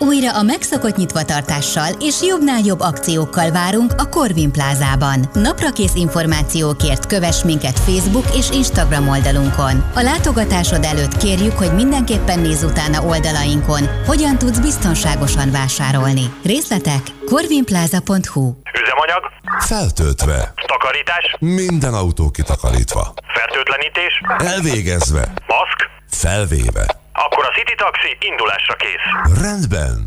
Újra 0.00 0.36
a 0.36 0.42
megszokott 0.42 0.96
nyitvatartással 0.96 1.92
és 2.00 2.22
jobbnál 2.22 2.60
jobb 2.60 2.80
akciókkal 2.80 3.50
várunk 3.50 3.92
a 3.96 4.08
Corvin 4.08 4.52
plázában. 4.52 5.30
Naprakész 5.32 5.94
információkért 5.94 7.06
kövess 7.06 7.42
minket 7.42 7.78
Facebook 7.78 8.24
és 8.36 8.50
Instagram 8.50 9.08
oldalunkon. 9.08 9.90
A 9.94 10.00
látogatásod 10.00 10.84
előtt 10.84 11.16
kérjük, 11.16 11.52
hogy 11.52 11.72
mindenképpen 11.74 12.38
nézz 12.38 12.62
utána 12.62 13.02
oldalainkon, 13.02 13.88
hogyan 14.06 14.38
tudsz 14.38 14.58
biztonságosan 14.58 15.50
vásárolni. 15.50 16.32
Részletek 16.44 17.00
corvinplaza.hu 17.26 18.52
Üzemanyag, 18.82 19.22
Feltöltve. 19.58 20.52
takarítás, 20.66 21.36
Minden 21.38 21.94
autó 21.94 22.30
kitakarítva. 22.30 23.12
fertőtlenítés, 23.34 24.12
Elvégezve. 24.38 25.20
maszk, 25.46 25.90
Felvéve. 26.10 26.97
Akkor 27.24 27.44
a 27.44 27.52
City 27.58 27.74
Taxi 27.76 28.16
indulásra 28.20 28.74
kész. 28.74 29.40
Rendben. 29.42 30.02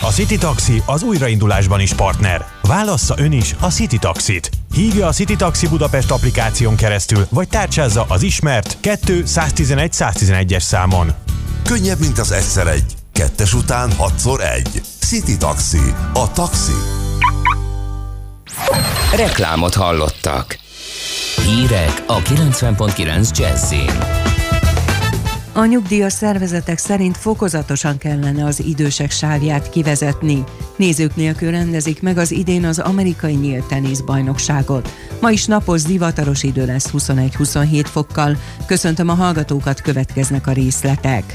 A 0.00 0.10
City 0.10 0.38
Taxi 0.38 0.82
az 0.86 1.02
újraindulásban 1.02 1.80
is 1.80 1.92
partner. 1.92 2.44
Válassza 2.62 3.14
ön 3.18 3.32
is 3.32 3.54
a 3.60 3.66
City 3.66 3.98
Taxit. 3.98 4.50
Hívja 4.74 5.06
a 5.06 5.12
City 5.12 5.36
Taxi 5.36 5.68
Budapest 5.68 6.10
applikáción 6.10 6.76
keresztül, 6.76 7.26
vagy 7.30 7.48
tárcsázza 7.48 8.04
az 8.08 8.22
ismert 8.22 8.76
2 8.80 9.24
111 9.24 9.92
111-es 9.98 10.60
számon. 10.60 11.12
Könnyebb, 11.64 11.98
mint 11.98 12.18
az 12.18 12.32
egyszer 12.32 12.66
egy. 12.66 12.94
Kettes 13.12 13.54
után 13.54 13.92
hatszor 13.92 14.40
egy. 14.40 14.82
City 15.06 15.36
Taxi. 15.36 15.94
A 16.12 16.32
taxi. 16.32 16.72
Reklámot 19.16 19.74
hallottak. 19.74 20.58
Hírek 21.44 22.02
a 22.06 22.18
90.9 22.18 23.38
Jazzin. 23.38 24.27
A 25.58 25.64
nyugdíjas 25.64 26.12
szervezetek 26.12 26.78
szerint 26.78 27.16
fokozatosan 27.16 27.98
kellene 27.98 28.44
az 28.44 28.60
idősek 28.60 29.10
sávját 29.10 29.70
kivezetni. 29.70 30.44
Nézők 30.76 31.16
nélkül 31.16 31.50
rendezik 31.50 32.02
meg 32.02 32.18
az 32.18 32.30
idén 32.30 32.64
az 32.64 32.78
amerikai 32.78 33.34
nyílt 33.34 33.64
teniszbajnokságot. 33.64 34.88
Ma 35.20 35.30
is 35.30 35.46
napos 35.46 35.80
zivataros 35.80 36.42
idő 36.42 36.66
lesz 36.66 36.90
21-27 36.92 37.84
fokkal. 37.84 38.36
Köszöntöm 38.66 39.08
a 39.08 39.14
hallgatókat, 39.14 39.80
következnek 39.80 40.46
a 40.46 40.52
részletek. 40.52 41.34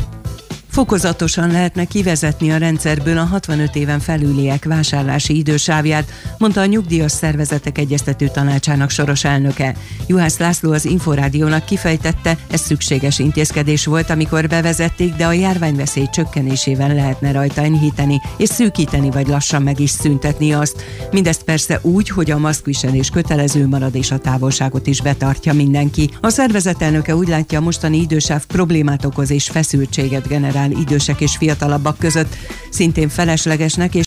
Fokozatosan 0.73 1.51
lehetne 1.51 1.85
kivezetni 1.85 2.51
a 2.51 2.57
rendszerből 2.57 3.17
a 3.17 3.23
65 3.23 3.75
éven 3.75 3.99
felüliek 3.99 4.65
vásárlási 4.65 5.37
idősávját, 5.37 6.11
mondta 6.37 6.61
a 6.61 6.65
nyugdíjas 6.65 7.11
szervezetek 7.11 7.77
egyeztető 7.77 8.27
tanácsának 8.27 8.89
soros 8.89 9.23
elnöke. 9.23 9.75
Juhász 10.07 10.37
László 10.37 10.71
az 10.71 10.85
Inforádiónak 10.85 11.65
kifejtette, 11.65 12.37
ez 12.51 12.61
szükséges 12.61 13.19
intézkedés 13.19 13.85
volt, 13.85 14.09
amikor 14.09 14.47
bevezették, 14.47 15.13
de 15.15 15.25
a 15.25 15.31
járványveszély 15.31 16.07
csökkenésével 16.11 16.93
lehetne 16.93 17.31
rajta 17.31 17.61
enyhíteni, 17.61 18.21
és 18.37 18.49
szűkíteni 18.49 19.11
vagy 19.11 19.27
lassan 19.27 19.61
meg 19.61 19.79
is 19.79 19.89
szüntetni 19.89 20.53
azt. 20.53 20.83
Mindezt 21.11 21.43
persze 21.43 21.79
úgy, 21.81 22.09
hogy 22.09 22.31
a 22.31 22.37
maszkviselés 22.37 23.09
kötelező 23.09 23.67
marad 23.67 23.95
és 23.95 24.11
a 24.11 24.17
távolságot 24.17 24.87
is 24.87 25.01
betartja 25.01 25.53
mindenki. 25.53 26.09
A 26.21 26.29
szervezet 26.29 26.81
elnöke 26.81 27.15
úgy 27.15 27.27
látja, 27.27 27.59
a 27.59 27.61
mostani 27.61 27.97
idősáv 27.97 28.45
problémát 28.45 29.05
okoz 29.05 29.31
és 29.31 29.49
feszültséget 29.49 30.27
generál 30.27 30.61
idősek 30.71 31.21
és 31.21 31.37
fiatalabbak 31.37 31.97
között. 31.97 32.35
Szintén 32.69 33.09
feleslegesnek 33.09 33.95
és 33.95 34.01